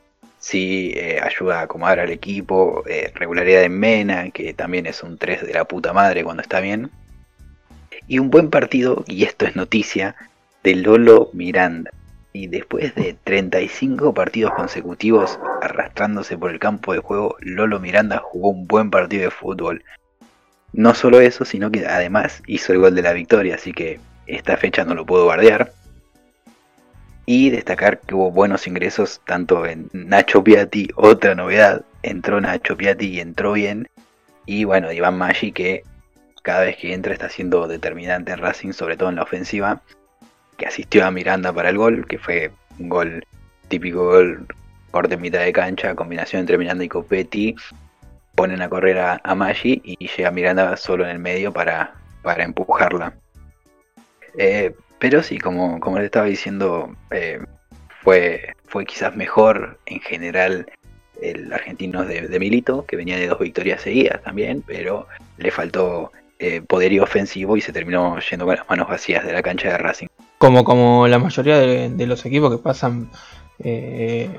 sí 0.44 0.92
eh, 0.94 1.20
ayuda 1.22 1.60
a 1.60 1.62
acomodar 1.62 2.00
al 2.00 2.10
equipo, 2.10 2.84
regularidad 3.14 3.62
en 3.64 3.78
Mena, 3.78 4.30
que 4.30 4.52
también 4.52 4.86
es 4.86 5.02
un 5.02 5.16
3 5.16 5.46
de 5.46 5.54
la 5.54 5.64
puta 5.64 5.92
madre 5.92 6.22
cuando 6.22 6.42
está 6.42 6.60
bien. 6.60 6.90
Y 8.06 8.18
un 8.18 8.30
buen 8.30 8.50
partido, 8.50 9.04
y 9.08 9.24
esto 9.24 9.46
es 9.46 9.56
noticia, 9.56 10.16
de 10.62 10.74
Lolo 10.74 11.30
Miranda 11.32 11.90
y 12.34 12.48
después 12.48 12.94
de 12.96 13.16
35 13.22 14.12
partidos 14.12 14.52
consecutivos 14.54 15.38
arrastrándose 15.62 16.36
por 16.36 16.50
el 16.50 16.58
campo 16.58 16.92
de 16.92 16.98
juego, 16.98 17.36
Lolo 17.40 17.78
Miranda 17.78 18.18
jugó 18.18 18.50
un 18.50 18.66
buen 18.66 18.90
partido 18.90 19.22
de 19.22 19.30
fútbol. 19.30 19.84
No 20.72 20.94
solo 20.94 21.20
eso, 21.20 21.44
sino 21.44 21.70
que 21.70 21.86
además 21.86 22.42
hizo 22.48 22.72
el 22.72 22.80
gol 22.80 22.96
de 22.96 23.02
la 23.02 23.12
victoria, 23.12 23.54
así 23.54 23.72
que 23.72 24.00
esta 24.26 24.56
fecha 24.56 24.84
no 24.84 24.94
lo 24.94 25.06
puedo 25.06 25.26
bardear. 25.26 25.72
Y 27.26 27.50
destacar 27.50 28.00
que 28.00 28.14
hubo 28.14 28.30
buenos 28.30 28.66
ingresos 28.66 29.20
tanto 29.26 29.64
en 29.66 29.88
Nacho 29.92 30.44
Piatti, 30.44 30.88
otra 30.94 31.34
novedad, 31.34 31.82
entró 32.02 32.40
Nacho 32.40 32.76
Piatti 32.76 33.06
y 33.06 33.20
entró 33.20 33.52
bien. 33.52 33.88
Y 34.46 34.64
bueno, 34.64 34.92
Iván 34.92 35.16
Maggi 35.16 35.52
que 35.52 35.82
cada 36.42 36.60
vez 36.60 36.76
que 36.76 36.92
entra 36.92 37.14
está 37.14 37.30
siendo 37.30 37.66
determinante 37.66 38.32
en 38.32 38.38
Racing, 38.38 38.72
sobre 38.72 38.96
todo 38.96 39.08
en 39.08 39.16
la 39.16 39.22
ofensiva 39.22 39.80
que 40.58 40.66
asistió 40.66 41.04
a 41.06 41.10
Miranda 41.10 41.52
para 41.52 41.70
el 41.70 41.78
gol, 41.78 42.06
que 42.06 42.18
fue 42.18 42.50
un 42.78 42.88
gol 42.88 43.24
típico 43.68 44.04
gol 44.04 44.46
corte 44.90 45.14
en 45.14 45.22
mitad 45.22 45.40
de 45.40 45.52
cancha, 45.52 45.94
combinación 45.94 46.40
entre 46.40 46.58
Miranda 46.58 46.84
y 46.84 46.88
Copetti, 46.88 47.56
ponen 48.34 48.62
a 48.62 48.68
correr 48.68 48.98
a, 48.98 49.20
a 49.24 49.34
Maggi 49.34 49.80
y 49.82 50.08
llega 50.08 50.30
Miranda 50.30 50.76
solo 50.76 51.04
en 51.04 51.10
el 51.10 51.18
medio 51.18 51.52
para, 51.52 51.94
para 52.22 52.44
empujarla. 52.44 53.14
Eh, 54.38 54.74
pero 55.04 55.22
sí, 55.22 55.36
como, 55.36 55.80
como 55.80 55.98
les 55.98 56.06
estaba 56.06 56.24
diciendo, 56.24 56.96
eh, 57.10 57.38
fue, 58.02 58.54
fue 58.64 58.86
quizás 58.86 59.14
mejor 59.14 59.78
en 59.84 60.00
general 60.00 60.64
el 61.20 61.52
argentino 61.52 62.06
de, 62.06 62.38
Milito, 62.38 62.86
que 62.86 62.96
venía 62.96 63.18
de 63.18 63.26
dos 63.26 63.38
victorias 63.38 63.82
seguidas 63.82 64.22
también, 64.22 64.64
pero 64.66 65.06
le 65.36 65.50
faltó 65.50 66.10
eh, 66.38 66.62
poderío 66.62 67.02
ofensivo 67.02 67.54
y 67.58 67.60
se 67.60 67.70
terminó 67.70 68.18
yendo 68.18 68.46
con 68.46 68.56
las 68.56 68.66
manos 68.66 68.88
vacías 68.88 69.26
de 69.26 69.34
la 69.34 69.42
cancha 69.42 69.72
de 69.72 69.76
Racing. 69.76 70.06
Como, 70.38 70.64
como 70.64 71.06
la 71.06 71.18
mayoría 71.18 71.58
de, 71.58 72.06
los 72.06 72.24
equipos 72.24 72.50
que 72.50 72.62
pasan, 72.62 73.10
eh, 73.58 74.30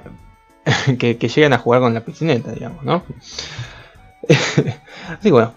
que, 0.98 1.16
llegan 1.16 1.54
a 1.54 1.60
jugar 1.60 1.82
con 1.82 1.94
la 1.94 2.04
piscineta, 2.04 2.54
digamos, 2.54 2.84
¿no? 2.84 3.04
así 5.20 5.30
bueno. 5.30 5.54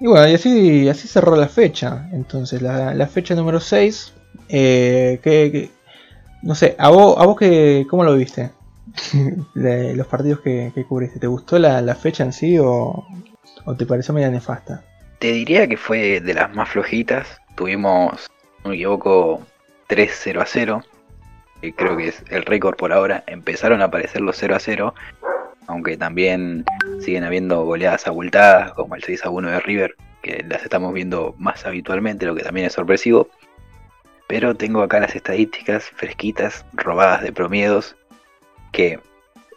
Y 0.00 0.06
bueno, 0.06 0.26
y 0.28 0.34
así, 0.34 0.88
así 0.88 1.06
cerró 1.06 1.36
la 1.36 1.48
fecha. 1.48 2.08
Entonces, 2.12 2.62
la, 2.62 3.06
fecha 3.06 3.34
número 3.34 3.60
6. 3.60 4.14
Eh, 4.48 5.20
que, 5.22 5.70
no 6.42 6.54
sé, 6.54 6.74
¿a 6.78 6.88
vos, 6.88 7.16
a 7.18 7.26
vos 7.26 7.36
que, 7.36 7.86
cómo 7.88 8.02
lo 8.02 8.14
viste? 8.14 8.50
los 9.54 10.06
partidos 10.06 10.40
que, 10.40 10.72
cubriste. 10.88 11.20
¿Te 11.20 11.26
gustó 11.26 11.58
la, 11.58 11.94
fecha 11.94 12.24
en 12.24 12.32
sí 12.32 12.58
o, 12.58 13.06
o 13.66 13.76
te 13.76 13.84
pareció 13.84 14.14
media 14.14 14.30
nefasta? 14.30 14.82
Te 15.18 15.32
diría 15.32 15.68
que 15.68 15.76
fue 15.76 16.20
de 16.20 16.32
las 16.32 16.54
más 16.54 16.70
flojitas. 16.70 17.38
Tuvimos, 17.54 18.30
no 18.64 18.70
me 18.70 18.76
equivoco, 18.76 19.42
3-0 19.90 20.40
a 20.40 20.46
0. 20.46 20.82
Que 21.60 21.74
creo 21.74 21.98
que 21.98 22.08
es 22.08 22.24
el 22.30 22.46
récord 22.46 22.76
por 22.76 22.94
ahora. 22.94 23.22
Empezaron 23.26 23.82
a 23.82 23.86
aparecer 23.86 24.22
los 24.22 24.38
0 24.38 24.56
a 24.56 24.60
0. 24.60 24.94
Aunque 25.66 25.96
también 25.96 26.64
siguen 27.00 27.24
habiendo 27.24 27.64
goleadas 27.64 28.06
abultadas, 28.06 28.72
como 28.72 28.94
el 28.94 29.02
6 29.02 29.24
a 29.24 29.30
1 29.30 29.50
de 29.50 29.60
River, 29.60 29.94
que 30.22 30.44
las 30.48 30.62
estamos 30.62 30.92
viendo 30.92 31.34
más 31.38 31.64
habitualmente, 31.64 32.26
lo 32.26 32.34
que 32.34 32.42
también 32.42 32.66
es 32.66 32.72
sorpresivo. 32.72 33.28
Pero 34.26 34.54
tengo 34.54 34.82
acá 34.82 35.00
las 35.00 35.14
estadísticas 35.14 35.90
fresquitas, 35.96 36.64
robadas 36.72 37.22
de 37.22 37.32
promiedos, 37.32 37.96
que 38.72 39.00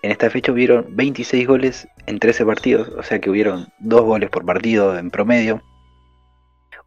en 0.02 0.12
esta 0.12 0.30
fecha 0.30 0.52
hubieron 0.52 0.96
26 0.96 1.48
goles 1.48 1.88
en 2.08 2.20
13 2.20 2.46
partidos, 2.46 2.90
o 2.90 3.04
sea 3.04 3.20
que 3.20 3.30
hubieron 3.30 3.68
2 3.80 4.02
goles 4.02 4.30
por 4.30 4.46
partido 4.46 4.98
en 4.98 5.10
promedio. 5.10 5.62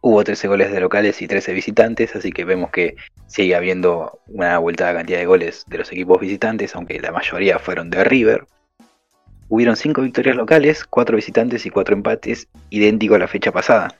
Hubo 0.01 0.23
13 0.23 0.47
goles 0.47 0.71
de 0.71 0.79
locales 0.79 1.21
y 1.21 1.27
13 1.27 1.53
visitantes, 1.53 2.15
así 2.15 2.31
que 2.31 2.45
vemos 2.45 2.69
que 2.69 2.95
sigue 3.25 3.55
habiendo 3.55 4.19
una 4.27 4.59
vuelta 4.59 4.93
cantidad 4.93 5.17
de 5.19 5.25
goles 5.25 5.65
de 5.67 5.79
los 5.79 5.91
equipos 5.91 6.19
visitantes, 6.19 6.75
aunque 6.75 6.99
la 6.99 7.11
mayoría 7.11 7.57
fueron 7.57 7.89
de 7.89 8.03
River. 8.03 8.45
Hubieron 9.49 9.75
5 9.75 10.01
victorias 10.01 10.35
locales, 10.35 10.85
4 10.85 11.15
visitantes 11.15 11.65
y 11.65 11.69
4 11.69 11.95
empates, 11.95 12.47
idéntico 12.69 13.15
a 13.15 13.19
la 13.19 13.27
fecha 13.27 13.51
pasada. 13.51 13.95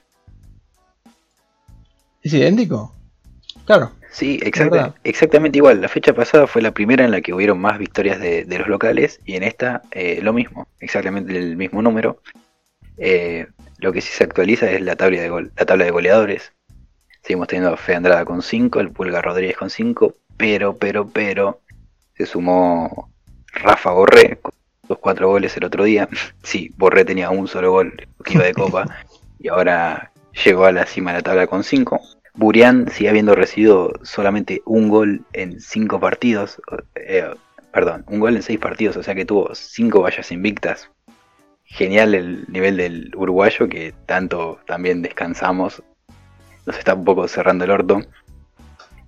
¿Es 2.22 2.32
idéntico? 2.34 2.94
Claro. 3.64 3.92
Sí, 4.10 4.40
exactamente 5.04 5.58
igual. 5.58 5.80
La 5.80 5.88
fecha 5.88 6.12
pasada 6.12 6.46
fue 6.46 6.62
la 6.62 6.72
primera 6.72 7.04
en 7.04 7.10
la 7.10 7.20
que 7.20 7.32
hubieron 7.32 7.60
más 7.60 7.78
victorias 7.78 8.18
de, 8.18 8.44
los 8.58 8.66
locales 8.66 9.20
y 9.24 9.36
en 9.36 9.42
esta 9.42 9.82
eh, 9.90 10.20
lo 10.22 10.32
mismo, 10.32 10.66
exactamente 10.80 11.36
el 11.36 11.56
mismo 11.56 11.82
número. 11.82 12.20
Eh, 12.96 13.46
lo 13.78 13.92
que 13.92 14.00
sí 14.00 14.12
se 14.12 14.24
actualiza 14.24 14.70
es 14.70 14.80
la 14.80 14.96
tabla 14.96 15.20
de, 15.20 15.28
gol, 15.28 15.52
la 15.56 15.66
tabla 15.66 15.84
de 15.84 15.90
goleadores. 15.90 16.52
Seguimos 17.22 17.48
teniendo 17.48 17.72
a 17.72 17.76
Fe 17.76 17.94
Andrada 17.94 18.24
con 18.24 18.42
5, 18.42 18.80
el 18.80 18.90
Pulga 18.90 19.22
Rodríguez 19.22 19.56
con 19.56 19.70
5, 19.70 20.14
pero, 20.36 20.76
pero, 20.76 21.08
pero, 21.08 21.60
se 22.16 22.26
sumó 22.26 23.12
Rafa 23.52 23.92
Borré 23.92 24.38
con 24.40 24.52
dos 24.88 24.98
cuatro 24.98 25.28
goles 25.28 25.56
el 25.56 25.64
otro 25.64 25.84
día. 25.84 26.08
Sí, 26.42 26.70
Borré 26.76 27.04
tenía 27.04 27.30
un 27.30 27.46
solo 27.46 27.72
gol 27.72 28.08
que 28.24 28.34
iba 28.34 28.44
de 28.44 28.54
copa 28.54 28.86
y 29.38 29.48
ahora 29.48 30.12
llegó 30.44 30.64
a 30.64 30.72
la 30.72 30.86
cima 30.86 31.12
de 31.12 31.18
la 31.18 31.22
tabla 31.22 31.46
con 31.46 31.62
5. 31.62 32.00
Burián 32.34 32.88
sigue 32.90 33.10
habiendo 33.10 33.34
recibido 33.34 33.92
solamente 34.02 34.62
un 34.64 34.88
gol 34.88 35.22
en 35.32 35.60
5 35.60 35.98
partidos, 36.00 36.62
eh, 36.94 37.28
perdón, 37.72 38.04
un 38.08 38.20
gol 38.20 38.36
en 38.36 38.42
seis 38.42 38.58
partidos, 38.58 38.96
o 38.96 39.02
sea 39.02 39.14
que 39.14 39.24
tuvo 39.24 39.54
cinco 39.54 40.02
vallas 40.02 40.32
invictas. 40.32 40.90
Genial 41.64 42.14
el 42.14 42.44
nivel 42.48 42.76
del 42.76 43.12
uruguayo 43.14 43.68
que 43.68 43.94
tanto 44.06 44.58
también 44.66 45.02
descansamos. 45.02 45.82
Nos 46.66 46.78
está 46.78 46.94
un 46.94 47.04
poco 47.04 47.28
cerrando 47.28 47.64
el 47.64 47.70
orto. 47.70 48.00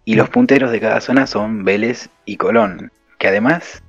Y 0.04 0.14
los 0.14 0.28
punteros 0.28 0.70
de 0.70 0.80
cada 0.80 1.00
zona 1.00 1.26
son 1.26 1.64
Vélez 1.64 2.10
y 2.24 2.36
Colón, 2.36 2.92
que 3.18 3.28
además 3.28 3.82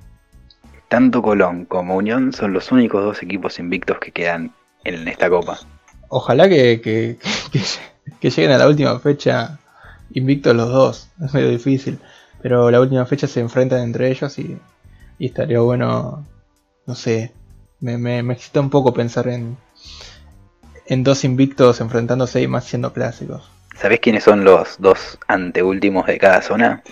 tanto 0.92 1.22
Colón 1.22 1.64
como 1.64 1.96
Unión 1.96 2.34
son 2.34 2.52
los 2.52 2.70
únicos 2.70 3.02
dos 3.02 3.22
equipos 3.22 3.58
invictos 3.58 3.98
que 3.98 4.12
quedan 4.12 4.52
en 4.84 5.08
esta 5.08 5.30
copa. 5.30 5.58
Ojalá 6.10 6.50
que, 6.50 6.82
que, 6.82 8.28
lleguen 8.30 8.50
a 8.50 8.58
la 8.58 8.68
última 8.68 8.98
fecha 8.98 9.58
invictos 10.12 10.54
los 10.54 10.68
dos. 10.68 11.08
Es 11.24 11.32
medio 11.32 11.48
difícil. 11.48 11.98
Pero 12.42 12.70
la 12.70 12.78
última 12.78 13.06
fecha 13.06 13.26
se 13.26 13.40
enfrentan 13.40 13.80
entre 13.80 14.10
ellos 14.10 14.38
y, 14.38 14.58
estaría 15.18 15.60
bueno. 15.60 16.26
No 16.86 16.94
sé. 16.94 17.32
Me, 17.80 17.96
me, 17.96 18.22
me, 18.22 18.34
excita 18.34 18.60
un 18.60 18.68
poco 18.68 18.92
pensar 18.92 19.28
en, 19.28 19.56
en 20.84 21.04
dos 21.04 21.24
invictos 21.24 21.80
enfrentándose 21.80 22.42
y 22.42 22.48
más 22.48 22.66
siendo 22.66 22.92
clásicos. 22.92 23.50
¿Sabés 23.78 24.00
quiénes 24.00 24.24
son 24.24 24.44
los 24.44 24.76
dos 24.78 25.18
anteúltimos 25.26 26.04
de 26.04 26.18
cada 26.18 26.42
zona? 26.42 26.82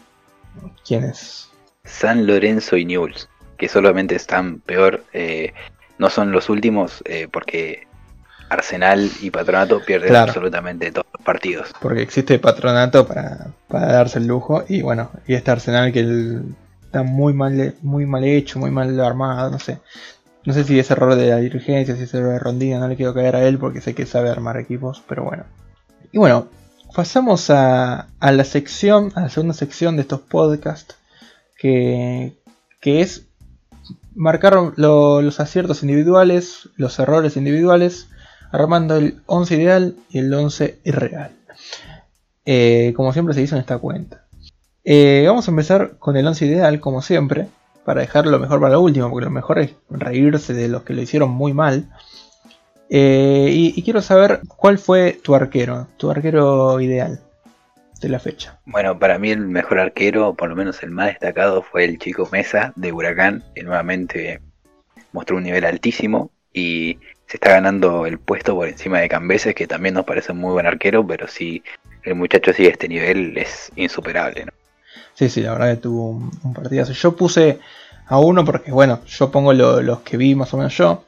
¿Quiénes? 0.86 1.51
San 1.84 2.26
Lorenzo 2.26 2.78
y 2.78 2.86
Newell's, 2.86 3.28
que 3.61 3.68
solamente 3.68 4.16
están 4.16 4.61
peor. 4.61 5.04
Eh, 5.12 5.52
no 5.98 6.08
son 6.08 6.32
los 6.32 6.48
últimos 6.48 7.02
eh, 7.04 7.28
porque 7.30 7.86
Arsenal 8.48 9.11
y 9.20 9.30
Patronato 9.30 9.84
pierden 9.84 10.16
absolutamente 10.16 10.90
todos 10.90 11.06
los 11.12 11.22
partidos. 11.22 11.68
Porque 11.78 12.00
existe 12.00 12.38
Patronato 12.38 13.06
para, 13.06 13.52
darse 13.68 14.18
el 14.18 14.26
lujo 14.26 14.64
y 14.66 14.80
bueno, 14.80 15.11
y 15.26 15.34
este 15.34 15.50
Arsenal 15.50 15.92
que 15.92 16.38
está 16.86 17.02
muy 17.02 17.34
mal, 17.34 17.74
muy 17.82 18.06
mal 18.06 18.24
hecho, 18.24 18.58
muy 18.58 18.70
mal 18.70 18.98
armado, 18.98 19.50
no 19.50 19.58
sé. 19.58 19.78
No 20.46 20.54
sé 20.54 20.64
si 20.64 20.78
es 20.78 20.90
error 20.90 21.14
de 21.16 21.28
la 21.28 21.36
dirigencia, 21.36 21.94
si 21.94 22.04
es 22.04 22.14
error 22.14 22.32
de 22.32 22.38
Rondina, 22.38 22.78
no 22.78 22.88
le 22.88 22.96
quiero 22.96 23.12
caer 23.12 23.36
a 23.36 23.46
él 23.46 23.58
porque 23.58 23.82
sé 23.82 23.94
que 23.94 24.06
sabe 24.06 24.30
armar 24.30 24.56
equipos, 24.56 25.04
pero 25.06 25.24
bueno. 25.24 25.44
Y 26.12 26.18
bueno, 26.18 26.48
pasamos 26.96 27.50
a, 27.50 28.08
a 28.20 28.32
la 28.32 28.44
sección, 28.44 29.12
a 29.16 29.20
la 29.20 29.28
segunda 29.28 29.52
sección 29.52 29.96
de 29.96 30.02
estos 30.02 30.20
podcasts, 30.20 30.96
que, 31.58 32.38
que 32.80 33.02
es 33.02 33.26
marcar 34.20 34.74
los 34.76 35.40
aciertos 35.40 35.82
individuales, 35.82 36.68
los 36.76 36.98
errores 36.98 37.38
individuales 37.38 38.08
armando 38.52 38.96
el 38.96 39.22
11 39.24 39.56
ideal 39.56 39.96
y 40.10 40.18
el 40.18 40.34
11 40.34 40.78
irreal. 40.84 41.32
Eh, 42.44 42.92
como 42.94 43.14
siempre 43.14 43.34
se 43.34 43.40
hizo 43.40 43.54
en 43.54 43.62
esta 43.62 43.78
cuenta. 43.78 44.26
Eh, 44.84 45.24
vamos 45.26 45.48
a 45.48 45.52
empezar 45.52 45.96
con 45.98 46.18
el 46.18 46.26
11 46.26 46.44
ideal, 46.44 46.80
como 46.80 47.00
siempre, 47.00 47.48
para 47.86 48.02
dejar 48.02 48.26
lo 48.26 48.38
mejor 48.38 48.60
para 48.60 48.74
lo 48.74 48.82
último, 48.82 49.08
porque 49.08 49.24
lo 49.24 49.30
mejor 49.30 49.58
es 49.58 49.70
reírse 49.88 50.52
de 50.52 50.68
los 50.68 50.82
que 50.82 50.92
lo 50.92 51.00
hicieron 51.00 51.30
muy 51.30 51.54
mal. 51.54 51.88
Eh, 52.90 53.48
y, 53.50 53.82
quiero 53.82 54.02
saber 54.02 54.42
cuál 54.48 54.76
fue 54.76 55.18
tu 55.22 55.34
arquero, 55.34 55.86
tu 55.96 56.10
arquero 56.10 56.78
ideal 56.80 57.20
de 58.01 58.09
la 58.09 58.18
fecha. 58.18 58.59
Bueno, 58.64 58.98
para 58.98 59.18
mí 59.18 59.30
el 59.30 59.40
mejor 59.40 59.78
arquero, 59.78 60.34
por 60.34 60.48
lo 60.48 60.57
menos 60.57 60.82
el 60.82 60.90
más 60.90 61.09
destacado, 61.09 61.62
fue 61.62 61.84
el 61.84 61.98
chico 61.98 62.28
Mesa 62.32 62.72
de 62.76 62.92
Huracán, 62.92 63.44
que 63.55 63.62
nuevamente 63.62 64.40
mostró 65.12 65.36
un 65.36 65.44
nivel 65.44 65.64
altísimo 65.64 66.30
y 66.53 66.98
se 67.26 67.36
está 67.36 67.51
ganando 67.51 68.07
el 68.07 68.18
puesto 68.18 68.55
por 68.55 68.68
encima 68.68 69.01
de 69.01 69.09
Cambeses, 69.09 69.55
que 69.55 69.66
también 69.66 69.94
nos 69.94 70.05
parece 70.05 70.32
un 70.32 70.38
muy 70.38 70.53
buen 70.53 70.66
arquero, 70.66 71.07
pero 71.07 71.28
si 71.28 71.62
el 72.03 72.14
muchacho 72.14 72.53
sigue 72.53 72.70
este 72.70 72.88
nivel 72.88 73.36
es 73.36 73.70
insuperable. 73.76 74.46
¿no? 74.46 74.53
Sí, 75.14 75.28
sí, 75.28 75.42
la 75.42 75.53
verdad 75.53 75.74
que 75.74 75.82
tuvo 75.82 76.11
un, 76.11 76.55
partido 76.55 76.84
Yo 76.84 77.14
puse 77.14 77.61
a 78.07 78.18
uno 78.18 78.44
porque, 78.44 78.72
bueno, 78.72 79.05
yo 79.07 79.30
pongo 79.30 79.53
los 79.53 80.01
que 80.01 80.16
vi 80.16 80.34
más 80.34 80.53
o 80.55 80.57
menos 80.57 80.76
yo, 80.76 81.05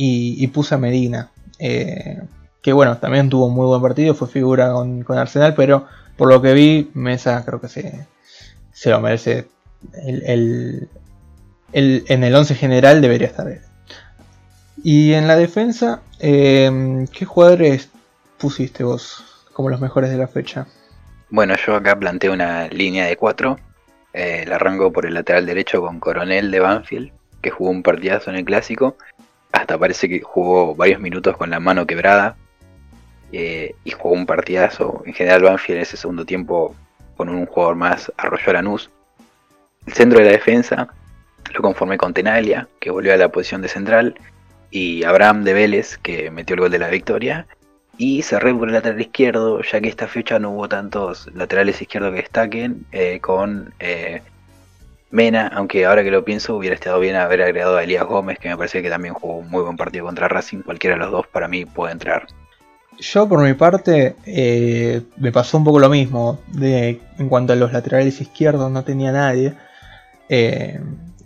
y, 0.00 0.46
puse 0.46 0.76
a 0.76 0.78
Medina, 0.78 1.30
eh, 1.58 2.22
que 2.62 2.72
bueno, 2.72 2.98
también 2.98 3.28
tuvo 3.28 3.46
un 3.46 3.54
muy 3.54 3.66
buen 3.66 3.82
partido, 3.82 4.14
fue 4.14 4.28
figura 4.28 4.72
con, 4.72 5.04
Arsenal, 5.16 5.54
pero 5.54 5.86
por 6.16 6.28
lo 6.28 6.42
que 6.42 6.54
vi, 6.54 6.90
Mesa 6.94 7.44
creo 7.44 7.60
que 7.60 7.68
se, 7.68 8.06
se 8.72 8.90
lo 8.90 9.00
merece. 9.00 9.48
El, 10.04 10.88
en 11.72 12.24
el 12.24 12.34
11 12.34 12.54
general 12.54 13.00
debería 13.00 13.28
estar 13.28 13.48
él. 13.48 13.60
Y 14.82 15.12
en 15.12 15.26
la 15.26 15.36
defensa, 15.36 16.02
em, 16.20 17.06
¿qué 17.08 17.24
jugadores 17.24 17.90
pusiste 18.38 18.84
vos 18.84 19.24
como 19.52 19.70
los 19.70 19.80
mejores 19.80 20.10
de 20.10 20.16
la 20.16 20.28
fecha? 20.28 20.66
Bueno, 21.30 21.54
yo 21.56 21.74
acá 21.74 21.98
planteo 21.98 22.32
una 22.32 22.68
línea 22.68 23.06
de 23.06 23.16
cuatro. 23.16 23.58
Eh, 24.12 24.44
la 24.46 24.56
arranco 24.56 24.92
por 24.92 25.04
el 25.04 25.14
lateral 25.14 25.46
derecho 25.46 25.80
con 25.80 26.00
Coronel 26.00 26.50
de 26.50 26.60
Banfield, 26.60 27.12
que 27.42 27.50
jugó 27.50 27.70
un 27.70 27.82
partidazo 27.82 28.30
en 28.30 28.36
el 28.36 28.44
clásico. 28.44 28.96
Hasta 29.52 29.78
parece 29.78 30.08
que 30.08 30.20
jugó 30.20 30.74
varios 30.74 31.00
minutos 31.00 31.36
con 31.36 31.50
la 31.50 31.60
mano 31.60 31.86
quebrada. 31.86 32.36
Eh, 33.32 33.74
y 33.84 33.90
jugó 33.90 34.14
un 34.14 34.26
partidazo. 34.26 35.02
En 35.04 35.12
general, 35.12 35.42
Banfield 35.42 35.76
en 35.76 35.82
ese 35.82 35.96
segundo 35.96 36.24
tiempo, 36.24 36.74
con 37.16 37.28
un 37.28 37.46
jugador 37.46 37.76
más, 37.76 38.12
arrolló 38.16 38.50
a 38.50 38.52
Lanús. 38.54 38.90
El 39.86 39.92
centro 39.92 40.18
de 40.18 40.26
la 40.26 40.32
defensa 40.32 40.88
lo 41.54 41.62
conformé 41.62 41.98
con 41.98 42.14
Tenalia, 42.14 42.68
que 42.80 42.90
volvió 42.90 43.12
a 43.14 43.16
la 43.16 43.30
posición 43.30 43.62
de 43.62 43.68
central 43.68 44.14
y 44.70 45.04
Abraham 45.04 45.44
de 45.44 45.54
Vélez, 45.54 45.98
que 45.98 46.30
metió 46.30 46.54
el 46.54 46.60
gol 46.60 46.70
de 46.70 46.78
la 46.78 46.88
victoria. 46.88 47.46
Y 47.96 48.22
cerré 48.22 48.54
por 48.54 48.68
el 48.68 48.74
lateral 48.74 49.00
izquierdo, 49.00 49.60
ya 49.62 49.80
que 49.80 49.88
esta 49.88 50.06
fecha 50.06 50.38
no 50.38 50.50
hubo 50.50 50.68
tantos 50.68 51.28
laterales 51.34 51.82
izquierdos 51.82 52.12
que 52.12 52.20
destaquen, 52.22 52.86
eh, 52.92 53.18
con 53.20 53.74
eh, 53.80 54.22
Mena, 55.10 55.48
aunque 55.48 55.86
ahora 55.86 56.04
que 56.04 56.10
lo 56.10 56.24
pienso 56.24 56.54
hubiera 56.54 56.74
estado 56.74 57.00
bien 57.00 57.16
haber 57.16 57.42
agregado 57.42 57.76
a 57.76 57.82
Elías 57.82 58.04
Gómez, 58.04 58.38
que 58.38 58.50
me 58.50 58.56
parece 58.56 58.82
que 58.82 58.90
también 58.90 59.14
jugó 59.14 59.38
un 59.38 59.50
muy 59.50 59.62
buen 59.62 59.76
partido 59.76 60.04
contra 60.04 60.28
Racing, 60.28 60.60
cualquiera 60.60 60.96
de 60.96 61.00
los 61.00 61.10
dos 61.10 61.26
para 61.26 61.48
mí 61.48 61.64
puede 61.64 61.92
entrar. 61.92 62.26
Yo 63.00 63.28
por 63.28 63.40
mi 63.40 63.54
parte 63.54 64.16
eh, 64.26 65.02
me 65.16 65.30
pasó 65.30 65.58
un 65.58 65.64
poco 65.64 65.78
lo 65.78 65.88
mismo, 65.88 66.40
de, 66.48 67.00
en 67.18 67.28
cuanto 67.28 67.52
a 67.52 67.56
los 67.56 67.72
laterales 67.72 68.20
izquierdos 68.20 68.70
no 68.70 68.82
tenía 68.82 69.12
nadie, 69.12 69.54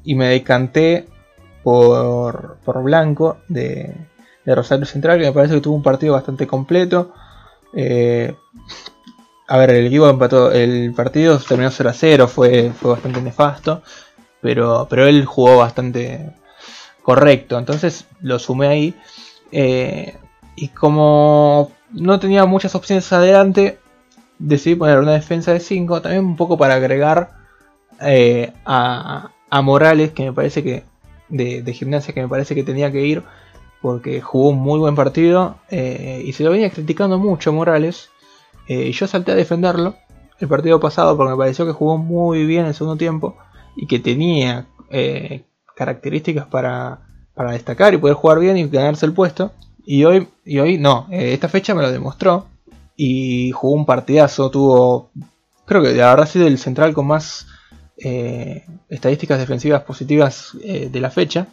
y 0.05 0.15
me 0.15 0.29
decanté 0.29 1.07
por, 1.63 2.59
por 2.65 2.83
Blanco 2.83 3.39
de, 3.49 3.95
Rosario 4.45 4.87
Central, 4.87 5.19
que 5.19 5.27
me 5.27 5.33
parece 5.33 5.55
que 5.55 5.61
tuvo 5.61 5.77
un 5.77 5.83
partido 5.83 6.15
bastante 6.15 6.47
completo. 6.47 7.13
Eh, 7.75 8.35
a 9.49 9.57
ver, 9.57 9.71
el 9.71 9.87
equipo 9.87 10.09
empató, 10.09 10.51
el 10.51 10.93
partido 10.95 11.39
terminó 11.39 11.71
0 11.71 11.91
a 11.91 11.93
0, 11.93 12.29
fue, 12.29 12.73
fue 12.73 12.93
bastante 12.93 13.23
nefasto, 13.23 13.83
pero, 14.41 14.87
pero 14.91 15.07
él 15.07 15.25
jugó 15.25 15.59
bastante 15.59 16.33
correcto, 17.03 17.59
entonces 17.59 18.07
lo 18.21 18.39
sumé 18.39 18.67
ahí. 18.67 18.95
Eh, 19.53 20.17
y 20.57 20.69
como 20.69 21.73
no 21.93 22.19
tenía 22.21 22.45
muchas 22.47 22.75
opciones 22.75 23.13
adelante, 23.13 23.79
decidí 24.39 24.75
poner 24.75 24.99
una 24.99 25.13
defensa 25.13 25.53
de 25.53 25.61
5, 25.61 26.03
también 26.03 26.25
un 26.25 26.37
poco 26.37 26.59
para 26.59 26.75
agregar 26.75 27.31
eh, 28.01 28.53
a, 28.65 29.31
a 29.51 29.63
Morales, 29.63 30.13
que 30.13 30.25
me 30.25 30.33
parece 30.33 30.63
que 30.63 30.85
de, 31.29 31.73
gimnasia 31.73 32.13
que 32.13 32.23
me 32.23 32.29
parece 32.29 32.55
que 32.55 32.65
tenía 32.65 32.91
que 32.93 33.07
ir 33.07 33.23
porque 33.81 34.21
jugó 34.21 34.51
un 34.51 34.59
muy 34.59 34.79
buen 34.79 34.95
partido 34.95 35.57
eh, 35.71 36.23
y 36.25 36.33
se 36.33 36.45
lo 36.45 36.51
venía 36.51 36.71
criticando 36.71 37.19
mucho 37.19 37.53
Morales. 37.53 38.11
Eh, 38.69 38.89
y 38.89 38.93
yo 38.93 39.09
salté 39.09 39.33
a 39.33 39.35
defenderlo 39.35 39.97
el 40.39 40.49
partido 40.49 40.79
pasado 40.79 41.17
porque 41.17 41.33
me 41.33 41.37
pareció 41.37 41.67
que 41.67 41.73
jugó 41.73 41.99
muy 41.99 42.47
bien 42.47 42.67
el 42.67 42.75
segundo 42.75 42.97
tiempo 42.97 43.37
y 43.77 43.87
que 43.87 43.99
tenía 43.99 44.67
características 45.75 46.47
para, 46.47 47.01
para, 47.35 47.53
destacar 47.53 47.95
y 47.95 47.97
poder 47.97 48.15
jugar 48.15 48.39
bien 48.39 48.57
y 48.57 48.69
ganarse 48.69 49.07
el 49.07 49.15
puesto. 49.15 49.53
Y 49.85 50.05
hoy, 50.05 50.29
y 50.45 50.59
hoy 50.59 50.79
no, 50.79 51.09
esta 51.11 51.49
fecha 51.49 51.75
me 51.75 51.83
lo 51.83 51.91
demostró 51.91 52.47
y 52.97 53.51
jugó 53.53 53.75
un 53.75 53.87
partidazo. 53.87 54.51
Tuvo, 54.51 55.11
creo 55.65 55.83
que 55.83 56.03
habrá 56.03 56.27
sido 56.27 56.47
el 56.47 56.59
central 56.59 56.95
con 56.95 57.07
más 57.07 57.47
eh, 57.97 58.65
estadísticas 58.89 59.39
defensivas 59.39 59.83
positivas 59.83 60.57
eh, 60.63 60.89
de 60.91 61.01
la 61.01 61.11
fecha. 61.11 61.49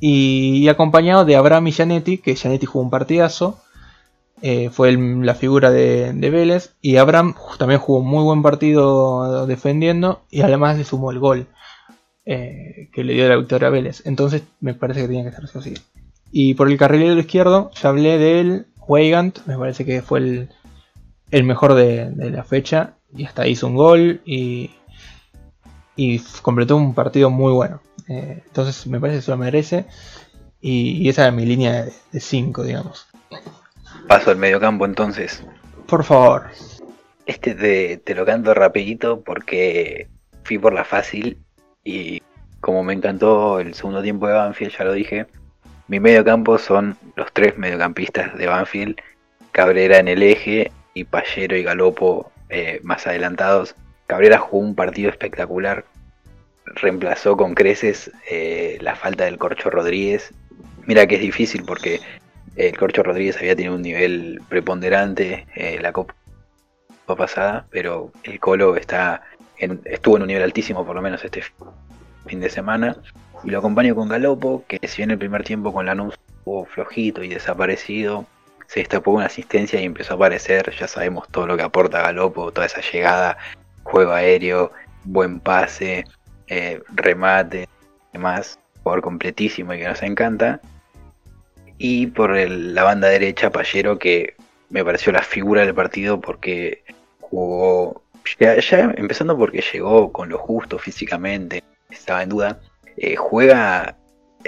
Y, 0.00 0.68
acompañado 0.68 1.24
de 1.24 1.36
Abraham 1.36 1.68
y 1.68 1.72
Gianetti, 1.72 2.18
que 2.18 2.34
Gianetti 2.34 2.66
jugó 2.66 2.84
un 2.84 2.90
partidazo. 2.90 3.60
Eh, 4.42 4.70
fue 4.70 4.92
la 4.92 5.34
figura 5.34 5.70
de, 5.70 6.12
Vélez. 6.12 6.74
Y 6.82 6.96
Abraham 6.96 7.34
también 7.58 7.80
jugó 7.80 8.00
un 8.00 8.08
muy 8.08 8.24
buen 8.24 8.42
partido 8.42 9.46
defendiendo. 9.46 10.22
Y 10.30 10.42
además 10.42 10.76
le 10.76 10.84
sumó 10.84 11.10
el 11.12 11.20
gol 11.20 11.46
que 12.24 13.04
le 13.04 13.14
dio 13.14 13.28
la 13.28 13.36
victoria 13.36 13.68
a 13.68 13.70
Vélez. 13.70 14.02
Entonces 14.04 14.42
me 14.60 14.74
parece 14.74 15.02
que 15.02 15.08
tenía 15.08 15.24
que 15.24 15.36
ser 15.36 15.58
así. 15.58 15.74
Y 16.32 16.54
por 16.54 16.68
el 16.68 16.78
carrilero 16.78 17.20
izquierdo, 17.20 17.70
ya 17.80 17.90
hablé 17.90 18.18
del 18.18 18.66
Weigand. 18.88 19.46
Me 19.46 19.56
parece 19.56 19.84
que 19.84 20.02
fue 20.02 20.48
el, 21.30 21.44
mejor 21.44 21.74
de, 21.74 22.10
de 22.10 22.30
la 22.30 22.42
fecha. 22.42 22.94
Y 23.14 23.26
hasta 23.26 23.46
hizo 23.46 23.66
un 23.66 23.76
gol. 23.76 24.22
Y 24.24 24.70
y 25.96 26.18
completó 26.42 26.76
un 26.76 26.94
partido 26.94 27.30
muy 27.30 27.52
bueno. 27.52 27.80
Eh, 28.08 28.42
entonces 28.46 28.86
me 28.86 29.00
parece 29.00 29.18
que 29.18 29.22
se 29.22 29.30
lo 29.30 29.36
merece. 29.36 29.86
Y, 30.60 31.08
esa 31.08 31.26
es 31.26 31.34
mi 31.34 31.44
línea 31.44 31.84
de 32.12 32.20
5, 32.20 32.62
digamos. 32.62 33.06
Paso 34.06 34.30
al 34.30 34.36
medio 34.36 34.60
campo 34.60 34.84
entonces. 34.84 35.44
Por 35.86 36.04
favor. 36.04 36.46
Este 37.26 37.54
te, 37.54 37.96
te, 37.98 38.14
lo 38.14 38.24
canto 38.24 38.54
rapidito 38.54 39.22
porque 39.22 40.08
fui 40.44 40.58
por 40.58 40.72
la 40.72 40.84
fácil 40.84 41.38
y 41.84 42.20
como 42.60 42.82
me 42.84 42.94
encantó 42.94 43.60
el 43.60 43.74
segundo 43.74 44.02
tiempo 44.02 44.26
de 44.26 44.34
Banfield, 44.34 44.72
ya 44.76 44.84
lo 44.84 44.92
dije, 44.92 45.26
mi 45.92 46.00
medio 46.00 46.24
campo 46.24 46.56
son 46.56 46.96
los 47.16 47.30
tres 47.34 47.58
mediocampistas 47.58 48.38
de 48.38 48.46
Banfield, 48.46 48.96
Cabrera 49.50 49.98
en 49.98 50.08
el 50.08 50.22
eje 50.22 50.72
y 50.94 51.04
Pallero 51.04 51.54
y 51.54 51.62
Galopo 51.62 52.32
eh, 52.48 52.80
más 52.82 53.06
adelantados. 53.06 53.76
Cabrera 54.06 54.38
jugó 54.38 54.64
un 54.64 54.74
partido 54.74 55.10
espectacular, 55.10 55.84
reemplazó 56.64 57.36
con 57.36 57.54
creces 57.54 58.10
eh, 58.30 58.78
la 58.80 58.96
falta 58.96 59.24
del 59.24 59.36
Corcho 59.36 59.68
Rodríguez. 59.68 60.32
Mira 60.86 61.06
que 61.06 61.16
es 61.16 61.20
difícil 61.20 61.62
porque 61.62 62.00
el 62.56 62.74
Corcho 62.78 63.02
Rodríguez 63.02 63.36
había 63.36 63.54
tenido 63.54 63.74
un 63.74 63.82
nivel 63.82 64.40
preponderante 64.48 65.46
eh, 65.54 65.78
la 65.78 65.92
Copa 65.92 66.14
pasada, 67.18 67.66
pero 67.70 68.12
el 68.22 68.40
Colo 68.40 68.76
está 68.76 69.24
estuvo 69.84 70.16
en 70.16 70.22
un 70.22 70.28
nivel 70.28 70.42
altísimo 70.42 70.86
por 70.86 70.96
lo 70.96 71.02
menos 71.02 71.22
este 71.22 71.42
fin 72.24 72.40
de 72.40 72.48
semana. 72.48 72.96
Y 73.44 73.50
lo 73.50 73.58
acompaño 73.58 73.94
con 73.94 74.08
Galopo, 74.08 74.64
que 74.68 74.78
si 74.86 74.98
bien 74.98 75.10
el 75.10 75.18
primer 75.18 75.42
tiempo 75.44 75.72
con 75.72 75.86
Lanús 75.86 76.14
estuvo 76.38 76.64
flojito 76.64 77.22
y 77.22 77.28
desaparecido, 77.28 78.26
se 78.66 78.80
destapó 78.80 79.12
una 79.12 79.26
asistencia 79.26 79.80
y 79.80 79.84
empezó 79.84 80.14
a 80.14 80.16
aparecer. 80.16 80.72
Ya 80.78 80.86
sabemos 80.86 81.28
todo 81.28 81.46
lo 81.46 81.56
que 81.56 81.62
aporta 81.62 82.02
Galopo, 82.02 82.52
toda 82.52 82.66
esa 82.66 82.80
llegada, 82.80 83.36
juego 83.82 84.12
aéreo, 84.12 84.70
buen 85.04 85.40
pase, 85.40 86.04
eh, 86.46 86.80
remate, 86.94 87.68
demás. 88.12 88.58
Jugador 88.82 89.02
completísimo 89.02 89.74
y 89.74 89.78
que 89.78 89.88
nos 89.88 90.02
encanta. 90.02 90.60
Y 91.78 92.08
por 92.08 92.36
la 92.36 92.82
banda 92.82 93.08
derecha, 93.08 93.50
Pallero, 93.50 93.98
que 93.98 94.34
me 94.70 94.84
pareció 94.84 95.12
la 95.12 95.22
figura 95.22 95.64
del 95.64 95.74
partido 95.74 96.20
porque 96.20 96.82
jugó, 97.20 98.02
ya, 98.38 98.92
empezando 98.96 99.36
porque 99.36 99.62
llegó 99.72 100.12
con 100.12 100.28
lo 100.28 100.38
justo 100.38 100.78
físicamente, 100.78 101.62
estaba 101.90 102.22
en 102.22 102.28
duda, 102.30 102.60
eh, 102.96 103.16
juega 103.16 103.96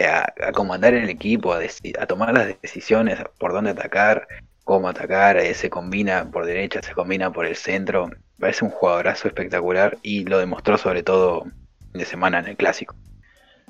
a, 0.01 0.53
comandar 0.53 0.95
el 0.95 1.09
equipo, 1.09 1.53
a, 1.53 2.07
tomar 2.07 2.35
las 2.35 2.61
decisiones, 2.61 3.19
por 3.39 3.53
dónde 3.53 3.71
atacar, 3.71 4.27
cómo 4.65 4.89
atacar, 4.89 5.37
eh, 5.37 5.55
se 5.55 5.71
combina 5.71 6.31
por 6.31 6.47
derecha, 6.47 6.83
se 6.83 6.93
combina 6.93 7.33
por 7.33 7.47
el 7.47 7.57
centro, 7.57 8.11
parece 8.39 8.65
un 8.65 8.71
jugadorazo 8.71 9.29
espectacular 9.29 9.99
y 10.03 10.25
lo 10.25 10.39
demostró 10.39 10.79
sobre 10.79 11.03
todo 11.03 11.45
de 11.93 12.05
semana 12.05 12.41
en 12.41 12.49
el 12.49 12.57
clásico. 12.57 12.95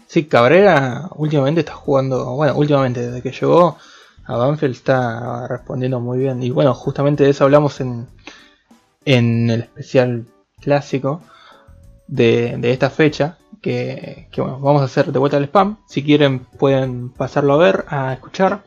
Sí, 0.07 0.25
Cabrera 0.25 1.09
últimamente 1.17 1.61
está 1.61 1.73
jugando, 1.73 2.37
bueno, 2.37 2.55
últimamente 2.57 3.01
desde 3.01 3.23
que 3.23 3.33
llegó 3.33 3.79
a 4.27 4.37
Banfield 4.37 4.75
está 4.75 5.47
respondiendo 5.49 6.01
muy 6.01 6.19
bien. 6.19 6.43
Y 6.43 6.51
bueno, 6.51 6.75
justamente 6.75 7.25
de 7.25 7.31
eso 7.31 7.45
hablamos 7.45 7.81
en, 7.81 8.07
en 9.05 9.51
el 9.51 9.61
especial 9.63 10.27
clásico 10.61 11.23
de, 12.07 12.59
esta 12.63 12.91
fecha. 12.91 13.39
Que, 13.65 14.29
bueno, 14.37 14.61
vamos 14.61 14.83
a 14.83 14.85
hacer 14.85 15.11
de 15.11 15.19
vuelta 15.19 15.39
al 15.39 15.45
spam. 15.45 15.79
Si 15.87 16.05
quieren 16.05 16.41
pueden 16.41 17.09
pasarlo 17.09 17.55
a 17.55 17.57
ver, 17.57 17.87
a 17.89 18.13
escuchar. 18.13 18.63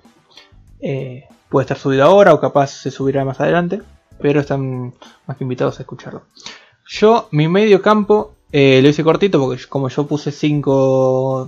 Eh, 0.79 1.25
puede 1.49 1.65
estar 1.65 1.77
subido 1.77 2.03
ahora 2.03 2.33
o 2.33 2.39
capaz 2.39 2.71
se 2.71 2.89
subirá 2.89 3.23
más 3.23 3.39
adelante. 3.39 3.83
Pero 4.19 4.39
están 4.39 4.95
más 5.27 5.37
que 5.37 5.43
invitados 5.43 5.77
a 5.77 5.83
escucharlo. 5.83 6.23
Yo, 6.87 7.27
mi 7.29 7.47
medio 7.47 7.83
campo, 7.83 8.33
eh, 8.51 8.79
lo 8.81 8.89
hice 8.89 9.03
cortito 9.03 9.39
porque 9.39 9.63
como 9.69 9.89
yo 9.89 10.07
puse 10.07 10.31
5 10.31 11.47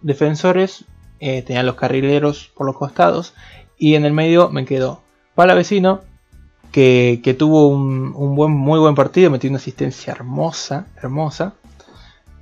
defensores, 0.00 0.84
eh, 1.20 1.42
tenía 1.42 1.62
los 1.62 1.76
carrileros 1.76 2.50
por 2.56 2.66
los 2.66 2.76
costados. 2.76 3.34
Y 3.78 3.94
en 3.94 4.04
el 4.04 4.12
medio 4.12 4.48
me 4.48 4.64
quedó 4.64 5.02
Palavecino, 5.36 6.00
que, 6.72 7.20
que 7.22 7.34
tuvo 7.34 7.68
un, 7.68 8.34
buen, 8.34 8.50
muy 8.50 8.80
buen 8.80 8.96
partido, 8.96 9.30
metió 9.30 9.48
una 9.50 9.58
asistencia 9.58 10.12
hermosa, 10.12 10.88
hermosa. 10.96 11.54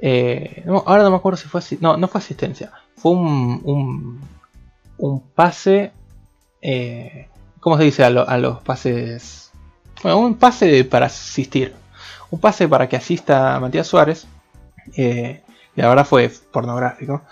Eh, 0.02 0.64
ahora 0.86 1.02
no 1.02 1.10
me 1.10 1.16
acuerdo 1.16 1.36
si 1.36 1.48
fue 1.48 1.60
no, 1.80 1.96
no 1.96 2.08
fue 2.08 2.20
asistencia, 2.20 2.72
fue 2.96 3.12
un, 3.12 4.20
un, 4.96 5.20
pase, 5.34 5.92
eh, 6.62 7.28
¿cómo 7.60 7.76
se 7.76 7.84
dice 7.84 8.04
a, 8.04 8.10
los 8.10 8.62
pases? 8.62 9.52
Bueno, 10.02 10.18
un 10.18 10.34
pase 10.34 10.84
para 10.84 11.06
asistir, 11.06 11.74
un 12.30 12.40
pase 12.40 12.68
para 12.68 12.88
que 12.88 12.96
asista 12.96 13.58
Matías 13.60 13.86
Suárez. 13.86 14.26
Eh, 14.96 15.42
la 15.76 15.88
verdad 15.88 16.06
fue 16.06 16.30
pornográfico. 16.52 17.22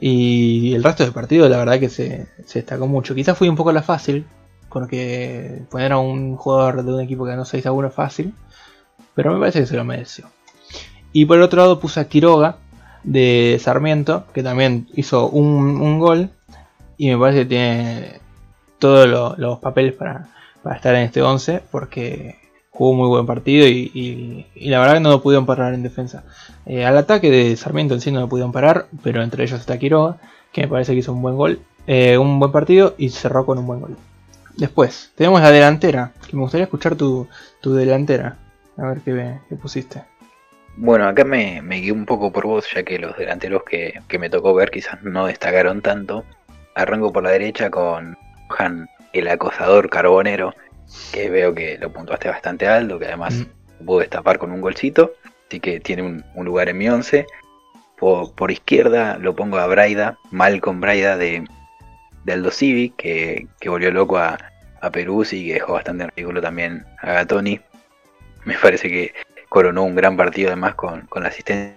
Y 0.00 0.74
el 0.74 0.84
resto 0.84 1.02
del 1.04 1.12
partido, 1.12 1.48
la 1.48 1.58
verdad 1.58 1.80
que 1.80 1.88
se, 1.88 2.28
destacó 2.54 2.86
mucho. 2.86 3.14
Quizás 3.14 3.36
fue 3.36 3.48
un 3.48 3.56
poco 3.56 3.72
la 3.72 3.82
fácil, 3.82 4.26
porque 4.68 5.62
poner 5.70 5.92
a 5.92 5.98
un 5.98 6.36
jugador 6.36 6.84
de 6.84 6.92
un 6.92 7.00
equipo 7.00 7.24
que 7.24 7.30
ganó 7.30 7.44
6 7.44 7.66
a 7.66 7.72
1 7.72 7.88
es 7.88 7.94
fácil, 7.94 8.34
pero 9.14 9.32
me 9.32 9.40
parece 9.40 9.60
que 9.60 9.66
se 9.66 9.76
lo 9.76 9.84
mereció. 9.84 10.26
Y 11.16 11.24
por 11.24 11.38
el 11.38 11.44
otro 11.44 11.62
lado 11.62 11.80
puse 11.80 11.98
a 11.98 12.08
Quiroga 12.08 12.58
de 13.02 13.56
Sarmiento, 13.58 14.26
que 14.34 14.42
también 14.42 14.86
hizo 14.96 15.30
un, 15.30 15.98
gol, 15.98 16.28
y 16.98 17.08
me 17.08 17.16
parece 17.16 17.38
que 17.38 17.46
tiene 17.46 18.20
todos 18.78 19.38
los 19.38 19.58
papeles 19.60 19.94
para, 19.94 20.28
estar 20.74 20.94
en 20.94 21.04
este 21.04 21.22
11, 21.22 21.62
porque 21.70 22.36
jugó 22.68 22.92
muy 22.92 23.08
buen 23.08 23.24
partido 23.24 23.66
y, 23.66 24.44
la 24.56 24.78
verdad 24.78 24.92
que 24.92 25.00
no 25.00 25.08
lo 25.08 25.22
pudieron 25.22 25.46
parar 25.46 25.72
en 25.72 25.82
defensa. 25.82 26.22
Eh, 26.66 26.84
al 26.84 26.98
ataque 26.98 27.30
de 27.30 27.56
Sarmiento 27.56 27.94
en 27.94 28.02
sí 28.02 28.12
no 28.12 28.20
lo 28.20 28.28
pudieron 28.28 28.52
parar, 28.52 28.86
pero 29.02 29.22
entre 29.22 29.42
ellos 29.42 29.58
está 29.58 29.78
Quiroga, 29.78 30.18
que 30.52 30.60
me 30.60 30.68
parece 30.68 30.92
que 30.92 30.98
hizo 30.98 31.14
un 31.14 31.22
buen 31.22 31.36
gol, 31.36 31.60
eh, 31.86 32.18
un 32.18 32.38
buen 32.38 32.52
partido 32.52 32.94
y 32.98 33.08
cerró 33.08 33.46
con 33.46 33.56
un 33.56 33.66
buen 33.66 33.80
gol. 33.80 33.96
Después, 34.58 35.12
tenemos 35.14 35.40
la 35.40 35.50
delantera, 35.50 36.12
que 36.28 36.36
me 36.36 36.42
gustaría 36.42 36.64
escuchar 36.64 36.94
tu, 36.94 37.26
delantera. 37.62 38.36
A 38.76 38.88
ver 38.88 39.00
qué, 39.00 39.38
qué, 39.48 39.56
pusiste. 39.56 40.02
Bueno, 40.76 41.08
acá 41.08 41.24
me, 41.24 41.62
me 41.62 41.80
guié 41.80 41.90
un 41.90 42.04
poco 42.04 42.30
por 42.30 42.46
vos, 42.46 42.68
ya 42.74 42.82
que 42.82 42.98
los 42.98 43.16
delanteros 43.16 43.62
que, 43.64 43.98
me 44.18 44.28
tocó 44.28 44.54
ver 44.54 44.70
quizás 44.70 45.02
no 45.02 45.26
destacaron 45.26 45.80
tanto. 45.80 46.24
Arranco 46.74 47.12
por 47.12 47.22
la 47.22 47.30
derecha 47.30 47.70
con 47.70 48.18
Han, 48.58 48.86
el 49.14 49.28
acosador 49.28 49.88
carbonero, 49.88 50.54
que 51.12 51.30
veo 51.30 51.54
que 51.54 51.78
lo 51.78 51.90
puntuaste 51.90 52.28
bastante 52.28 52.68
alto, 52.68 52.98
que 52.98 53.06
además 53.06 53.34
mm. 53.34 53.84
pudo 53.86 54.00
destapar 54.00 54.38
con 54.38 54.52
un 54.52 54.60
golcito, 54.60 55.14
así 55.48 55.60
que 55.60 55.80
tiene 55.80 56.02
un, 56.02 56.44
lugar 56.44 56.68
en 56.68 56.76
mi 56.76 56.88
once. 56.90 57.26
Por, 57.96 58.34
por, 58.34 58.50
izquierda 58.50 59.16
lo 59.16 59.34
pongo 59.34 59.56
a 59.56 59.66
Braida, 59.66 60.18
Malcolm 60.30 60.82
Braida 60.82 61.16
de, 61.16 61.42
de 62.24 62.32
Aldo 62.34 62.50
Civi, 62.50 62.90
que, 62.90 63.48
volvió 63.64 63.90
loco 63.90 64.18
a, 64.18 64.36
a 64.82 64.90
Perú 64.90 65.24
y 65.30 65.46
que 65.46 65.54
dejó 65.54 65.72
bastante 65.72 66.04
en 66.04 66.10
ridículo 66.10 66.42
también 66.42 66.84
a 67.00 67.12
Gatoni. 67.14 67.60
Me 68.44 68.54
parece 68.58 68.90
que 68.90 69.14
coronó 69.48 69.84
un 69.84 69.94
gran 69.94 70.16
partido 70.16 70.48
además 70.48 70.74
con, 70.74 71.08
la 71.14 71.28
asistencia 71.28 71.76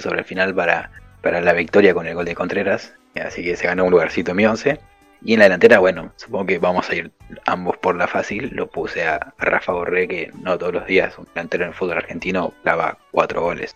sobre 0.00 0.20
el 0.20 0.24
final 0.24 0.54
para, 0.54 0.90
para 1.22 1.40
la 1.40 1.52
victoria 1.52 1.94
con 1.94 2.06
el 2.06 2.14
gol 2.14 2.24
de 2.24 2.34
Contreras. 2.34 2.92
Así 3.14 3.42
que 3.42 3.56
se 3.56 3.66
ganó 3.66 3.84
un 3.84 3.90
lugarcito 3.90 4.32
en 4.32 4.36
mi 4.36 4.46
11. 4.46 4.78
Y 5.22 5.32
en 5.32 5.38
la 5.38 5.46
delantera, 5.46 5.78
bueno, 5.78 6.12
supongo 6.16 6.46
que 6.46 6.58
vamos 6.58 6.88
a 6.90 6.94
ir 6.94 7.10
ambos 7.46 7.76
por 7.78 7.96
la 7.96 8.06
fácil. 8.06 8.50
Lo 8.52 8.68
puse 8.68 9.06
a, 9.06 9.34
Rafa 9.38 9.72
Borré, 9.72 10.06
que 10.06 10.30
no 10.42 10.58
todos 10.58 10.74
los 10.74 10.86
días 10.86 11.16
un 11.18 11.26
delantero 11.34 11.64
en 11.64 11.70
el 11.70 11.74
fútbol 11.74 11.96
argentino 11.96 12.52
clava 12.62 12.98
cuatro 13.10 13.42
goles. 13.42 13.74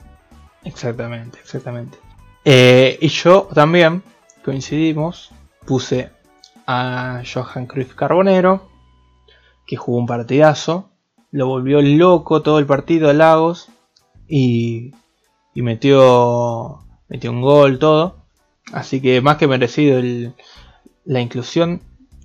Exactamente, 0.64 1.39
exactamente. 1.41 1.99
Eh, 2.45 2.99
y 3.01 3.09
yo 3.09 3.49
también 3.55 4.03
coincidimos 4.45 5.33
puse 5.66 6.11
a 6.66 7.22
Johan 7.24 7.66
Cruyff 7.66 7.95
Carbonero, 7.95 8.68
que 9.66 9.76
jugó 9.76 9.99
un 9.99 10.07
partidazo, 10.07 10.91
lo 11.33 11.47
volvió 11.47 11.81
loco 11.81 12.43
todo 12.43 12.59
el 12.59 12.66
partido 12.66 13.09
a 13.09 13.12
Lagos 13.12 13.68
y, 14.28 14.93
metió, 15.55 16.81
metió 17.09 17.31
un 17.31 17.43
gol, 17.43 17.78
todo. 17.78 18.16
Así 18.72 19.01
que 19.01 19.20
más 19.20 19.37
que 19.37 19.49
merecido 19.49 20.01
la 21.05 21.20
inclusión 21.20 21.83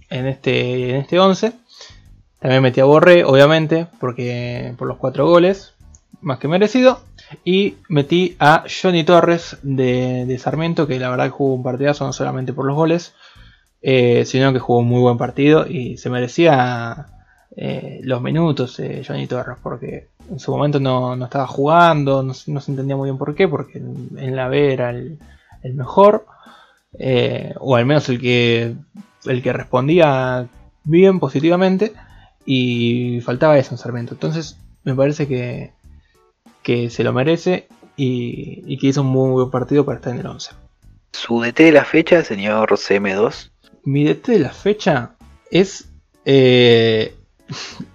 en 0.09 0.27
este, 0.27 0.91
en 0.91 0.95
este 0.97 1.19
11. 1.19 1.53
También 2.39 2.61
metí 2.61 2.79
a 2.79 2.85
Borré, 2.85 3.23
obviamente, 3.23 3.87
porque 3.99 4.73
por 4.77 4.87
los 4.87 4.97
cuatro 4.97 5.27
goles, 5.27 5.73
más 6.21 6.37
que 6.39 6.47
merecido. 6.47 7.01
Y 7.43 7.77
metí 7.89 8.35
a 8.39 8.65
Johnny 8.69 9.03
Torres 9.03 9.57
de, 9.63 10.25
de 10.25 10.37
Sarmiento, 10.37 10.85
que 10.85 10.99
la 10.99 11.09
verdad 11.09 11.25
que 11.25 11.31
jugó 11.31 11.55
un 11.55 11.63
partidazo 11.63 12.05
no 12.05 12.13
solamente 12.13 12.53
por 12.53 12.65
los 12.65 12.75
goles, 12.75 13.15
eh, 13.81 14.25
sino 14.25 14.53
que 14.53 14.59
jugó 14.59 14.79
un 14.79 14.87
muy 14.87 15.01
buen 15.01 15.17
partido 15.17 15.65
y 15.67 15.97
se 15.97 16.09
merecía 16.09 17.14
eh, 17.55 17.99
los 18.03 18.21
minutos 18.21 18.79
eh, 18.79 19.03
Johnny 19.05 19.27
Torres, 19.27 19.57
porque 19.61 20.09
en 20.29 20.39
su 20.39 20.51
momento 20.51 20.79
no, 20.79 21.23
estaba 21.23 21.47
jugando, 21.47 22.23
no, 22.23 22.33
se 22.33 22.51
entendía 22.51 22.95
muy 22.95 23.09
bien 23.09 23.17
por 23.17 23.35
qué, 23.35 23.47
porque 23.47 23.77
en, 23.77 24.35
la 24.35 24.47
B 24.47 24.73
era 24.73 24.89
el, 24.89 25.19
mejor, 25.73 26.25
o 27.59 27.75
al 27.75 27.85
menos 27.85 28.09
el 28.09 28.19
que, 28.19 28.75
el 29.25 29.41
que 29.41 29.53
respondía 29.53 30.47
bien 30.83 31.19
positivamente, 31.19 31.93
y 32.45 33.21
faltaba 33.21 33.57
eso 33.57 33.73
en 33.73 33.79
Sarmiento. 33.79 34.13
Entonces 34.13 34.57
me 34.83 34.93
parece 34.93 35.27
que, 35.27 35.71
que 36.61 36.89
se 36.89 37.03
lo 37.03 37.13
merece 37.13 37.67
y, 37.97 38.63
y, 38.65 38.77
que 38.77 38.87
hizo 38.87 39.01
un 39.01 39.07
muy 39.07 39.31
buen 39.31 39.49
partido 39.49 39.85
para 39.85 39.97
estar 39.97 40.13
en 40.13 40.19
el 40.19 40.27
11. 40.27 40.51
Su 41.13 41.41
DT 41.41 41.63
de 41.63 41.71
la 41.71 41.85
fecha, 41.85 42.23
señor 42.23 42.69
CM2 42.71 43.51
mi 43.85 44.03
DT 44.03 44.31
de 44.31 44.39
la 44.39 44.49
fecha 44.49 45.15
es 45.51 45.89
eh, 46.25 47.14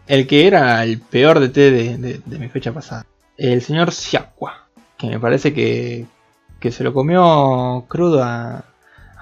el 0.07 0.27
que 0.27 0.47
era 0.47 0.83
el 0.85 1.01
peor 1.01 1.41
DT 1.41 1.55
de, 1.55 2.23
de, 2.25 2.39
mi 2.39 2.49
fecha 2.49 2.73
pasada. 2.73 3.07
El 3.37 3.63
señor 3.63 3.93
Siakwa, 3.93 4.67
que 4.99 5.09
me 5.09 5.19
parece 5.19 5.53
que, 5.55 6.07
que 6.59 6.71
se 6.71 6.85
lo 6.85 6.93
comió 6.93 7.85
crudo 7.89 8.23
a, 8.23 8.65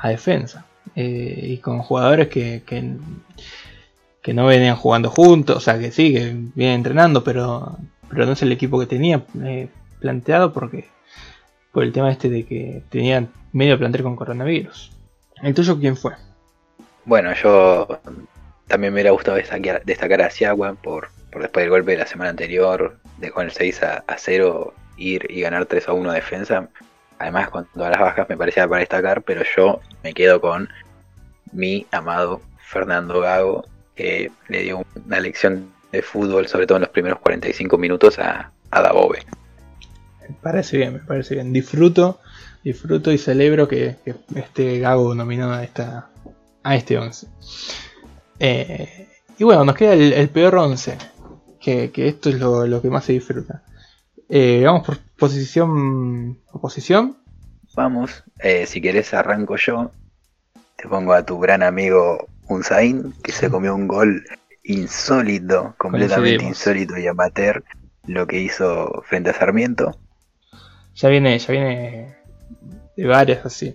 defensa. 0.04 0.64
Eh, 0.94 1.40
y 1.50 1.58
con 1.58 1.80
jugadores 1.80 2.28
que, 2.28 2.62
que, 2.64 4.32
no 4.32 4.46
venían 4.46 4.76
jugando 4.76 5.08
juntos, 5.08 5.56
o 5.56 5.60
sea 5.60 5.78
que 5.78 5.90
sí, 5.90 6.12
que 6.12 6.34
vienen 6.54 6.76
entrenando, 6.76 7.24
pero, 7.24 7.78
pero 8.10 8.26
no 8.26 8.32
es 8.32 8.42
el 8.42 8.52
equipo 8.52 8.78
que 8.78 8.86
tenía 8.86 9.24
eh, 9.42 9.68
planteado 10.00 10.52
porque 10.52 10.88
por 11.72 11.82
el 11.82 11.92
tema 11.92 12.10
este 12.10 12.28
de 12.28 12.44
que 12.44 12.82
tenían 12.90 13.30
medio 13.52 13.78
plantel 13.78 14.02
con 14.02 14.16
coronavirus. 14.16 14.92
¿El 15.42 15.54
tuyo 15.54 15.78
quién 15.78 15.96
fue? 15.96 16.12
Bueno, 17.04 17.32
yo 17.34 17.88
también 18.68 18.92
me 18.92 18.98
hubiera 18.98 19.10
gustado 19.10 19.36
destacar, 19.36 19.82
destacar 19.84 20.22
a 20.22 20.30
Siagua 20.30 20.74
por, 20.74 21.08
después 21.32 21.64
del 21.64 21.70
golpe 21.70 21.92
de 21.92 21.98
la 21.98 22.06
semana 22.06 22.30
anterior, 22.30 22.98
de 23.16 23.30
con 23.30 23.46
el 23.46 23.52
6 23.52 23.82
a, 23.82 24.04
0 24.16 24.74
ir 24.96 25.26
y 25.30 25.40
ganar 25.40 25.66
3 25.66 25.88
a 25.88 25.92
1 25.94 26.12
defensa. 26.12 26.68
Además, 27.18 27.50
con 27.50 27.66
todas 27.74 27.90
las 27.90 28.00
bajas 28.00 28.28
me 28.28 28.36
parecía 28.36 28.68
para 28.68 28.80
destacar, 28.80 29.22
pero 29.22 29.42
yo 29.56 29.80
me 30.04 30.14
quedo 30.14 30.40
con 30.40 30.68
mi 31.52 31.86
amado 31.90 32.40
Fernando 32.58 33.20
Gago, 33.20 33.64
que 33.96 34.30
le 34.48 34.62
dio 34.62 34.84
una 35.06 35.20
lección 35.20 35.72
de 35.90 36.02
fútbol, 36.02 36.46
sobre 36.46 36.66
todo 36.66 36.76
en 36.76 36.82
los 36.82 36.90
primeros 36.90 37.18
45 37.20 37.78
minutos, 37.78 38.18
a, 38.18 38.52
a. 38.70 38.92
Me 40.28 40.34
parece 40.42 40.76
bien, 40.76 40.92
me 40.92 40.98
parece 41.00 41.34
bien. 41.34 41.52
Disfruto, 41.52 42.20
disfruto 42.62 43.10
y 43.10 43.18
celebro 43.18 43.66
que, 43.66 43.96
que 44.04 44.14
esté 44.36 44.78
Gago 44.78 45.14
nominado 45.14 45.54
a, 45.54 45.64
esta, 45.64 46.10
a 46.62 46.76
este 46.76 46.98
11. 46.98 47.26
Eh, 48.40 49.08
y 49.38 49.44
bueno, 49.44 49.64
nos 49.64 49.74
queda 49.74 49.94
el, 49.94 50.28
peor 50.30 50.56
11, 50.56 50.98
que, 51.60 51.90
esto 51.94 52.30
es 52.30 52.38
lo, 52.38 52.82
que 52.82 52.90
más 52.90 53.04
se 53.04 53.12
disfruta. 53.12 53.62
Eh, 54.28 54.62
vamos 54.64 54.86
por 54.86 54.98
posición 55.18 56.38
oposición. 56.52 57.16
Vamos, 57.74 58.24
eh, 58.40 58.66
si 58.66 58.80
querés 58.80 59.14
arranco 59.14 59.56
yo. 59.56 59.90
Te 60.76 60.88
pongo 60.88 61.12
a 61.12 61.24
tu 61.24 61.38
gran 61.38 61.62
amigo 61.62 62.28
Unzain, 62.48 63.12
que 63.22 63.32
se 63.32 63.50
comió 63.50 63.74
un 63.74 63.88
gol 63.88 64.24
insólito, 64.64 65.74
completamente 65.76 66.44
insólito 66.44 66.96
y 66.98 67.06
amateur, 67.06 67.64
lo 68.06 68.26
que 68.26 68.40
hizo 68.40 69.02
frente 69.06 69.30
a 69.30 69.34
Sarmiento. 69.34 69.96
Ya 70.94 71.08
viene, 71.08 71.38
ya 71.38 71.52
viene 71.52 72.16
de 72.96 73.06
varias 73.06 73.44
así. 73.44 73.74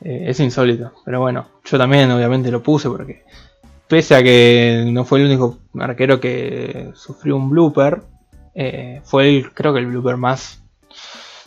es 0.00 0.38
insólito, 0.40 0.92
pero 1.04 1.20
bueno, 1.20 1.48
yo 1.64 1.78
también 1.78 2.10
obviamente 2.10 2.50
lo 2.50 2.62
puse 2.62 2.88
porque 2.88 3.24
pese 3.88 4.14
a 4.14 4.22
que 4.22 4.84
no 4.86 5.04
fue 5.04 5.20
el 5.20 5.26
único 5.26 5.58
arquero 5.78 6.20
que 6.20 6.90
sufrió 6.94 7.36
un 7.36 7.50
blooper, 7.50 8.02
eh, 8.54 9.00
fue 9.04 9.28
el, 9.28 9.52
creo 9.52 9.72
que 9.72 9.80
el 9.80 9.86
blooper 9.86 10.16
más 10.16 10.62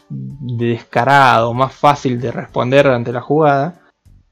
descarado, 0.10 1.54
más 1.54 1.74
fácil 1.74 2.20
de 2.20 2.32
responder 2.32 2.88
ante 2.88 3.12
la 3.12 3.22
jugada. 3.22 3.76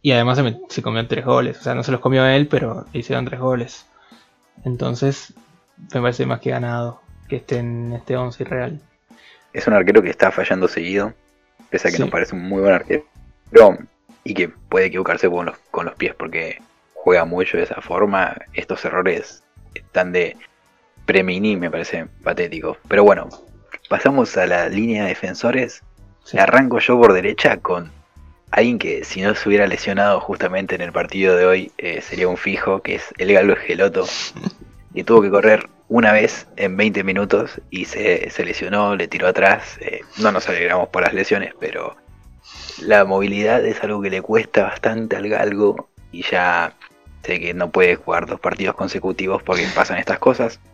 Y 0.01 0.11
además 0.11 0.41
se, 0.69 0.81
comió 0.81 1.05
tres 1.07 1.25
goles. 1.25 1.59
O 1.59 1.63
sea, 1.63 1.75
no 1.75 1.83
se 1.83 1.91
los 1.91 1.99
comió 1.99 2.25
él, 2.25 2.47
pero 2.47 2.85
hicieron 2.93 3.25
tres 3.25 3.39
goles. 3.39 3.85
Entonces, 4.63 5.33
me 5.93 6.01
parece 6.01 6.25
más 6.25 6.39
que 6.39 6.51
ganado 6.51 7.01
que 7.27 7.37
esté 7.37 7.57
en 7.57 7.93
este 7.93 8.15
11 8.15 8.43
real. 8.45 8.81
Es 9.51 9.67
un 9.67 9.73
arquero 9.73 10.01
que 10.01 10.09
está 10.09 10.31
fallando 10.31 10.67
seguido, 10.67 11.13
pese 11.69 11.89
a 11.89 11.91
que 11.91 11.99
nos 11.99 12.09
parece 12.09 12.35
un 12.35 12.47
muy 12.47 12.61
buen 12.61 12.73
arquero. 12.73 13.03
y 14.23 14.33
que 14.33 14.47
puede 14.47 14.87
equivocarse 14.87 15.29
con 15.29 15.47
los, 15.47 15.57
con 15.71 15.85
los 15.85 15.95
pies, 15.95 16.15
porque 16.15 16.61
juega 17.03 17.25
mucho 17.25 17.57
de 17.57 17.63
esa 17.63 17.81
forma, 17.81 18.35
estos 18.53 18.83
errores 18.85 19.43
están 19.73 20.11
de 20.11 20.37
premini, 21.05 21.55
me 21.55 21.71
parece 21.71 22.07
patético. 22.23 22.77
Pero 22.87 23.03
bueno, 23.03 23.29
pasamos 23.87 24.35
a 24.37 24.45
la 24.45 24.69
línea 24.69 25.03
de 25.03 25.09
defensores. 25.09 25.81
Arranco 26.37 26.79
yo 26.79 26.99
por 26.99 27.13
derecha 27.13 27.57
con 27.57 27.91
alguien 28.51 28.77
que 28.77 29.03
si 29.03 29.21
no 29.21 29.33
se 29.33 29.47
hubiera 29.49 29.65
lesionado 29.65 30.19
justamente 30.19 30.75
en 30.75 30.81
el 30.81 30.91
partido 30.91 31.35
de 31.35 31.45
hoy 31.45 31.71
eh, 31.77 32.01
sería 32.01 32.27
un 32.27 32.37
fijo, 32.37 32.81
que 32.81 32.95
es 32.95 33.13
el 33.17 33.33
Galo 33.33 33.55
Geloto, 33.55 34.05
que 34.93 35.03
tuvo 35.03 35.21
que 35.21 35.29
correr 35.29 35.67
una 35.87 36.11
vez 36.11 36.47
en 36.55 36.77
20 36.77 37.03
minutos 37.03 37.59
y 37.71 37.85
se, 37.85 38.31
lesionó, 38.45 38.95
le 38.95 39.07
tiró 39.07 39.27
atrás. 39.27 39.77
Eh, 39.81 40.01
no 40.17 40.31
nos 40.31 40.47
alegramos 40.49 40.89
por 40.89 41.01
las 41.01 41.13
lesiones, 41.13 41.53
pero 41.59 41.95
la 42.81 43.05
movilidad 43.05 43.65
es 43.65 43.83
algo 43.83 44.01
que 44.01 44.09
le 44.09 44.21
cuesta 44.21 44.63
bastante 44.63 45.15
al 45.15 45.27
galgo 45.29 45.89
y 46.11 46.23
ya 46.23 46.73
sé 47.23 47.39
que 47.39 47.53
no 47.53 47.69
puede 47.69 47.95
jugar 47.95 48.25
dos 48.25 48.39
partidos 48.39 48.75
consecutivos 48.75 49.43
porque 49.43 49.65
pasan 49.75 49.97
estas 49.97 50.19
cosas. 50.19 50.59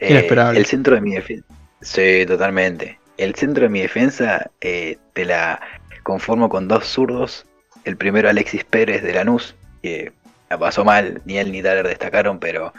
Eh, 0.00 0.28
el 0.28 0.66
centro 0.66 0.96
de 0.96 1.00
mi 1.00 1.14
defensa. 1.14 1.46
Sí, 1.80 2.26
totalmente. 2.26 2.98
El 3.16 3.36
centro 3.36 3.62
de 3.62 3.68
mi 3.68 3.80
defensa 3.80 4.50
eh, 4.60 4.98
te 5.12 5.24
la 5.24 5.60
conformo 6.02 6.48
con 6.48 6.66
dos 6.66 6.84
zurdos. 6.86 7.46
El 7.84 7.96
primero 7.96 8.28
Alexis 8.28 8.64
Pérez 8.64 9.02
de 9.04 9.14
Lanús, 9.14 9.54
que 9.82 10.12
la 10.50 10.58
pasó 10.58 10.84
mal, 10.84 11.22
ni 11.24 11.38
él 11.38 11.52
ni 11.52 11.62
Daler 11.62 11.86
destacaron, 11.86 12.40
pero 12.40 12.74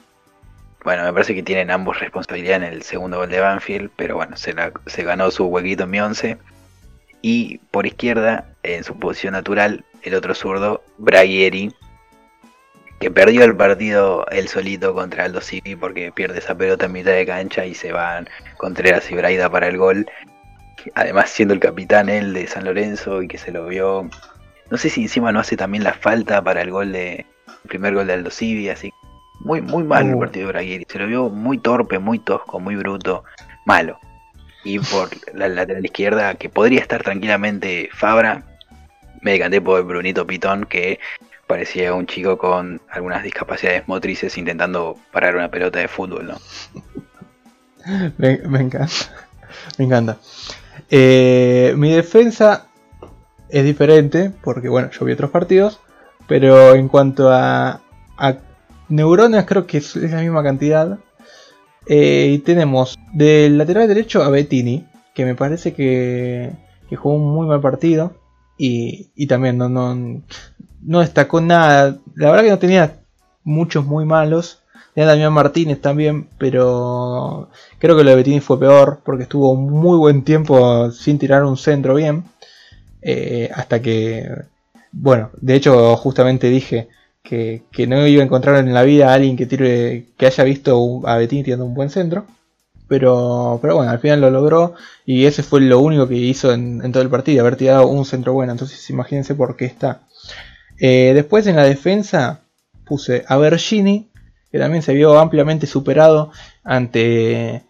bueno, 0.84 1.04
me 1.04 1.14
parece 1.14 1.34
que 1.34 1.42
tienen 1.42 1.72
ambos 1.72 2.00
responsabilidad 2.00 2.58
en 2.58 2.74
el 2.74 2.84
segundo 2.84 3.18
gol 3.18 3.30
de 3.30 3.40
Banfield, 3.40 3.90
pero 3.96 4.16
bueno, 4.16 4.38
se, 4.38 4.54
se 4.86 5.04
ganó 5.04 5.32
su 5.32 5.46
huequito 5.46 5.86
en 5.86 5.90
mi 5.90 6.00
once. 6.00 6.38
Y 7.22 7.58
por 7.72 7.88
izquierda, 7.88 8.46
en 8.62 8.84
su 8.84 9.00
posición 9.00 9.34
natural, 9.34 9.84
el 10.04 10.14
otro 10.14 10.36
zurdo, 10.36 10.84
Braguieri, 11.00 11.74
que 13.00 13.12
perdió 13.12 13.44
el 13.44 13.56
partido 13.56 14.26
él 14.32 14.48
solito 14.48 14.94
contra 14.94 15.26
Aldo 15.26 15.42
Civi 15.42 15.76
porque 15.76 16.12
pierde 16.12 16.40
esa 16.40 16.56
pelota 16.56 16.86
en 16.86 16.94
mitad 16.94 17.12
de 17.12 17.26
cancha 17.26 17.66
y 17.66 17.74
se 17.74 17.92
van 17.92 18.30
Contreras 18.58 19.10
y 19.12 19.16
Braida 19.16 19.50
para 19.50 19.68
el 19.68 19.78
gol. 19.78 20.06
Además 20.94 21.30
siendo 21.30 21.54
el 21.54 21.60
capitán 21.60 22.10
él 22.10 22.34
de 22.34 22.48
San 22.48 22.66
Lorenzo 22.66 23.22
y 23.22 23.28
que 23.28 23.38
se 23.38 23.52
lo 23.52 23.66
vio. 23.68 24.10
No 24.70 24.78
sé 24.78 24.90
si 24.90 25.04
encima 25.04 25.32
no 25.32 25.40
hace 25.40 25.58
también 25.58 25.84
la 25.84 25.94
falta 25.94 26.42
para 26.44 26.62
el 26.62 26.72
gol 26.72 26.92
de. 26.92 27.26
El 27.48 27.70
primer 27.70 27.96
gol 27.96 28.08
de 28.08 28.14
Aldo 28.14 28.30
Civi, 28.30 28.70
así. 28.70 28.94
Muy, 29.40 29.62
muy 29.62 29.84
mal 29.84 30.08
el 30.08 30.18
partido 30.18 30.48
de 30.48 30.54
Braguieri. 30.54 30.86
Se 30.88 31.00
lo 31.00 31.08
vio 31.08 31.30
muy 31.30 31.58
torpe, 31.58 32.00
muy 32.00 32.20
tosco, 32.20 32.60
muy 32.60 32.76
bruto. 32.76 33.24
Malo. 33.66 34.00
Y 34.64 34.80
por 34.80 35.10
la 35.34 35.48
lateral 35.48 35.86
izquierda, 35.86 36.36
que 36.36 36.50
podría 36.50 36.80
estar 36.80 37.04
tranquilamente 37.04 37.90
Fabra, 37.92 38.44
me 39.22 39.32
decanté 39.32 39.62
por 39.62 39.84
Brunito 39.84 40.26
Pitón, 40.26 40.66
que 40.66 41.00
parecía 41.48 41.94
un 41.94 42.08
chico 42.08 42.38
con 42.38 42.82
algunas 42.90 43.24
discapacidades 43.24 43.88
motrices 43.88 44.38
intentando 44.38 44.98
parar 45.12 45.36
una 45.36 45.50
pelota 45.50 45.80
de 45.80 45.88
fútbol, 45.88 46.28
¿no? 46.28 46.38
me, 48.18 48.34
encanta. 48.34 48.88
Me 49.78 49.86
encanta. 49.86 50.18
Eh, 50.90 51.74
mi 51.78 51.92
defensa 51.92 52.68
es 53.50 53.64
diferente, 53.64 54.32
porque 54.44 54.70
bueno, 54.70 54.90
yo 54.92 55.06
vi 55.06 55.14
otros 55.14 55.32
partidos, 55.32 55.80
pero 56.28 56.76
en 56.76 56.88
cuanto 56.88 57.32
a, 57.32 57.82
neuronas 58.90 59.46
creo 59.46 59.68
que 59.68 59.78
es, 59.78 59.96
la 59.96 60.22
misma 60.22 60.44
cantidad. 60.44 61.00
Eh, 61.88 62.32
y 62.34 62.40
tenemos 62.40 62.98
del 63.14 63.60
lateral 63.60 63.88
derecho 63.88 64.24
a 64.24 64.30
Bettini, 64.30 64.88
que 65.14 65.24
me 65.24 65.36
parece 65.36 65.74
que, 65.74 66.52
que 66.90 66.96
jugó 66.96 67.16
un 67.16 67.34
muy 67.34 67.48
mal 67.48 67.62
partido. 67.62 68.16
Y, 68.58 69.12
y 69.16 69.28
también 69.28 69.58
no, 69.58 69.68
no, 69.68 70.24
no 70.86 71.00
destacó 71.00 71.42
nada. 71.42 71.98
La 72.16 72.32
verdad 72.32 72.44
que 72.44 72.50
no 72.52 72.60
tenía 72.60 73.00
muchos 73.44 73.86
muy 73.86 74.06
malos. 74.06 74.60
Tenía 74.94 75.10
Damián 75.10 75.34
Martínez 75.34 75.82
también, 75.82 76.30
pero 76.38 77.50
creo 77.80 77.98
que 77.98 78.04
lo 78.04 78.12
de 78.12 78.16
Bettini 78.16 78.40
fue 78.40 78.60
peor 78.60 79.02
porque 79.04 79.24
estuvo 79.24 79.56
muy 79.56 79.98
buen 79.98 80.24
tiempo 80.24 80.90
sin 80.92 81.20
tirar 81.20 81.44
un 81.44 81.58
centro 81.58 81.96
bien. 81.96 82.24
Eh, 83.02 83.50
hasta 83.54 83.82
que, 83.82 84.30
bueno, 84.92 85.32
de 85.42 85.56
hecho 85.56 85.96
justamente 85.98 86.50
dije 86.50 86.88
que, 87.22 87.64
no 87.88 88.08
iba 88.08 88.22
a 88.22 88.26
encontrar 88.26 88.58
en 88.58 88.74
la 88.74 88.84
vida 88.84 89.10
a 89.10 89.16
alguien 89.16 89.36
que 89.36 89.46
tire, 89.46 90.08
que 90.18 90.28
haya 90.28 90.44
visto 90.44 91.02
a 91.06 91.18
Bettini 91.18 91.44
tirando 91.44 91.66
un 91.66 91.74
buen 91.74 91.90
centro. 91.90 92.26
Pero, 92.88 93.60
pero 93.62 93.76
bueno, 93.76 93.92
al 93.92 94.00
final 94.00 94.22
lo 94.22 94.30
logró 94.30 94.76
y 95.06 95.26
ese 95.26 95.42
fue 95.44 95.60
lo 95.62 95.80
único 95.80 96.08
que 96.08 96.16
hizo 96.16 96.54
en, 96.54 96.86
en 96.86 96.92
todo 96.92 97.02
el 97.02 97.10
partido, 97.10 97.42
haber 97.42 97.56
tirado 97.56 97.88
un 97.88 98.06
centro 98.06 98.34
bueno. 98.34 98.52
Entonces 98.52 98.90
imagínense 98.90 99.36
por 99.36 99.58
qué 99.58 99.66
está. 99.66 100.02
Eh, 100.80 101.12
después 101.14 101.48
en 101.48 101.56
la 101.56 101.64
defensa 101.64 102.42
puse 102.86 103.24
a 103.28 103.38
Bergini, 103.38 104.10
que 104.52 104.60
también 104.60 104.84
se 104.84 104.94
vio 104.94 105.20
ampliamente 105.20 105.68
superado 105.68 106.32
ante, 106.64 107.64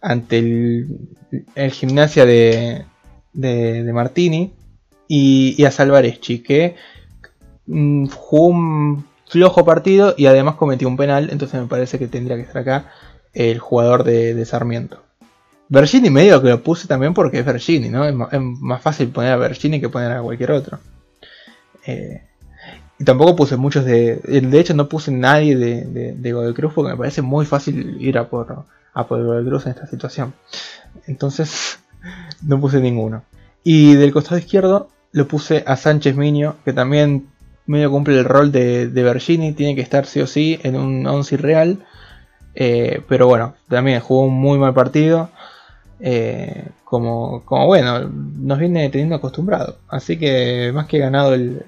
ante 0.00 0.38
el, 0.38 1.70
gimnasia 1.72 2.24
de, 2.24 2.84
de, 3.32 3.92
Martini, 3.92 4.52
y, 5.08 5.64
a 5.64 5.70
Salvareschi, 5.70 6.40
que 6.40 6.76
mm, 7.66 8.06
jugó 8.06 8.46
un 8.46 9.06
flojo 9.26 9.64
partido 9.64 10.14
y 10.16 10.26
además 10.26 10.54
cometió 10.54 10.88
un 10.88 10.96
penal, 10.96 11.28
entonces 11.30 11.60
me 11.60 11.66
parece 11.66 11.98
que 11.98 12.06
tendría 12.06 12.36
que 12.36 12.42
estar 12.42 12.62
acá 12.62 12.92
el 13.32 13.58
jugador 13.58 14.04
de, 14.04 14.44
Sarmiento. 14.44 15.02
Bergini 15.68 16.10
medio 16.10 16.40
que 16.42 16.50
lo 16.50 16.62
puse 16.62 16.86
también 16.86 17.14
porque 17.14 17.40
es 17.40 17.44
Bergini, 17.44 17.88
¿no? 17.88 18.06
Es, 18.06 18.14
más 18.40 18.80
fácil 18.80 19.08
poner 19.08 19.32
a 19.32 19.36
Bergini 19.36 19.80
que 19.80 19.88
poner 19.88 20.12
a 20.12 20.22
cualquier 20.22 20.52
otro. 20.52 20.78
Eh, 21.86 22.22
tampoco 23.02 23.36
puse 23.36 23.56
muchos 23.56 23.84
de. 23.84 24.16
De 24.16 24.60
hecho, 24.60 24.74
no 24.74 24.88
puse 24.88 25.10
nadie 25.10 25.56
de, 25.56 25.84
de, 25.84 26.12
de 26.12 26.54
Cruz 26.54 26.72
porque 26.74 26.92
me 26.92 26.98
parece 26.98 27.22
muy 27.22 27.46
fácil 27.46 27.96
ir 28.00 28.18
a 28.18 28.28
por, 28.28 28.64
a 28.92 29.06
por 29.06 29.44
Cruz 29.44 29.66
en 29.66 29.72
esta 29.72 29.86
situación. 29.86 30.34
Entonces, 31.06 31.78
no 32.42 32.60
puse 32.60 32.80
ninguno. 32.80 33.22
Y 33.62 33.94
del 33.94 34.12
costado 34.12 34.38
izquierdo 34.38 34.88
lo 35.12 35.26
puse 35.26 35.64
a 35.66 35.76
Sánchez 35.76 36.16
Miño, 36.16 36.56
que 36.64 36.72
también 36.72 37.28
medio 37.66 37.90
cumple 37.90 38.18
el 38.18 38.24
rol 38.24 38.52
de, 38.52 38.88
de 38.88 39.02
Bergini, 39.02 39.52
tiene 39.52 39.74
que 39.74 39.80
estar 39.80 40.06
sí 40.06 40.20
o 40.20 40.26
sí 40.26 40.60
en 40.62 40.76
un 40.76 41.06
11 41.06 41.36
real. 41.38 41.78
Eh, 42.54 43.02
pero 43.08 43.26
bueno, 43.26 43.54
también 43.68 44.00
jugó 44.00 44.26
un 44.26 44.34
muy 44.34 44.58
mal 44.58 44.74
partido. 44.74 45.30
Eh, 46.00 46.68
como, 46.84 47.44
como 47.44 47.66
bueno, 47.66 48.00
nos 48.08 48.58
viene 48.58 48.88
teniendo 48.90 49.16
acostumbrado. 49.16 49.78
Así 49.88 50.18
que 50.18 50.70
más 50.74 50.86
que 50.86 50.98
ganado 50.98 51.34
el, 51.34 51.64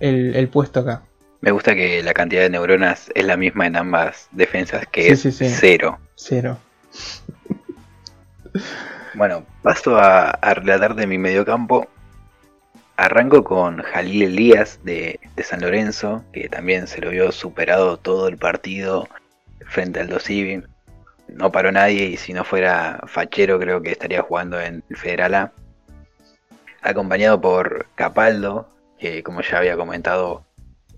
el, 0.00 0.48
puesto 0.48 0.80
acá. 0.80 1.02
Me 1.40 1.50
gusta 1.50 1.74
que 1.74 2.02
la 2.02 2.14
cantidad 2.14 2.42
de 2.42 2.50
neuronas 2.50 3.10
es 3.14 3.24
la 3.24 3.36
misma 3.36 3.66
en 3.66 3.76
ambas 3.76 4.28
defensas, 4.32 4.86
que 4.86 5.08
es 5.08 5.26
cero. 5.60 5.98
Cero. 6.16 6.58
Bueno, 9.14 9.44
paso 9.62 9.96
a, 9.96 10.30
a 10.30 10.54
relatar 10.54 10.94
de 10.94 11.06
mi 11.06 11.18
mediocampo. 11.18 11.88
Arranco 12.96 13.44
con 13.44 13.80
Jalil 13.82 14.22
Elías 14.22 14.80
de, 14.82 15.20
de, 15.36 15.42
San 15.44 15.60
Lorenzo, 15.60 16.24
que 16.32 16.48
también 16.48 16.88
se 16.88 17.00
lo 17.00 17.10
vio 17.10 17.30
superado 17.30 17.96
todo 17.96 18.26
el 18.26 18.38
partido 18.38 19.08
frente 19.66 20.00
al 20.00 20.08
Dosivi. 20.08 20.62
No 21.28 21.52
paró 21.52 21.70
nadie 21.70 22.06
y 22.06 22.16
si 22.16 22.32
no 22.32 22.42
fuera 22.42 23.00
Fachero 23.06 23.60
creo 23.60 23.82
que 23.82 23.92
estaría 23.92 24.22
jugando 24.22 24.60
en 24.60 24.82
el 24.88 24.96
Federal 24.96 25.34
A. 25.34 25.52
Acompañado 26.82 27.40
por 27.40 27.86
Capaldo, 27.94 28.68
que 28.98 29.22
como 29.22 29.40
ya 29.42 29.58
había 29.58 29.76
comentado, 29.76 30.44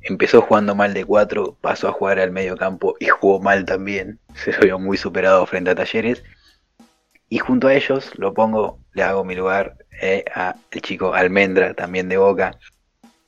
empezó 0.03 0.43
jugando 0.43 0.75
mal 0.75 0.95
de 0.95 1.05
4, 1.05 1.57
pasó 1.61 1.89
a 1.89 1.93
jugar 1.93 2.19
al 2.19 2.31
medio 2.31 2.57
campo 2.57 2.97
y 2.99 3.07
jugó 3.07 3.41
mal 3.41 3.65
también. 3.65 4.19
Se 4.35 4.53
vio 4.59 4.79
muy 4.79 4.97
superado 4.97 5.45
frente 5.47 5.71
a 5.71 5.75
Talleres. 5.75 6.23
Y 7.29 7.39
junto 7.39 7.69
a 7.69 7.75
ellos 7.75 8.19
lo 8.19 8.35
pongo, 8.35 8.81
le 8.93 9.05
hago 9.05 9.25
mi 9.25 9.37
lugar 9.37 9.77
eh, 10.03 10.25
a 10.35 10.57
el 10.73 10.83
chico 10.83 11.15
Almendra, 11.15 11.75
también 11.75 12.09
de 12.09 12.17
Boca, 12.17 12.59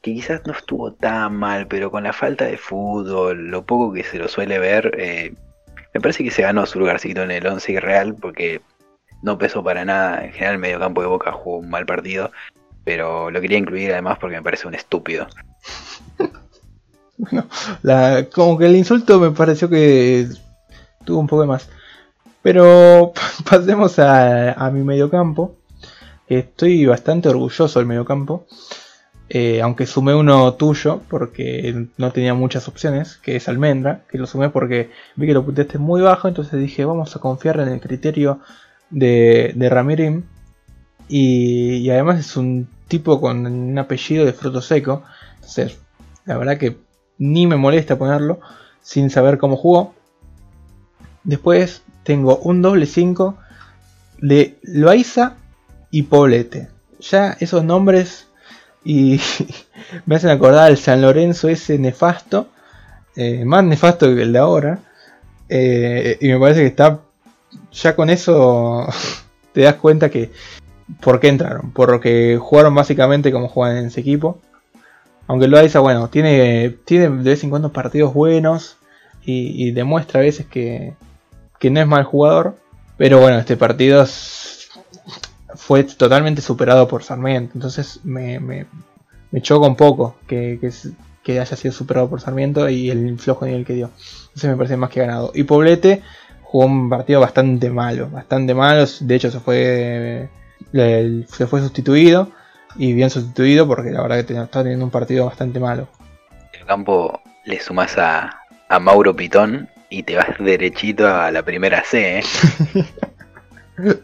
que 0.00 0.14
quizás 0.14 0.42
no 0.44 0.52
estuvo 0.52 0.92
tan 0.92 1.36
mal, 1.36 1.68
pero 1.68 1.92
con 1.92 2.02
la 2.02 2.12
falta 2.12 2.46
de 2.46 2.58
fútbol, 2.58 3.48
lo 3.48 3.64
poco 3.64 3.92
que 3.92 4.02
se 4.02 4.18
lo 4.18 4.26
suele 4.26 4.58
ver, 4.58 4.92
eh, 4.98 5.32
me 5.94 6.00
parece 6.00 6.24
que 6.24 6.32
se 6.32 6.42
ganó 6.42 6.66
su 6.66 6.80
lugarcito 6.80 7.22
en 7.22 7.30
el 7.30 7.46
11 7.46 7.78
real, 7.78 8.16
porque 8.20 8.60
no 9.22 9.38
pesó 9.38 9.62
para 9.62 9.84
nada. 9.84 10.24
En 10.24 10.32
general, 10.32 10.54
el 10.54 10.60
mediocampo 10.60 11.02
de 11.02 11.06
Boca 11.06 11.32
jugó 11.32 11.58
un 11.58 11.70
mal 11.70 11.86
partido, 11.86 12.32
pero 12.84 13.30
lo 13.30 13.40
quería 13.40 13.58
incluir 13.58 13.92
además 13.92 14.18
porque 14.20 14.36
me 14.36 14.42
parece 14.42 14.68
un 14.68 14.74
estúpido. 14.74 15.26
bueno, 17.16 17.46
como 18.34 18.58
que 18.58 18.66
el 18.66 18.76
insulto 18.76 19.20
me 19.20 19.30
pareció 19.30 19.68
que 19.68 20.26
tuvo 21.04 21.18
un 21.18 21.26
poco 21.26 21.46
más. 21.46 21.68
Pero 22.42 23.12
pasemos 23.50 23.98
a, 23.98 24.52
a 24.52 24.70
mi 24.70 24.82
mediocampo. 24.82 25.56
Estoy 26.28 26.86
bastante 26.86 27.28
orgulloso 27.28 27.78
del 27.78 27.86
mediocampo. 27.86 28.46
Eh, 29.34 29.62
aunque 29.62 29.86
sumé 29.86 30.14
uno 30.14 30.52
tuyo 30.54 31.00
porque 31.08 31.86
no 31.96 32.12
tenía 32.12 32.34
muchas 32.34 32.68
opciones, 32.68 33.16
que 33.16 33.36
es 33.36 33.48
Almendra, 33.48 34.02
que 34.10 34.18
lo 34.18 34.26
sumé 34.26 34.50
porque 34.50 34.90
vi 35.16 35.26
que 35.26 35.32
lo 35.32 35.42
pusiste 35.42 35.78
muy 35.78 36.02
bajo, 36.02 36.28
entonces 36.28 36.60
dije 36.60 36.84
vamos 36.84 37.16
a 37.16 37.18
confiar 37.18 37.58
en 37.60 37.68
el 37.68 37.80
criterio 37.80 38.40
de, 38.90 39.52
de 39.54 39.68
Ramirim. 39.70 40.24
Y, 41.14 41.90
además 41.90 42.20
es 42.20 42.38
un 42.38 42.66
tipo 42.88 43.20
con 43.20 43.44
un 43.44 43.78
apellido 43.78 44.24
de 44.24 44.32
fruto 44.32 44.62
seco, 44.62 45.02
entonces 45.34 45.78
la 46.24 46.38
verdad 46.38 46.56
que 46.56 46.78
ni 47.18 47.46
me 47.46 47.56
molesta 47.56 47.98
ponerlo 47.98 48.40
sin 48.80 49.10
saber 49.10 49.36
cómo 49.36 49.58
jugó. 49.58 49.92
Después 51.22 51.82
tengo 52.02 52.38
un 52.38 52.62
doble 52.62 52.86
5 52.86 53.36
de 54.22 54.56
Loaiza 54.62 55.34
y 55.90 56.04
Poblete. 56.04 56.70
Ya 56.98 57.36
esos 57.40 57.62
nombres 57.62 58.28
y 58.82 59.20
me 60.06 60.16
hacen 60.16 60.30
acordar 60.30 60.64
al 60.64 60.78
San 60.78 61.02
Lorenzo 61.02 61.50
ese 61.50 61.78
nefasto, 61.78 62.48
eh, 63.16 63.44
más 63.44 63.62
nefasto 63.64 64.06
que 64.14 64.22
el 64.22 64.32
de 64.32 64.38
ahora. 64.38 64.78
Eh, 65.50 66.16
y 66.22 66.28
me 66.28 66.38
parece 66.38 66.60
que 66.60 66.68
está, 66.68 67.00
ya 67.70 67.94
con 67.94 68.08
eso 68.08 68.86
te 69.52 69.60
das 69.60 69.74
cuenta 69.74 70.08
que 70.08 70.32
por 71.00 71.20
qué 71.20 71.28
entraron, 71.28 71.72
por 71.72 71.90
lo 71.90 72.00
que 72.00 72.38
jugaron 72.40 72.74
básicamente 72.74 73.32
como 73.32 73.48
juegan 73.48 73.78
en 73.78 73.86
ese 73.86 74.00
equipo. 74.00 74.40
Aunque 75.26 75.46
lo 75.46 75.56
Loaiza, 75.56 75.80
bueno, 75.80 76.08
tiene, 76.08 76.70
tiene 76.84 77.08
de 77.08 77.30
vez 77.30 77.44
en 77.44 77.50
cuando 77.50 77.72
partidos 77.72 78.12
buenos 78.12 78.76
y, 79.24 79.70
demuestra 79.70 80.20
a 80.20 80.24
veces 80.24 80.46
que, 80.46 80.94
que 81.58 81.70
no 81.70 81.80
es 81.80 81.86
mal 81.86 82.04
jugador. 82.04 82.56
Pero 82.96 83.20
bueno, 83.20 83.38
este 83.38 83.56
partido 83.56 84.04
fue 85.54 85.84
totalmente 85.84 86.42
superado 86.42 86.88
por 86.88 87.02
Sarmiento. 87.04 87.52
Entonces 87.54 88.00
me, 88.04 88.40
me, 88.40 88.66
choca 89.40 89.66
un 89.66 89.76
poco 89.76 90.16
que, 90.26 90.58
que, 91.22 91.40
haya 91.40 91.56
sido 91.56 91.72
superado 91.72 92.10
por 92.10 92.20
Sarmiento 92.20 92.68
y 92.68 92.90
el 92.90 93.18
flojo 93.18 93.46
nivel 93.46 93.64
que 93.64 93.74
dio. 93.74 93.90
Entonces 94.28 94.50
me 94.50 94.56
parece 94.56 94.76
más 94.76 94.90
que 94.90 95.00
ganado. 95.00 95.30
Y 95.34 95.44
Poblete 95.44 96.02
jugó 96.42 96.66
un 96.66 96.90
partido 96.90 97.20
bastante 97.20 97.70
malo, 97.70 98.10
bastante 98.10 98.54
malo. 98.54 98.84
De 99.00 99.14
hecho 99.14 99.30
se 99.30 99.40
fue, 99.40 100.28
se 100.72 101.46
fue 101.46 101.60
sustituido 101.60 102.30
y 102.76 102.92
bien 102.92 103.10
sustituido 103.10 103.66
porque 103.66 103.90
la 103.90 104.02
verdad 104.02 104.24
que 104.24 104.34
está 104.34 104.62
teniendo 104.62 104.84
un 104.84 104.90
partido 104.90 105.26
bastante 105.26 105.60
malo. 105.60 105.88
El 106.52 106.66
campo 106.66 107.20
le 107.44 107.60
sumas 107.60 107.98
a, 107.98 108.42
a 108.68 108.78
Mauro 108.78 109.14
Pitón 109.14 109.68
y 109.90 110.02
te 110.02 110.16
vas 110.16 110.28
derechito 110.38 111.06
a 111.06 111.30
la 111.30 111.42
primera 111.42 111.84
C. 111.84 112.20
¿eh? 112.20 112.22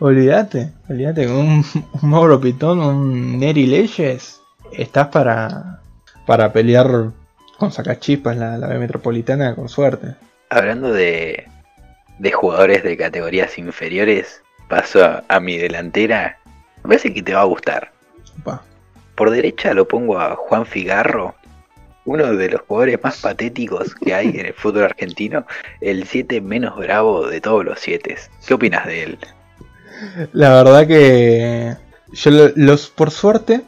olvídate, 0.00 0.72
olvídate, 0.88 1.26
con 1.26 1.36
un, 1.36 1.64
un 2.02 2.10
Mauro 2.10 2.40
Pitón, 2.40 2.80
un 2.80 3.38
Neri 3.38 3.66
Leyes, 3.66 4.40
estás 4.72 5.08
para, 5.08 5.80
para 6.26 6.52
pelear 6.52 7.10
con 7.58 7.72
sacachispas 7.72 8.34
en 8.34 8.40
la, 8.40 8.58
la 8.58 8.68
B 8.68 8.78
metropolitana 8.78 9.54
con 9.54 9.68
suerte. 9.68 10.14
Hablando 10.50 10.92
de, 10.92 11.46
de 12.18 12.32
jugadores 12.32 12.82
de 12.82 12.96
categorías 12.96 13.58
inferiores, 13.58 14.42
paso 14.68 15.22
a, 15.28 15.40
mi 15.40 15.56
delantera. 15.58 16.38
Me 16.78 16.90
parece 16.90 17.12
que 17.12 17.22
te 17.22 17.34
va 17.34 17.42
a 17.42 17.44
gustar. 17.44 17.92
Por 19.14 19.30
derecha 19.30 19.74
lo 19.74 19.88
pongo 19.88 20.20
a 20.20 20.36
Juan 20.36 20.64
Figarro, 20.64 21.34
uno 22.04 22.36
de 22.36 22.50
los 22.50 22.60
jugadores 22.62 23.02
más 23.02 23.20
patéticos 23.20 23.94
que 23.96 24.14
hay 24.14 24.28
en 24.28 24.46
el 24.46 24.54
fútbol 24.54 24.84
argentino, 24.84 25.44
el 25.80 26.06
7 26.06 26.40
menos 26.40 26.76
bravo 26.76 27.26
de 27.26 27.40
todos 27.40 27.64
los 27.64 27.80
7. 27.80 28.16
¿Qué 28.46 28.54
opinas 28.54 28.86
de 28.86 29.02
él? 29.02 29.18
La 30.32 30.50
verdad 30.50 30.86
que 30.86 31.76
yo 32.12 32.30
los 32.54 32.88
por 32.90 33.10
suerte 33.10 33.62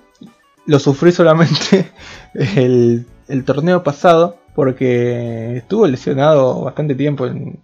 lo 0.66 0.78
sufrí 0.78 1.12
solamente 1.12 1.90
el, 2.34 3.04
torneo 3.44 3.82
pasado 3.82 4.38
porque 4.54 5.56
estuvo 5.56 5.86
lesionado 5.86 6.62
bastante 6.62 6.94
tiempo 6.94 7.26
en, 7.26 7.60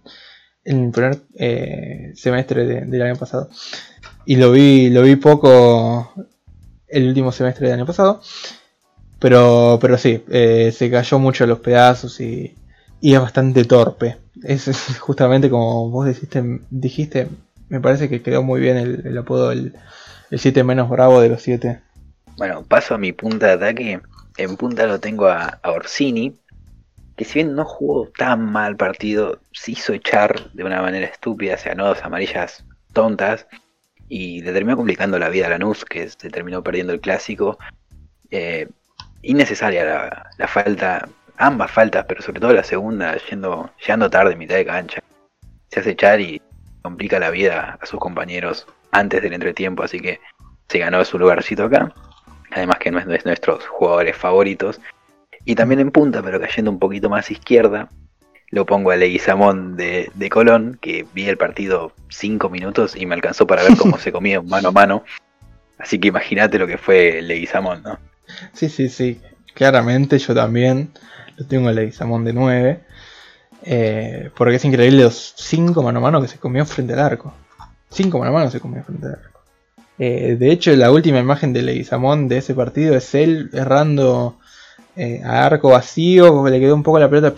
el 0.67 0.91
primer 0.91 1.19
eh, 1.35 2.11
semestre 2.15 2.85
del 2.85 3.01
año 3.01 3.15
pasado 3.15 3.49
y 4.25 4.35
lo 4.35 4.51
vi 4.51 4.89
lo 4.89 5.01
vi 5.01 5.15
poco 5.15 6.13
el 6.87 7.07
último 7.07 7.31
semestre 7.31 7.67
del 7.67 7.79
año 7.79 7.85
pasado 7.85 8.21
pero 9.19 9.79
pero 9.81 9.97
sí 9.97 10.23
eh, 10.29 10.71
se 10.75 10.91
cayó 10.91 11.19
mucho 11.19 11.47
los 11.47 11.59
pedazos 11.59 12.19
y, 12.19 12.55
y 13.01 13.13
es 13.13 13.19
bastante 13.19 13.63
torpe 13.63 14.17
es 14.43 14.69
justamente 14.99 15.49
como 15.49 15.89
vos 15.89 16.05
dijiste, 16.05 16.59
dijiste 16.69 17.27
me 17.69 17.81
parece 17.81 18.09
que 18.09 18.21
quedó 18.21 18.43
muy 18.43 18.61
bien 18.61 18.77
el, 18.77 19.17
apodo 19.17 19.49
del 19.49 19.73
7 20.31 20.63
menos 20.63 20.89
bravo 20.89 21.21
de 21.21 21.29
los 21.29 21.41
7. 21.41 21.81
Bueno, 22.37 22.63
paso 22.63 22.95
a 22.95 22.97
mi 22.97 23.11
punta 23.13 23.47
de 23.47 23.53
ataque. 23.53 24.01
En 24.37 24.55
punta 24.55 24.85
lo 24.85 24.99
tengo 24.99 25.27
a, 25.27 25.59
Orsini, 25.63 26.37
que 27.17 27.25
si 27.25 27.39
bien 27.39 27.55
no 27.55 27.65
jugó 27.65 28.07
tan 28.15 28.45
mal 28.51 28.77
partido, 28.77 29.39
se 29.51 29.71
hizo 29.71 29.91
echar 29.91 30.51
de 30.51 30.63
una 30.63 30.81
manera 30.81 31.07
estúpida, 31.07 31.57
se 31.57 31.69
ganó 31.69 31.87
dos 31.87 32.03
amarillas 32.03 32.63
tontas 32.93 33.47
y 34.07 34.41
le 34.43 34.53
terminó 34.53 34.77
complicando 34.77 35.17
la 35.17 35.29
vida 35.29 35.47
a 35.47 35.49
Lanús, 35.49 35.83
que 35.83 36.07
se 36.07 36.29
terminó 36.29 36.63
perdiendo 36.63 36.93
el 36.93 37.01
clásico. 37.01 37.57
Eh, 38.29 38.69
innecesaria 39.23 40.27
la, 40.37 40.47
falta, 40.47 41.09
ambas 41.37 41.71
faltas, 41.71 42.05
pero 42.07 42.21
sobre 42.21 42.39
todo 42.39 42.53
la 42.53 42.63
segunda, 42.63 43.17
yendo, 43.29 43.71
llegando 43.79 44.09
tarde, 44.11 44.35
mitad 44.35 44.55
de 44.55 44.65
cancha. 44.65 45.01
Se 45.69 45.79
hace 45.79 45.91
echar 45.91 46.21
y 46.21 46.39
complica 46.83 47.19
la 47.19 47.31
vida 47.31 47.79
a 47.81 47.85
sus 47.87 47.99
compañeros 47.99 48.67
antes 48.91 49.23
del 49.23 49.33
entretiempo, 49.33 49.83
así 49.83 49.99
que 49.99 50.21
se 50.69 50.77
ganó 50.77 51.03
su 51.03 51.17
lugarcito 51.17 51.65
acá. 51.65 51.91
Además 52.51 52.77
que 52.77 52.91
no 52.91 52.99
es 52.99 53.07
de 53.07 53.21
nuestros 53.25 53.65
jugadores 53.65 54.15
favoritos. 54.15 54.79
Y 55.47 55.55
también 55.55 55.79
en 55.79 55.91
punta, 55.91 56.21
pero 56.21 56.41
cayendo 56.41 56.69
un 56.69 56.77
poquito 56.77 57.09
más 57.09 57.31
izquierda, 57.31 57.87
lo 58.49 58.65
pongo 58.65 58.91
a 58.91 58.97
Leguizamón 58.97 59.77
de, 59.77 60.11
de 60.13 60.29
Colón, 60.29 60.77
que 60.81 61.05
vi 61.13 61.23
el 61.29 61.37
partido 61.37 61.93
5 62.09 62.49
minutos 62.49 62.97
y 62.97 63.05
me 63.05 63.15
alcanzó 63.15 63.47
para 63.47 63.63
ver 63.63 63.77
cómo 63.77 63.97
se 63.97 64.11
comía 64.11 64.41
mano 64.41 64.67
a 64.67 64.71
mano. 64.73 65.05
Así 65.77 65.99
que 65.99 66.09
imagínate 66.09 66.59
lo 66.59 66.67
que 66.67 66.77
fue 66.77 67.21
Leguizamón, 67.21 67.81
¿no? 67.81 67.97
Sí, 68.51 68.67
sí, 68.67 68.89
sí. 68.89 69.21
Claramente 69.53 70.19
yo 70.19 70.35
también 70.35 70.89
lo 71.37 71.45
tengo 71.45 71.69
a 71.69 71.71
Leguizamón 71.71 72.25
de 72.25 72.33
9. 72.33 72.79
Eh, 73.63 74.29
porque 74.35 74.57
es 74.57 74.65
increíble 74.65 75.03
los 75.03 75.33
5 75.37 75.81
mano 75.81 75.99
a 75.99 76.01
mano 76.01 76.21
que 76.21 76.27
se 76.27 76.39
comió 76.39 76.65
frente 76.65 76.91
al 76.91 76.99
arco. 76.99 77.33
5 77.91 78.19
mano 78.19 78.31
a 78.31 78.33
mano 78.33 78.51
se 78.51 78.59
comió 78.59 78.83
frente 78.83 79.05
al 79.05 79.13
arco. 79.13 79.39
Eh, 79.97 80.35
de 80.37 80.51
hecho, 80.51 80.75
la 80.75 80.91
última 80.91 81.19
imagen 81.19 81.53
de 81.53 81.61
Leguizamón 81.61 82.27
de 82.27 82.39
ese 82.39 82.53
partido 82.53 82.97
es 82.97 83.15
él 83.15 83.49
errando 83.53 84.37
eh, 84.97 85.21
a 85.23 85.45
arco 85.45 85.69
vacío, 85.69 86.47
le 86.47 86.59
quedó 86.59 86.75
un 86.75 86.83
poco 86.83 86.99
la 86.99 87.09
pelota 87.09 87.33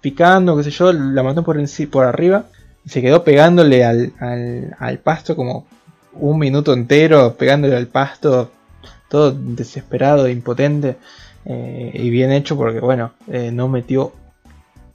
picando, 0.00 0.56
qué 0.56 0.64
sé 0.64 0.70
yo, 0.70 0.92
la 0.92 1.22
mató 1.22 1.42
por, 1.42 1.56
por 1.90 2.04
arriba 2.04 2.46
y 2.84 2.88
se 2.88 3.00
quedó 3.00 3.24
pegándole 3.24 3.84
al, 3.84 4.12
al, 4.78 4.98
pasto 4.98 5.36
como 5.36 5.66
un 6.14 6.38
minuto 6.38 6.72
entero, 6.72 7.34
pegándole 7.34 7.76
al 7.76 7.86
pasto, 7.86 8.50
todo 9.08 9.32
desesperado, 9.32 10.28
impotente 10.28 10.96
eh, 11.44 11.92
y 11.94 12.10
bien 12.10 12.32
hecho 12.32 12.56
porque, 12.56 12.80
bueno, 12.80 13.12
no 13.28 13.68
metió 13.68 14.12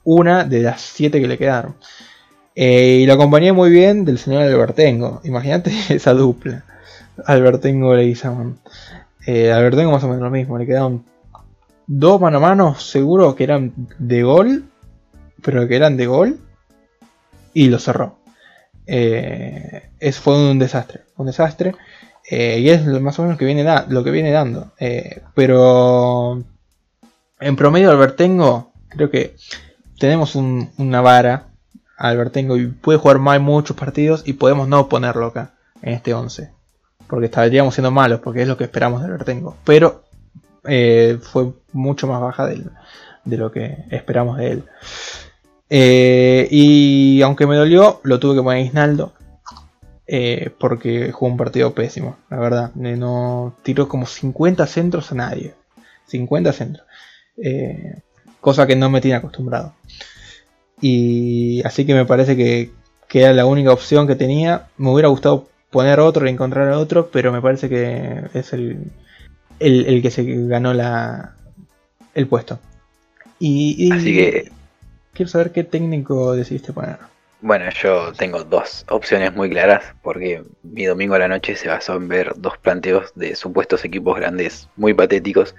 una 0.04 0.44
de 0.44 0.60
las 0.60 0.80
siete 0.80 1.20
que 1.20 1.28
le 1.28 1.38
quedaron. 1.38 1.74
y 2.54 3.06
lo 3.06 3.14
acompañé 3.14 3.52
muy 3.52 3.70
bien 3.70 4.04
del 4.04 4.18
señor 4.18 4.42
Albertengo. 4.42 5.20
Imagínate 5.24 5.72
esa 5.94 6.12
dupla. 6.12 6.64
Albertengo 7.26 7.94
le 7.94 8.14
Eh, 9.26 9.52
Albertengo 9.52 9.92
más 9.92 10.04
o 10.04 10.08
menos 10.08 10.22
lo 10.22 10.30
mismo, 10.30 10.58
le 10.58 10.66
quedaron 10.66 11.04
dos 11.92 12.20
mano 12.20 12.36
a 12.36 12.40
mano 12.40 12.74
seguro 12.76 13.34
que 13.34 13.42
eran 13.42 13.72
de 13.98 14.22
gol, 14.22 14.64
pero 15.42 15.66
que 15.66 15.74
eran 15.74 15.96
de 15.96 16.06
gol, 16.06 16.38
y 17.52 17.68
lo 17.68 17.80
cerró. 17.80 18.18
Eh, 18.86 19.90
es, 19.98 20.20
fue 20.20 20.36
un 20.36 20.60
desastre, 20.60 21.02
un 21.16 21.26
desastre. 21.26 21.74
Eh, 22.30 22.60
y 22.60 22.70
es 22.70 22.86
más 22.86 23.18
o 23.18 23.22
menos 23.22 23.36
que 23.36 23.44
viene 23.44 23.64
lo 23.88 24.04
que 24.04 24.12
viene 24.12 24.30
dando. 24.30 24.72
Eh, 24.78 25.22
pero 25.34 26.44
en 27.40 27.56
promedio 27.56 27.90
Albertengo, 27.90 28.72
creo 28.88 29.10
que 29.10 29.34
tenemos 29.98 30.36
una 30.36 31.00
vara 31.00 31.48
Albertengo 31.96 32.56
y 32.56 32.68
puede 32.68 33.00
jugar 33.00 33.18
mal 33.18 33.40
muchos 33.40 33.76
partidos 33.76 34.22
y 34.24 34.34
podemos 34.34 34.68
no 34.68 34.88
ponerlo 34.88 35.26
acá 35.26 35.54
en 35.82 35.94
este 35.94 36.14
11 36.14 36.52
porque 37.08 37.26
estaríamos 37.26 37.74
siendo 37.74 37.90
malos, 37.90 38.20
porque 38.20 38.42
es 38.42 38.48
lo 38.48 38.56
que 38.56 38.62
esperamos 38.62 39.02
de 39.02 39.10
Vertengo. 39.10 39.56
Pero 39.64 40.04
eh, 40.64 41.18
fue 41.20 41.52
mucho 41.72 42.06
más 42.06 42.20
baja 42.20 42.46
de, 42.46 42.64
lo 43.36 43.52
que 43.52 43.84
esperamos 43.90 44.38
de 44.38 44.50
él. 44.50 44.64
Eh, 45.68 46.48
y 46.50 47.22
aunque 47.22 47.46
me 47.46 47.56
dolió, 47.56 48.00
lo 48.02 48.18
tuve 48.18 48.36
que 48.36 48.42
poner 48.42 48.62
a 48.62 48.66
Isnaldo. 48.66 49.12
Eh, 50.12 50.50
porque 50.58 51.12
jugó 51.12 51.30
un 51.30 51.36
partido 51.36 51.72
pésimo, 51.72 52.16
la 52.30 52.38
verdad. 52.38 52.74
No 52.74 53.54
tiró 53.62 53.88
como 53.88 54.06
50 54.06 54.66
centros 54.66 55.12
a 55.12 55.14
nadie. 55.14 55.54
50 56.06 56.52
centros. 56.52 56.86
cosa 58.40 58.66
que 58.66 58.76
no 58.76 58.90
me 58.90 59.00
tiene 59.00 59.16
acostumbrado. 59.18 59.74
Y 60.80 61.62
así 61.64 61.86
que 61.86 61.94
me 61.94 62.06
parece 62.06 62.36
que, 62.36 62.72
que 63.08 63.22
era 63.22 63.32
la 63.32 63.46
única 63.46 63.72
opción 63.72 64.06
que 64.06 64.16
tenía. 64.16 64.68
Me 64.76 64.90
hubiera 64.90 65.08
gustado 65.08 65.48
poner 65.70 66.00
otro 66.00 66.26
y 66.26 66.30
encontrar 66.30 66.72
otro, 66.72 67.10
pero 67.10 67.32
me 67.32 67.40
parece 67.40 67.68
que 67.68 68.22
es 68.34 68.52
el, 68.52 68.90
el, 69.60 70.02
que 70.02 70.10
se 70.10 70.24
ganó 70.46 70.74
la, 70.74 71.36
el 72.14 72.26
puesto. 72.26 72.58
Y, 73.38 73.90
Así 73.92 74.14
que... 74.14 74.50
Quiero 75.12 75.30
saber 75.30 75.52
qué 75.52 75.64
técnico 75.64 76.34
decidiste 76.34 76.72
poner. 76.72 76.98
Bueno, 77.42 77.66
yo 77.70 78.12
tengo 78.12 78.44
dos 78.44 78.84
opciones 78.88 79.34
muy 79.34 79.50
claras, 79.50 79.82
porque 80.02 80.42
mi 80.62 80.84
domingo 80.84 81.14
a 81.14 81.20
la 81.20 81.28
noche 81.28 81.56
se 81.56 81.68
basó 81.68 81.96
en 81.96 82.08
ver 82.08 82.34
dos 82.36 82.58
planteos 82.58 83.12
de 83.14 83.34
supuestos 83.34 83.84
equipos 83.84 84.16
grandes 84.16 84.68
muy 84.76 84.94
patéticos. 84.94 85.54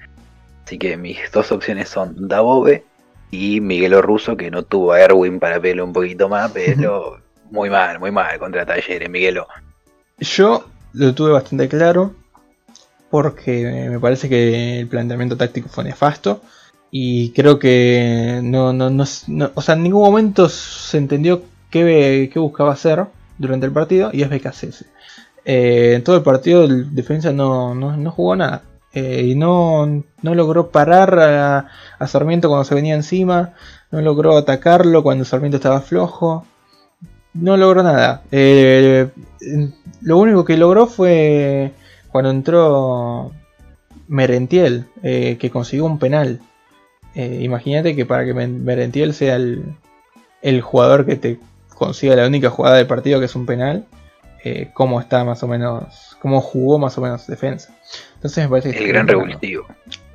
Así 0.64 0.78
que 0.78 0.96
mis 0.96 1.20
dos 1.32 1.52
opciones 1.52 1.90
son 1.90 2.28
Dabove 2.28 2.84
y 3.32 3.62
Miguelo 3.62 4.02
Russo, 4.02 4.38
que 4.38 4.52
no 4.52 4.64
tuvo 4.64 4.94
a 4.94 5.02
Erwin 5.02 5.40
para 5.40 5.60
pelo 5.60 5.84
un 5.84 5.94
poquito 5.94 6.30
más, 6.30 6.52
pero 6.54 7.20
muy 7.50 7.70
mal, 7.70 8.00
muy 8.00 8.12
mal 8.12 8.38
contra 8.40 8.66
Talleres, 8.66 9.10
Miguelo. 9.10 9.48
Yo 10.20 10.66
lo 10.94 11.14
tuve 11.14 11.32
bastante 11.32 11.68
claro 11.68 12.16
porque 13.12 13.88
me 13.90 14.00
parece 14.00 14.30
que 14.30 14.80
el 14.80 14.88
planteamiento 14.88 15.38
táctico 15.38 15.70
fue 15.70 15.84
nefasto 15.84 16.42
y 16.90 17.32
creo 17.32 17.60
que 17.60 18.40
no, 18.42 18.74
no, 18.74 18.90
no, 18.90 19.06
o 19.54 19.62
sea, 19.62 19.76
en 19.76 19.84
ningún 19.84 20.02
momento 20.02 20.50
se 20.50 20.98
entendió 20.98 21.44
qué, 21.70 22.30
qué 22.34 22.40
buscaba 22.40 22.74
hacer 22.74 23.06
durante 23.38 23.66
el 23.66 23.74
partido 23.74 24.10
y 24.14 24.24
es 24.24 24.30
BKC. 24.30 24.86
Eh, 25.44 25.94
en 25.96 26.04
todo 26.04 26.16
el 26.16 26.24
partido 26.24 26.64
el 26.66 26.94
defensa 26.94 27.32
no, 27.32 27.74
no, 27.74 28.12
jugó 28.12 28.36
nada 28.36 28.62
eh, 28.94 29.24
y 29.26 29.36
no, 29.36 29.88
no, 30.22 30.36
logró 30.36 30.70
parar 30.70 31.20
a, 31.20 32.08
Sarmiento 32.08 32.48
cuando 32.48 32.66
se 32.66 32.76
venía 32.76 32.96
encima, 32.96 33.54
no 33.92 34.02
logró 34.02 34.38
atacarlo 34.38 35.04
cuando 35.04 35.26
Sarmiento 35.26 35.58
estaba 35.58 35.82
flojo, 35.82 36.46
no 37.34 37.58
logró 37.58 37.84
nada. 37.84 38.24
Eh, 38.32 39.10
lo 40.02 40.18
único 40.18 40.46
que 40.46 40.58
logró 40.58 40.88
fue 40.88 41.74
cuando 42.12 42.30
entró 42.32 43.32
Merentiel, 44.08 44.86
eh, 45.04 45.38
que 45.40 45.50
consiguió 45.50 45.86
un 45.86 46.00
penal. 46.00 46.40
Eh, 47.16 47.40
imagínate 47.42 47.96
que 47.96 48.06
para 48.06 48.26
que 48.26 48.34
Merentiel 48.34 49.14
sea 49.14 49.36
el, 49.36 50.62
jugador 50.62 51.06
que 51.06 51.16
te 51.16 51.40
consiga 51.70 52.16
la 52.16 52.28
única 52.28 52.50
jugada 52.50 52.78
del 52.78 52.88
partido 52.88 53.20
que 53.20 53.26
es 53.26 53.36
un 53.36 53.46
penal, 53.46 53.86
cómo 54.74 55.00
está 55.00 55.24
más 55.24 55.44
o 55.44 55.48
menos, 55.48 56.18
cómo 56.20 56.42
jugó 56.42 56.80
más 56.80 56.98
o 56.98 57.02
menos 57.02 57.28
defensa. 57.28 57.76
Entonces 58.16 58.44
me 58.44 58.50
parece 58.50 58.72
que 58.72 58.84
el 58.84 58.88
gran 58.88 59.08
revulsivo. 59.08 59.68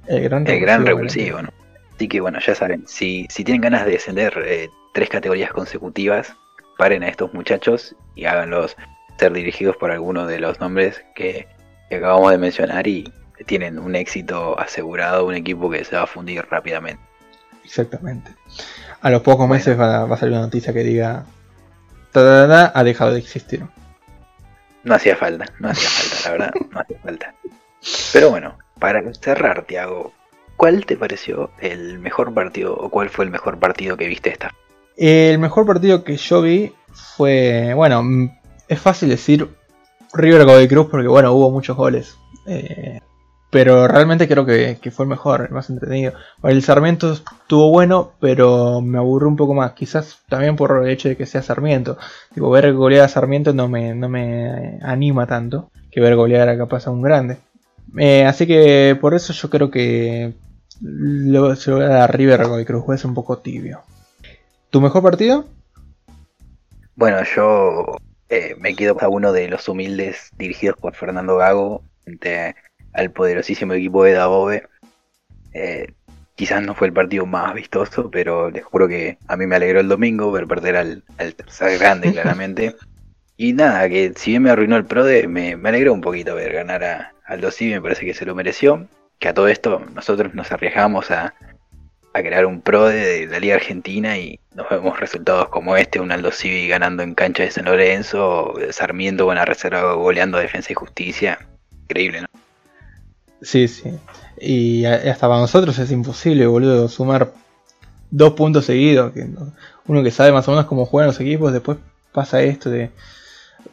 El 0.06 0.22
gran 0.22 0.44
revulsivo. 0.44 0.54
El 0.54 0.60
gran 0.60 0.86
revulsivo, 0.86 1.42
¿no? 1.42 1.50
Así 1.94 2.08
que 2.08 2.20
bueno, 2.20 2.38
ya 2.40 2.54
saben, 2.54 2.84
si, 2.86 3.26
si 3.30 3.44
tienen 3.44 3.62
ganas 3.62 3.86
de 3.86 3.92
descender 3.92 4.70
tres 4.92 5.08
categorías 5.08 5.50
consecutivas, 5.52 6.34
paren 6.76 7.02
a 7.02 7.08
estos 7.08 7.32
muchachos 7.32 7.94
y 8.14 8.26
háganlos 8.26 8.76
ser 9.18 9.32
dirigidos 9.32 9.76
por 9.76 9.90
alguno 9.90 10.26
de 10.26 10.40
los 10.40 10.60
nombres 10.60 11.02
que, 11.14 11.46
acabamos 11.94 12.30
de 12.30 12.38
mencionar 12.38 12.86
y 12.86 13.12
tienen 13.46 13.78
un 13.78 13.94
éxito 13.94 14.58
asegurado, 14.58 15.26
un 15.26 15.34
equipo 15.34 15.70
que 15.70 15.84
se 15.84 15.96
va 15.96 16.02
a 16.02 16.06
fundir 16.06 16.44
rápidamente. 16.50 17.02
Exactamente. 17.64 18.30
A 19.00 19.10
los 19.10 19.22
pocos 19.22 19.48
meses 19.48 19.78
va, 19.78 20.04
a 20.04 20.16
salir 20.16 20.34
una 20.34 20.42
noticia 20.42 20.72
que 20.72 20.82
diga 20.82 21.24
ha 22.14 22.84
dejado 22.84 23.12
de 23.12 23.18
existir. 23.18 23.62
No 24.84 24.94
hacía 24.94 25.16
falta, 25.16 25.46
no 25.58 25.68
hacía 25.68 25.88
falta, 25.88 26.24
la 26.24 26.30
verdad, 26.30 26.54
no 26.70 26.80
hacía 26.80 26.98
falta. 27.00 27.34
Pero 28.12 28.30
bueno, 28.30 28.56
para 28.78 29.02
cerrar, 29.14 29.64
Tiago, 29.64 30.12
¿cuál 30.56 30.86
te 30.86 30.96
pareció 30.96 31.50
el 31.60 31.98
mejor 31.98 32.32
partido 32.32 32.74
o 32.74 32.88
cuál 32.88 33.10
fue 33.10 33.24
el 33.24 33.30
mejor 33.30 33.58
partido 33.58 33.96
que 33.96 34.06
viste 34.06 34.30
esta? 34.30 34.54
El 34.96 35.38
mejor 35.38 35.66
partido 35.66 36.04
que 36.04 36.16
yo 36.16 36.40
vi 36.40 36.72
fue, 36.92 37.74
bueno, 37.74 38.02
es 38.68 38.80
fácil 38.80 39.10
decir 39.10 39.48
River 40.12 40.44
Godoy 40.44 40.68
Cruz 40.68 40.88
porque, 40.90 41.08
bueno, 41.08 41.32
hubo 41.32 41.50
muchos 41.50 41.76
goles. 41.76 42.16
Eh, 42.46 43.00
pero 43.50 43.88
realmente 43.88 44.28
creo 44.28 44.44
que, 44.44 44.78
fue 44.90 45.04
el 45.04 45.08
mejor, 45.08 45.46
el 45.48 45.54
más 45.54 45.70
entretenido. 45.70 46.12
El 46.42 46.62
Sarmiento 46.62 47.12
estuvo 47.12 47.70
bueno, 47.70 48.12
pero 48.20 48.80
me 48.80 48.98
aburrió 48.98 49.28
un 49.28 49.36
poco 49.36 49.54
más. 49.54 49.72
Quizás 49.72 50.18
también 50.28 50.56
por 50.56 50.84
el 50.84 50.90
hecho 50.90 51.08
de 51.08 51.16
que 51.16 51.26
sea 51.26 51.42
Sarmiento. 51.42 51.96
Digo, 52.34 52.50
ver 52.50 52.74
golear 52.74 53.04
a 53.04 53.08
Sarmiento 53.08 53.54
no 53.54 53.68
me, 53.68 53.94
no 53.94 54.08
me 54.08 54.78
anima 54.82 55.26
tanto 55.26 55.70
que 55.90 56.00
ver 56.00 56.16
golear 56.16 56.48
a 56.48 56.58
capaz 56.58 56.86
a 56.86 56.90
un 56.90 57.02
grande. 57.02 57.38
Eh, 57.96 58.24
así 58.26 58.46
que 58.46 58.98
por 59.00 59.14
eso 59.14 59.32
yo 59.32 59.48
creo 59.48 59.70
que 59.70 60.34
se 60.78 61.70
lo 61.70 61.76
voy 61.76 61.84
a 61.84 61.88
dar 61.88 62.02
a 62.02 62.06
River 62.08 62.46
Godoy 62.46 62.64
Cruz. 62.64 62.84
Es 62.94 63.04
un 63.04 63.14
poco 63.14 63.38
tibio. 63.38 63.80
¿Tu 64.70 64.80
mejor 64.80 65.02
partido? 65.02 65.46
Bueno, 66.96 67.18
yo 67.34 67.96
eh, 68.28 68.56
me 68.58 68.74
quedo 68.74 68.96
a 69.00 69.08
uno 69.08 69.32
de 69.32 69.48
los 69.48 69.68
humildes 69.68 70.30
dirigidos 70.36 70.76
por 70.76 70.94
Fernando 70.94 71.36
Gago 71.36 71.84
frente 72.02 72.56
al 72.92 73.10
poderosísimo 73.10 73.74
equipo 73.74 74.04
de 74.04 74.12
Dabove. 74.12 74.68
Eh, 75.52 75.92
quizás 76.34 76.62
no 76.62 76.74
fue 76.74 76.88
el 76.88 76.92
partido 76.92 77.24
más 77.26 77.54
vistoso, 77.54 78.10
pero 78.10 78.50
les 78.50 78.64
juro 78.64 78.88
que 78.88 79.18
a 79.26 79.36
mí 79.36 79.46
me 79.46 79.56
alegró 79.56 79.80
el 79.80 79.88
domingo 79.88 80.32
ver 80.32 80.46
perder 80.46 80.76
al, 80.76 81.02
tercer 81.16 81.78
grande, 81.78 82.12
claramente. 82.12 82.76
Y 83.38 83.52
nada, 83.52 83.86
que 83.90 84.14
si 84.16 84.30
bien 84.30 84.44
me 84.44 84.48
arruinó 84.48 84.76
el 84.78 84.86
PRODE, 84.86 85.28
me, 85.28 85.56
me 85.56 85.68
alegró 85.68 85.92
un 85.92 86.00
poquito 86.00 86.34
ver 86.34 86.54
ganar 86.54 86.82
a 86.82 87.12
Aldo 87.26 87.50
Civi, 87.50 87.74
me 87.74 87.82
parece 87.82 88.06
que 88.06 88.14
se 88.14 88.24
lo 88.24 88.34
mereció. 88.34 88.88
Que 89.18 89.28
a 89.28 89.34
todo 89.34 89.48
esto 89.48 89.82
nosotros 89.94 90.32
nos 90.34 90.50
arriesgamos 90.52 91.10
a, 91.10 91.34
a 92.16 92.22
crear 92.22 92.46
un 92.46 92.60
pro 92.60 92.86
de, 92.86 93.26
la 93.26 93.38
Liga 93.38 93.56
Argentina 93.56 94.18
y 94.18 94.40
nos 94.54 94.68
vemos 94.68 94.98
resultados 94.98 95.48
como 95.48 95.76
este, 95.76 96.00
un 96.00 96.10
Aldo 96.10 96.30
Civi 96.30 96.66
ganando 96.66 97.02
en 97.02 97.14
cancha 97.14 97.42
de 97.42 97.50
San 97.50 97.66
Lorenzo, 97.66 98.54
Sarmiento 98.70 99.26
buena 99.26 99.44
reserva 99.44 99.92
goleando 99.94 100.38
Defensa 100.38 100.72
y 100.72 100.74
Justicia. 100.74 101.38
Increíble, 101.82 102.22
¿no? 102.22 102.28
Sí, 103.42 103.68
sí. 103.68 103.90
Y 104.40 104.84
hasta 104.84 105.28
para 105.28 105.40
nosotros 105.40 105.78
es 105.78 105.90
imposible, 105.90 106.46
boludo, 106.46 106.88
sumar 106.88 107.32
dos 108.10 108.32
puntos 108.32 108.64
seguidos. 108.64 109.12
Uno 109.86 110.02
que 110.02 110.10
sabe 110.10 110.32
más 110.32 110.48
o 110.48 110.52
menos 110.52 110.66
cómo 110.66 110.86
juegan 110.86 111.08
los 111.08 111.20
equipos, 111.20 111.52
después 111.52 111.78
pasa 112.12 112.40
esto 112.42 112.70
de 112.70 112.90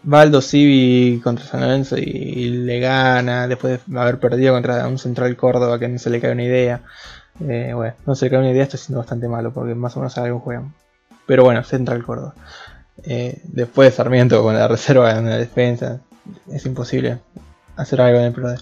Valdo 0.03 0.41
Civi 0.41 1.21
contra 1.23 1.45
San 1.45 1.61
Lorenzo 1.61 1.97
y, 1.97 2.49
le 2.49 2.79
gana, 2.79 3.47
después 3.47 3.79
de 3.85 3.99
haber 3.99 4.19
perdido 4.19 4.53
contra 4.53 4.87
un 4.87 4.97
Central 4.97 5.35
Córdoba 5.37 5.79
que 5.79 5.87
no 5.87 5.97
se 5.97 6.09
le 6.09 6.19
cae 6.19 6.33
una 6.33 6.43
idea. 6.43 6.81
Eh, 7.39 7.71
bueno, 7.73 7.95
no 8.05 8.15
sé, 8.15 8.27
una 8.35 8.51
idea, 8.51 8.63
esto 8.63 8.77
siendo 8.77 8.99
bastante 8.99 9.27
malo 9.27 9.51
porque 9.51 9.75
más 9.75 9.95
o 9.97 9.99
menos 9.99 10.17
algo 10.17 10.39
juegan. 10.39 10.73
Pero 11.25 11.43
bueno, 11.43 11.63
Central 11.63 12.03
Córdoba. 12.03 12.35
Eh, 13.03 13.41
después 13.45 13.89
de 13.89 13.95
Sarmiento 13.95 14.43
con 14.43 14.55
la 14.55 14.67
reserva 14.67 15.17
en 15.17 15.29
la 15.29 15.37
defensa, 15.37 15.99
es 16.51 16.65
imposible. 16.65 17.19
hacer 17.75 18.01
algo 18.01 18.19
en 18.19 18.25
el 18.25 18.33
PRODE. 18.33 18.57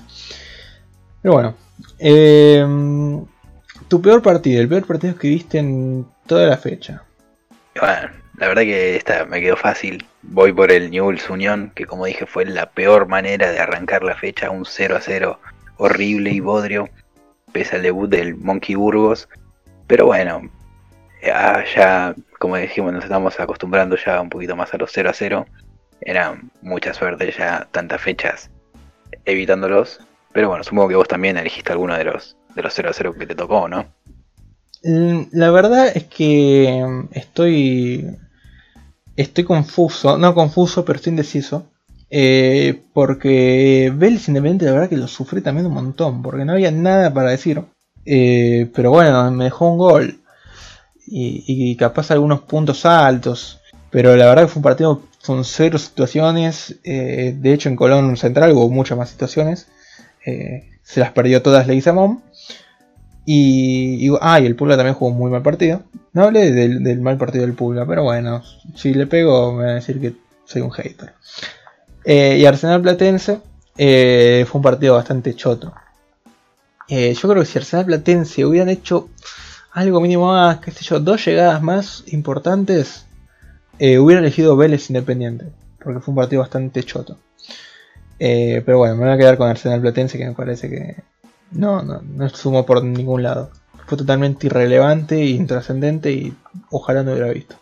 Pero 1.21 1.33
bueno, 1.33 1.55
eh, 1.99 2.65
tu 3.87 4.01
peor 4.01 4.21
partido, 4.21 4.61
el 4.61 4.69
peor 4.69 4.85
partido 4.85 5.15
que 5.15 5.27
viste 5.27 5.59
en 5.59 6.07
toda 6.25 6.47
la 6.47 6.57
fecha. 6.57 7.03
Bueno, 7.79 8.09
la 8.37 8.47
verdad 8.47 8.61
que 8.63 8.95
esta 8.95 9.25
me 9.25 9.41
quedó 9.41 9.57
fácil. 9.57 10.05
Voy 10.23 10.53
por 10.53 10.71
el 10.71 10.89
Newell's 10.89 11.29
Unión, 11.29 11.71
que 11.75 11.85
como 11.85 12.05
dije 12.05 12.25
fue 12.25 12.45
la 12.45 12.71
peor 12.71 13.07
manera 13.07 13.51
de 13.51 13.59
arrancar 13.59 14.03
la 14.03 14.15
fecha, 14.15 14.49
un 14.49 14.65
0 14.65 14.95
a 14.95 15.01
0 15.01 15.39
horrible 15.77 16.31
y 16.31 16.39
bodrio, 16.39 16.89
pese 17.51 17.75
al 17.75 17.83
debut 17.83 18.09
del 18.09 18.35
Monkey 18.35 18.75
Burgos. 18.75 19.27
Pero 19.87 20.05
bueno, 20.05 20.49
ya, 21.21 22.15
como 22.39 22.57
dijimos, 22.57 22.93
nos 22.93 23.03
estamos 23.03 23.39
acostumbrando 23.39 23.95
ya 23.95 24.21
un 24.21 24.29
poquito 24.29 24.55
más 24.55 24.73
a 24.73 24.77
los 24.77 24.91
0 24.91 25.09
a 25.09 25.13
0. 25.13 25.45
Era 26.01 26.41
mucha 26.61 26.93
suerte 26.93 27.33
ya 27.37 27.67
tantas 27.71 28.01
fechas 28.01 28.49
evitándolos. 29.25 29.99
Pero 30.33 30.49
bueno, 30.49 30.63
supongo 30.63 30.89
que 30.89 30.95
vos 30.95 31.07
también 31.07 31.37
elegiste 31.37 31.71
alguno 31.71 31.97
de 31.97 32.05
los, 32.05 32.37
de 32.55 32.61
los 32.61 32.73
0 32.73 32.89
a 32.89 32.93
0 32.93 33.13
que 33.17 33.27
te 33.27 33.35
tocó, 33.35 33.67
¿no? 33.67 33.85
Mm, 34.83 35.23
la 35.33 35.51
verdad 35.51 35.91
es 35.93 36.05
que 36.05 36.83
estoy. 37.11 38.17
Estoy 39.15 39.43
confuso. 39.43 40.17
No 40.17 40.33
confuso, 40.33 40.85
pero 40.85 40.97
estoy 40.97 41.11
indeciso. 41.11 41.67
Eh, 42.13 42.81
porque 42.93 43.91
Vélez 43.95 44.27
Independiente, 44.27 44.65
la 44.65 44.73
verdad 44.73 44.89
que 44.89 44.97
lo 44.97 45.07
sufrí 45.07 45.41
también 45.41 45.65
un 45.65 45.73
montón. 45.73 46.21
Porque 46.21 46.45
no 46.45 46.53
había 46.53 46.71
nada 46.71 47.13
para 47.13 47.31
decir. 47.31 47.61
Eh, 48.05 48.69
pero 48.75 48.91
bueno, 48.91 49.31
me 49.31 49.45
dejó 49.45 49.71
un 49.71 49.77
gol. 49.77 50.19
Y, 51.07 51.75
capaz 51.77 52.11
algunos 52.11 52.41
puntos 52.41 52.85
altos. 52.85 53.59
Pero 53.89 54.15
la 54.15 54.27
verdad 54.27 54.43
que 54.43 54.47
fue 54.49 54.59
un 54.59 54.63
partido 54.63 55.01
con 55.25 55.43
cero 55.45 55.77
situaciones. 55.77 56.79
Eh, 56.83 57.35
de 57.37 57.53
hecho, 57.53 57.69
en 57.69 57.75
Colón 57.75 58.15
Central 58.17 58.51
hubo 58.53 58.69
muchas 58.69 58.97
más 58.97 59.09
situaciones. 59.09 59.67
se 60.83 60.99
las 60.99 61.11
perdió 61.11 61.41
todas 61.41 61.67
Leguizamón. 61.67 62.21
Y, 63.25 64.07
y, 64.07 64.17
ah, 64.19 64.39
el 64.39 64.55
Pulga 64.55 64.75
también 64.75 64.95
jugó 64.95 65.11
un 65.11 65.17
muy 65.17 65.31
mal 65.31 65.41
partido. 65.41 65.83
No 66.13 66.23
hablé 66.23 66.51
del, 66.51 67.01
mal 67.01 67.17
partido 67.17 67.45
del 67.45 67.53
Pulga, 67.53 67.85
pero 67.85 68.03
bueno, 68.03 68.43
si 68.75 68.93
le 68.93 69.07
pego 69.07 69.53
me 69.53 69.63
van 69.63 69.71
a 69.71 69.75
decir 69.75 70.01
que 70.01 70.13
soy 70.45 70.61
un 70.61 70.71
hater. 70.71 71.13
Eh, 72.03 72.37
y 72.39 72.45
Arsenal 72.45 72.81
Platense 72.81 73.39
eh, 73.77 74.45
fue 74.47 74.59
un 74.59 74.63
partido 74.63 74.95
bastante 74.95 75.35
choto. 75.35 75.73
Eh, 76.87 77.13
yo 77.13 77.29
creo 77.29 77.43
que 77.43 77.45
si 77.45 77.57
Arsenal 77.57 77.85
Platense 77.85 78.45
hubieran 78.45 78.69
hecho 78.69 79.09
algo 79.71 80.01
mínimo 80.01 80.27
más, 80.27 80.59
qué 80.59 80.71
sé 80.71 80.83
yo, 80.83 80.99
dos 80.99 81.23
llegadas 81.25 81.61
más 81.61 82.03
importantes, 82.07 83.05
hubiera 83.79 84.19
elegido 84.19 84.55
Vélez 84.55 84.89
Independiente, 84.91 85.45
porque 85.83 86.01
fue 86.01 86.11
un 86.11 86.17
partido 86.17 86.41
bastante 86.41 86.83
choto. 86.83 87.17
pero 88.19 88.77
bueno, 88.77 88.95
me 88.95 89.05
voy 89.05 89.13
a 89.13 89.17
quedar 89.17 89.37
con 89.37 89.49
Arsenal 89.49 89.81
Platense, 89.81 90.17
que 90.17 90.25
me 90.25 90.33
parece 90.33 90.69
que 90.69 90.97
no, 91.51 91.81
no, 91.81 92.01
no 92.01 92.29
sumó 92.29 92.65
por 92.65 92.83
ningún 92.83 93.23
lado. 93.23 93.49
Fue 93.87 93.97
totalmente 93.97 94.47
irrelevante 94.47 95.23
intrascendente 95.23 96.11
y 96.11 96.33
ojalá 96.69 97.03
no 97.03 97.13
hubiera 97.13 97.31
visto. 97.31 97.55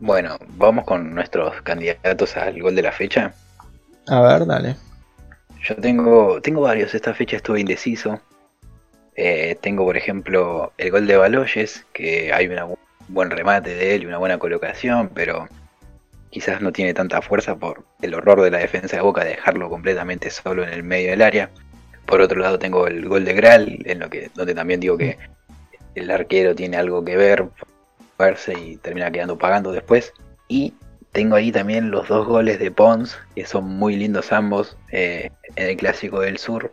Bueno, 0.00 0.36
vamos 0.58 0.84
con 0.84 1.14
nuestros 1.14 1.62
candidatos 1.62 2.36
al 2.36 2.60
gol 2.60 2.74
de 2.74 2.82
la 2.82 2.92
fecha. 2.92 3.34
A 4.08 4.20
ver, 4.20 4.46
dale. 4.46 4.76
Yo 5.62 5.74
tengo, 5.76 6.40
tengo 6.40 6.60
varios, 6.60 6.94
esta 6.94 7.14
fecha 7.14 7.36
estuve 7.36 7.60
indeciso. 7.60 8.20
Eh, 9.16 9.56
tengo, 9.60 9.84
por 9.84 9.96
ejemplo, 9.96 10.72
el 10.78 10.90
gol 10.90 11.06
de 11.06 11.16
Baloyes, 11.16 11.84
que 11.92 12.32
hay 12.32 12.46
un 12.46 12.76
buen 13.08 13.30
remate 13.30 13.74
de 13.74 13.94
él 13.94 14.02
y 14.02 14.06
una 14.06 14.18
buena 14.18 14.38
colocación, 14.38 15.10
pero 15.12 15.48
quizás 16.30 16.60
no 16.60 16.72
tiene 16.72 16.94
tanta 16.94 17.22
fuerza 17.22 17.56
por 17.56 17.84
el 18.02 18.14
horror 18.14 18.42
de 18.42 18.50
la 18.50 18.58
defensa 18.58 18.96
de 18.96 19.02
Boca 19.02 19.24
de 19.24 19.30
dejarlo 19.30 19.68
completamente 19.70 20.30
solo 20.30 20.62
en 20.62 20.68
el 20.68 20.82
medio 20.82 21.10
del 21.10 21.22
área. 21.22 21.50
Por 22.04 22.20
otro 22.20 22.38
lado 22.38 22.58
tengo 22.58 22.86
el 22.86 23.08
gol 23.08 23.24
de 23.24 23.32
Gral, 23.32 23.78
en 23.84 23.98
lo 23.98 24.10
que, 24.10 24.30
donde 24.34 24.54
también 24.54 24.78
digo 24.78 24.96
que 24.96 25.18
el 25.94 26.10
arquero 26.10 26.54
tiene 26.54 26.76
algo 26.76 27.04
que 27.04 27.16
ver, 27.16 27.48
verse 28.18 28.52
y 28.52 28.76
termina 28.76 29.10
quedando 29.10 29.38
pagando 29.38 29.72
después. 29.72 30.12
Y 30.46 30.74
tengo 31.16 31.34
ahí 31.34 31.50
también 31.50 31.90
los 31.90 32.08
dos 32.08 32.26
goles 32.26 32.58
de 32.58 32.70
Pons, 32.70 33.18
que 33.34 33.46
son 33.46 33.64
muy 33.64 33.96
lindos 33.96 34.32
ambos, 34.32 34.76
eh, 34.92 35.30
en 35.54 35.68
el 35.68 35.74
Clásico 35.78 36.20
del 36.20 36.36
Sur. 36.36 36.70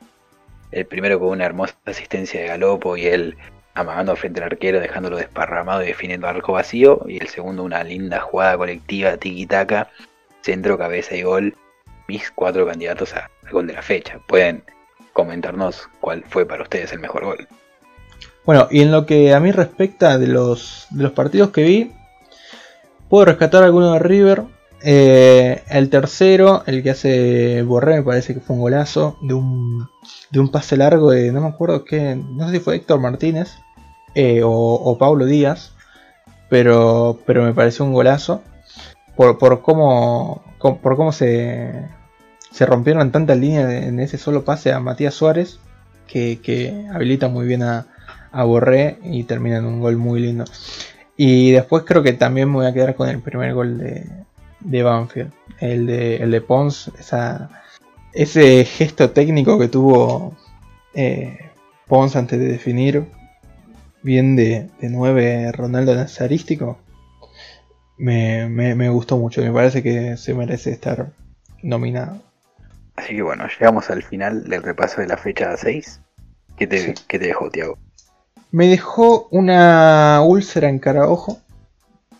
El 0.73 0.85
primero 0.85 1.17
con 1.17 1.29
una 1.29 1.45
hermosa 1.45 1.77
asistencia 1.85 2.41
de 2.41 2.47
Galopo 2.47 2.97
y 2.97 3.05
él 3.05 3.37
amagando 3.73 4.13
frente 4.17 4.41
al 4.41 4.47
arquero, 4.47 4.81
dejándolo 4.81 5.15
desparramado 5.15 5.81
y 5.81 5.85
definiendo 5.85 6.27
arco 6.27 6.51
vacío. 6.51 7.05
Y 7.07 7.21
el 7.21 7.29
segundo 7.29 7.63
una 7.63 7.85
linda 7.85 8.19
jugada 8.19 8.57
colectiva, 8.57 9.15
tiki-taka, 9.15 9.87
centro, 10.41 10.77
cabeza 10.77 11.15
y 11.15 11.21
gol. 11.21 11.55
Mis 12.09 12.29
cuatro 12.29 12.67
candidatos 12.67 13.13
al 13.13 13.29
gol 13.49 13.67
de 13.67 13.73
la 13.75 13.81
fecha. 13.81 14.19
Pueden 14.27 14.61
comentarnos 15.13 15.87
cuál 16.01 16.21
fue 16.27 16.45
para 16.45 16.63
ustedes 16.63 16.91
el 16.91 16.99
mejor 16.99 17.23
gol. 17.23 17.47
Bueno, 18.43 18.67
y 18.69 18.81
en 18.81 18.91
lo 18.91 19.05
que 19.05 19.33
a 19.33 19.39
mí 19.39 19.53
respecta 19.53 20.17
de 20.17 20.27
los 20.27 20.89
partidos 21.15 21.51
que 21.51 21.63
vi, 21.63 21.91
puedo 23.13 23.25
rescatar 23.25 23.63
alguno 23.63 23.93
de 23.93 23.99
River. 23.99 24.43
Eh, 24.81 25.61
el 25.69 25.91
tercero, 25.91 26.63
el 26.65 26.81
que 26.81 26.89
hace 26.89 27.61
Borré, 27.61 27.97
me 27.97 28.01
parece 28.01 28.33
que 28.33 28.39
fue 28.39 28.55
un 28.55 28.63
golazo 28.63 29.19
de 29.21 29.35
un, 29.35 29.87
de 30.31 30.39
un 30.39 30.49
pase 30.49 30.77
largo 30.77 31.11
de, 31.11 31.31
no 31.31 31.41
me 31.41 31.47
acuerdo 31.47 31.85
qué, 31.85 32.15
no 32.15 32.47
sé 32.47 32.55
si 32.55 32.59
fue 32.59 32.77
Héctor 32.77 32.99
Martínez 32.99 33.51
eh, 34.15 34.41
o, 34.43 34.97
Pablo 34.97 35.27
Díaz, 35.27 35.73
pero, 36.49 37.19
pero 37.27 37.43
me 37.43 37.53
pareció 37.53 37.85
un 37.85 37.93
golazo 37.93 38.41
por, 39.15 39.37
por 39.37 39.61
cómo, 39.61 40.43
por 40.59 40.95
cómo 40.97 41.11
se, 41.11 41.87
se 42.49 42.65
rompieron 42.65 43.11
tantas 43.11 43.37
líneas 43.37 43.71
en 43.71 43.99
ese 43.99 44.17
solo 44.17 44.43
pase 44.43 44.73
a 44.73 44.79
Matías 44.79 45.13
Suárez 45.13 45.59
que, 46.07 46.87
habilita 46.91 47.27
muy 47.27 47.45
bien 47.45 47.61
a, 47.61 47.85
Borré 48.43 48.97
y 49.03 49.25
termina 49.25 49.57
en 49.57 49.65
un 49.65 49.79
gol 49.81 49.97
muy 49.97 50.19
lindo. 50.19 50.45
Y 51.15 51.51
después 51.51 51.83
creo 51.85 52.01
que 52.03 52.13
también 52.13 52.49
me 52.49 52.55
voy 52.55 52.65
a 52.65 52.73
quedar 52.73 52.95
con 52.95 53.09
el 53.09 53.21
primer 53.21 53.53
gol 53.53 53.77
de, 53.77 54.09
de 54.59 54.83
Banfield, 54.83 55.31
el 55.59 55.85
de, 55.85 56.17
el 56.17 56.31
de 56.31 56.41
Pons, 56.41 56.91
ese 58.13 58.65
gesto 58.65 59.11
técnico 59.11 59.59
que 59.59 59.67
tuvo 59.67 60.35
eh, 60.93 61.37
Pons 61.87 62.15
antes 62.15 62.39
de 62.39 62.47
definir, 62.47 63.05
bien 64.01 64.35
de, 64.35 64.69
de 64.79 64.89
9 64.89 65.51
Ronaldo 65.51 65.95
Nazarístico, 65.95 66.79
me, 67.97 68.49
me 68.49 68.89
gustó 68.89 69.17
mucho, 69.17 69.41
me 69.41 69.51
parece 69.51 69.83
que 69.83 70.17
se 70.17 70.33
merece 70.33 70.71
estar 70.71 71.13
nominado. 71.61 72.21
Así 72.95 73.15
que 73.15 73.21
bueno, 73.21 73.47
llegamos 73.47 73.89
al 73.89 74.03
final 74.03 74.43
del 74.47 74.61
repaso 74.61 75.01
de 75.01 75.07
la 75.07 75.17
fecha 75.17 75.55
6. 75.57 76.01
¿Qué 76.57 76.67
te, 76.67 76.93
te 76.93 77.19
dejó, 77.19 77.49
Tiago? 77.49 77.77
Me 78.53 78.67
dejó 78.67 79.27
una 79.31 80.21
úlcera 80.21 80.69
en 80.69 80.77
cara 80.77 81.09
ojo. 81.09 81.39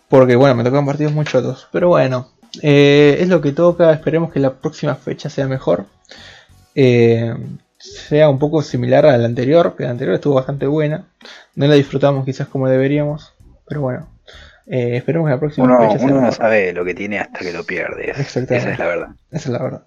Porque 0.08 0.34
bueno, 0.34 0.56
me 0.56 0.64
tocan 0.64 0.84
partidos 0.84 1.12
muy 1.12 1.24
chotos. 1.24 1.68
Pero 1.70 1.90
bueno, 1.90 2.32
eh, 2.60 3.18
es 3.20 3.28
lo 3.28 3.40
que 3.40 3.52
toca. 3.52 3.92
Esperemos 3.92 4.32
que 4.32 4.40
la 4.40 4.54
próxima 4.54 4.96
fecha 4.96 5.30
sea 5.30 5.46
mejor. 5.46 5.86
Eh, 6.74 7.32
sea 7.78 8.28
un 8.28 8.40
poco 8.40 8.62
similar 8.62 9.06
a 9.06 9.16
la 9.16 9.26
anterior. 9.26 9.76
Que 9.76 9.84
la 9.84 9.90
anterior 9.90 10.16
estuvo 10.16 10.34
bastante 10.34 10.66
buena. 10.66 11.04
No 11.54 11.68
la 11.68 11.74
disfrutamos 11.74 12.24
quizás 12.24 12.48
como 12.48 12.68
deberíamos. 12.68 13.32
Pero 13.68 13.82
bueno, 13.82 14.08
eh, 14.66 14.96
esperemos 14.96 15.28
que 15.28 15.34
la 15.34 15.38
próxima 15.38 15.78
fecha 15.78 15.98
sea 15.98 16.08
Uno 16.08 16.20
no 16.20 16.32
sabe 16.32 16.72
lo 16.72 16.84
que 16.84 16.94
tiene 16.94 17.20
hasta 17.20 17.38
que 17.38 17.52
lo 17.52 17.62
pierde. 17.62 18.10
Esa 18.10 18.40
es 18.40 18.78
la 18.78 18.86
verdad. 18.86 19.08
Esa 19.30 19.48
es 19.48 19.52
la 19.52 19.62
verdad. 19.62 19.82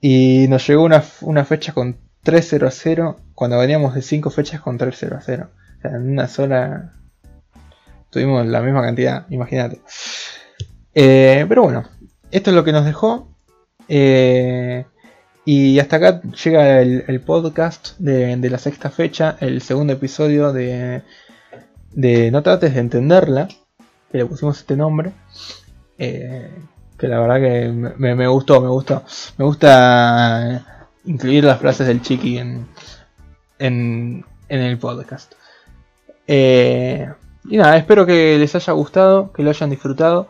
Y 0.00 0.46
nos 0.48 0.64
llegó 0.64 0.84
una, 0.84 1.44
fecha 1.44 1.72
con 1.72 1.96
3-0 2.24 2.66
a 2.66 2.70
0 2.70 3.16
cuando 3.34 3.58
veníamos 3.58 3.94
de 3.94 4.02
5 4.02 4.30
fechas 4.30 4.60
con 4.60 4.78
3-0 4.78 5.16
a 5.16 5.20
0. 5.20 5.50
O 5.78 5.82
sea, 5.82 5.90
en 5.92 6.10
una 6.10 6.28
sola 6.28 6.92
tuvimos 8.10 8.46
la 8.46 8.60
misma 8.60 8.82
cantidad, 8.82 9.26
imagínate. 9.30 9.80
Eh, 10.94 11.46
pero 11.48 11.62
bueno, 11.62 11.84
esto 12.30 12.50
es 12.50 12.56
lo 12.56 12.64
que 12.64 12.72
nos 12.72 12.84
dejó. 12.84 13.28
Eh, 13.88 14.84
y 15.44 15.78
hasta 15.78 15.96
acá 15.96 16.20
llega 16.44 16.82
el, 16.82 17.20
podcast 17.22 17.98
de, 17.98 18.36
la 18.50 18.58
sexta 18.58 18.90
fecha, 18.90 19.36
el 19.40 19.62
segundo 19.62 19.94
episodio 19.94 20.52
de, 20.52 21.02
de 21.92 22.30
No 22.30 22.42
trates 22.42 22.74
de 22.74 22.80
entenderla, 22.80 23.48
que 24.10 24.18
le 24.18 24.26
pusimos 24.26 24.58
este 24.58 24.76
nombre. 24.76 25.12
Eh, 25.96 26.50
que 26.98 27.08
la 27.08 27.20
verdad 27.20 27.36
que 27.36 27.68
me, 27.70 28.28
gustó, 28.28 28.60
me 28.60 28.68
gustó. 28.68 29.04
Me 29.38 29.44
gusta 29.44 30.77
incluir 31.04 31.44
las 31.44 31.60
frases 31.60 31.86
del 31.86 32.02
Chiqui 32.02 32.38
en, 32.38 32.66
en, 33.58 34.24
el 34.48 34.78
podcast. 34.78 35.32
Eh, 36.26 37.08
y 37.48 37.56
nada, 37.56 37.76
espero 37.76 38.06
que 38.06 38.38
les 38.38 38.54
haya 38.54 38.72
gustado, 38.72 39.32
que 39.32 39.42
lo 39.42 39.50
hayan 39.50 39.70
disfrutado. 39.70 40.28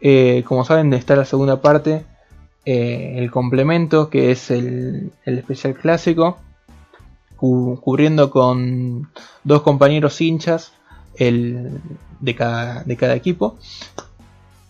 Eh, 0.00 0.44
como 0.46 0.64
saben, 0.64 0.92
está 0.94 1.16
la 1.16 1.24
segunda 1.24 1.60
parte, 1.60 2.04
eh, 2.64 3.14
el 3.18 3.30
complemento, 3.30 4.10
que 4.10 4.30
es 4.30 4.50
el, 4.50 5.12
el 5.24 5.38
especial 5.38 5.74
clásico, 5.74 6.38
cubriendo 7.36 8.30
con 8.30 9.10
dos 9.42 9.62
compañeros 9.62 10.20
hinchas 10.20 10.72
el, 11.16 11.80
de, 12.20 12.36
cada, 12.36 12.84
de 12.84 12.96
cada 12.96 13.16
equipo, 13.16 13.58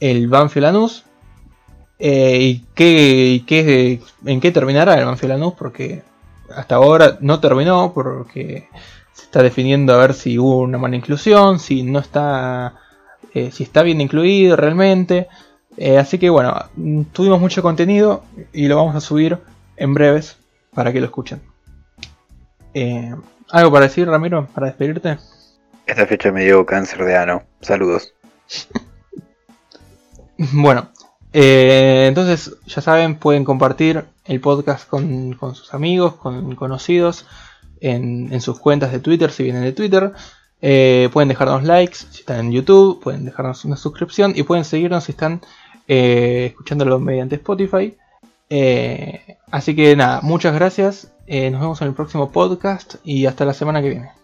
el 0.00 0.26
Banfield 0.28 0.64
Lanús 0.64 1.04
eh, 2.04 2.38
y, 2.40 2.64
qué, 2.74 3.44
qué, 3.46 4.00
en 4.26 4.40
qué 4.40 4.50
terminará 4.50 4.94
el 4.98 5.04
Banfield 5.04 5.34
Lanús, 5.34 5.54
porque 5.54 6.02
hasta 6.52 6.74
ahora 6.74 7.16
no 7.20 7.38
terminó, 7.38 7.92
porque 7.94 8.68
se 9.12 9.22
está 9.22 9.40
definiendo 9.40 9.94
a 9.94 9.98
ver 9.98 10.12
si 10.12 10.36
hubo 10.36 10.62
una 10.62 10.78
mala 10.78 10.96
inclusión, 10.96 11.60
si 11.60 11.84
no 11.84 12.00
está, 12.00 12.74
eh, 13.34 13.52
si 13.52 13.62
está 13.62 13.84
bien 13.84 14.00
incluido 14.00 14.56
realmente. 14.56 15.28
Eh, 15.76 15.96
así 15.96 16.18
que 16.18 16.28
bueno, 16.28 16.52
tuvimos 17.12 17.40
mucho 17.40 17.62
contenido 17.62 18.24
y 18.52 18.66
lo 18.66 18.74
vamos 18.74 18.96
a 18.96 19.00
subir 19.00 19.38
en 19.76 19.94
breves 19.94 20.36
para 20.74 20.92
que 20.92 20.98
lo 20.98 21.06
escuchen. 21.06 21.40
¿Algo 23.52 23.70
para 23.70 23.86
decir, 23.86 24.08
Ramiro, 24.08 24.48
para 24.52 24.66
despedirte? 24.66 25.18
Esta 25.86 26.04
fecha 26.08 26.32
me 26.32 26.42
dio 26.42 26.66
cáncer 26.66 27.04
de 27.04 27.16
ano. 27.16 27.44
Saludos. 27.60 28.12
bueno, 30.52 30.88
eh, 31.32 32.06
entonces 32.08 32.56
ya 32.66 32.82
saben, 32.82 33.16
pueden 33.16 33.44
compartir 33.44 34.04
el 34.26 34.40
podcast 34.40 34.88
con, 34.88 35.36
sus 35.54 35.72
amigos, 35.74 36.14
con 36.14 36.54
conocidos, 36.54 37.26
en, 37.80 38.40
sus 38.40 38.58
cuentas 38.58 38.92
de 38.92 39.00
Twitter, 39.00 39.30
si 39.30 39.44
vienen 39.44 39.62
de 39.62 39.72
Twitter. 39.72 40.12
Eh, 40.60 41.08
pueden 41.12 41.28
dejarnos 41.28 41.64
likes 41.64 41.96
si 42.10 42.20
están 42.20 42.46
en 42.46 42.52
YouTube, 42.52 43.00
pueden 43.02 43.24
dejarnos 43.24 43.64
una 43.64 43.76
suscripción 43.76 44.32
y 44.36 44.44
pueden 44.44 44.64
seguirnos 44.64 45.04
si 45.04 45.12
están 45.12 45.40
eh, 45.88 46.46
escuchándolo 46.50 47.00
mediante 47.00 47.36
Spotify. 47.36 47.96
así 49.50 49.74
que 49.74 49.96
nada, 49.96 50.20
muchas 50.22 50.54
gracias. 50.54 51.12
nos 51.26 51.60
vemos 51.60 51.80
en 51.80 51.88
el 51.88 51.94
próximo 51.94 52.30
podcast 52.30 52.96
y 53.04 53.26
hasta 53.26 53.44
la 53.44 53.54
semana 53.54 53.82
que 53.82 53.88
viene. 53.88 54.21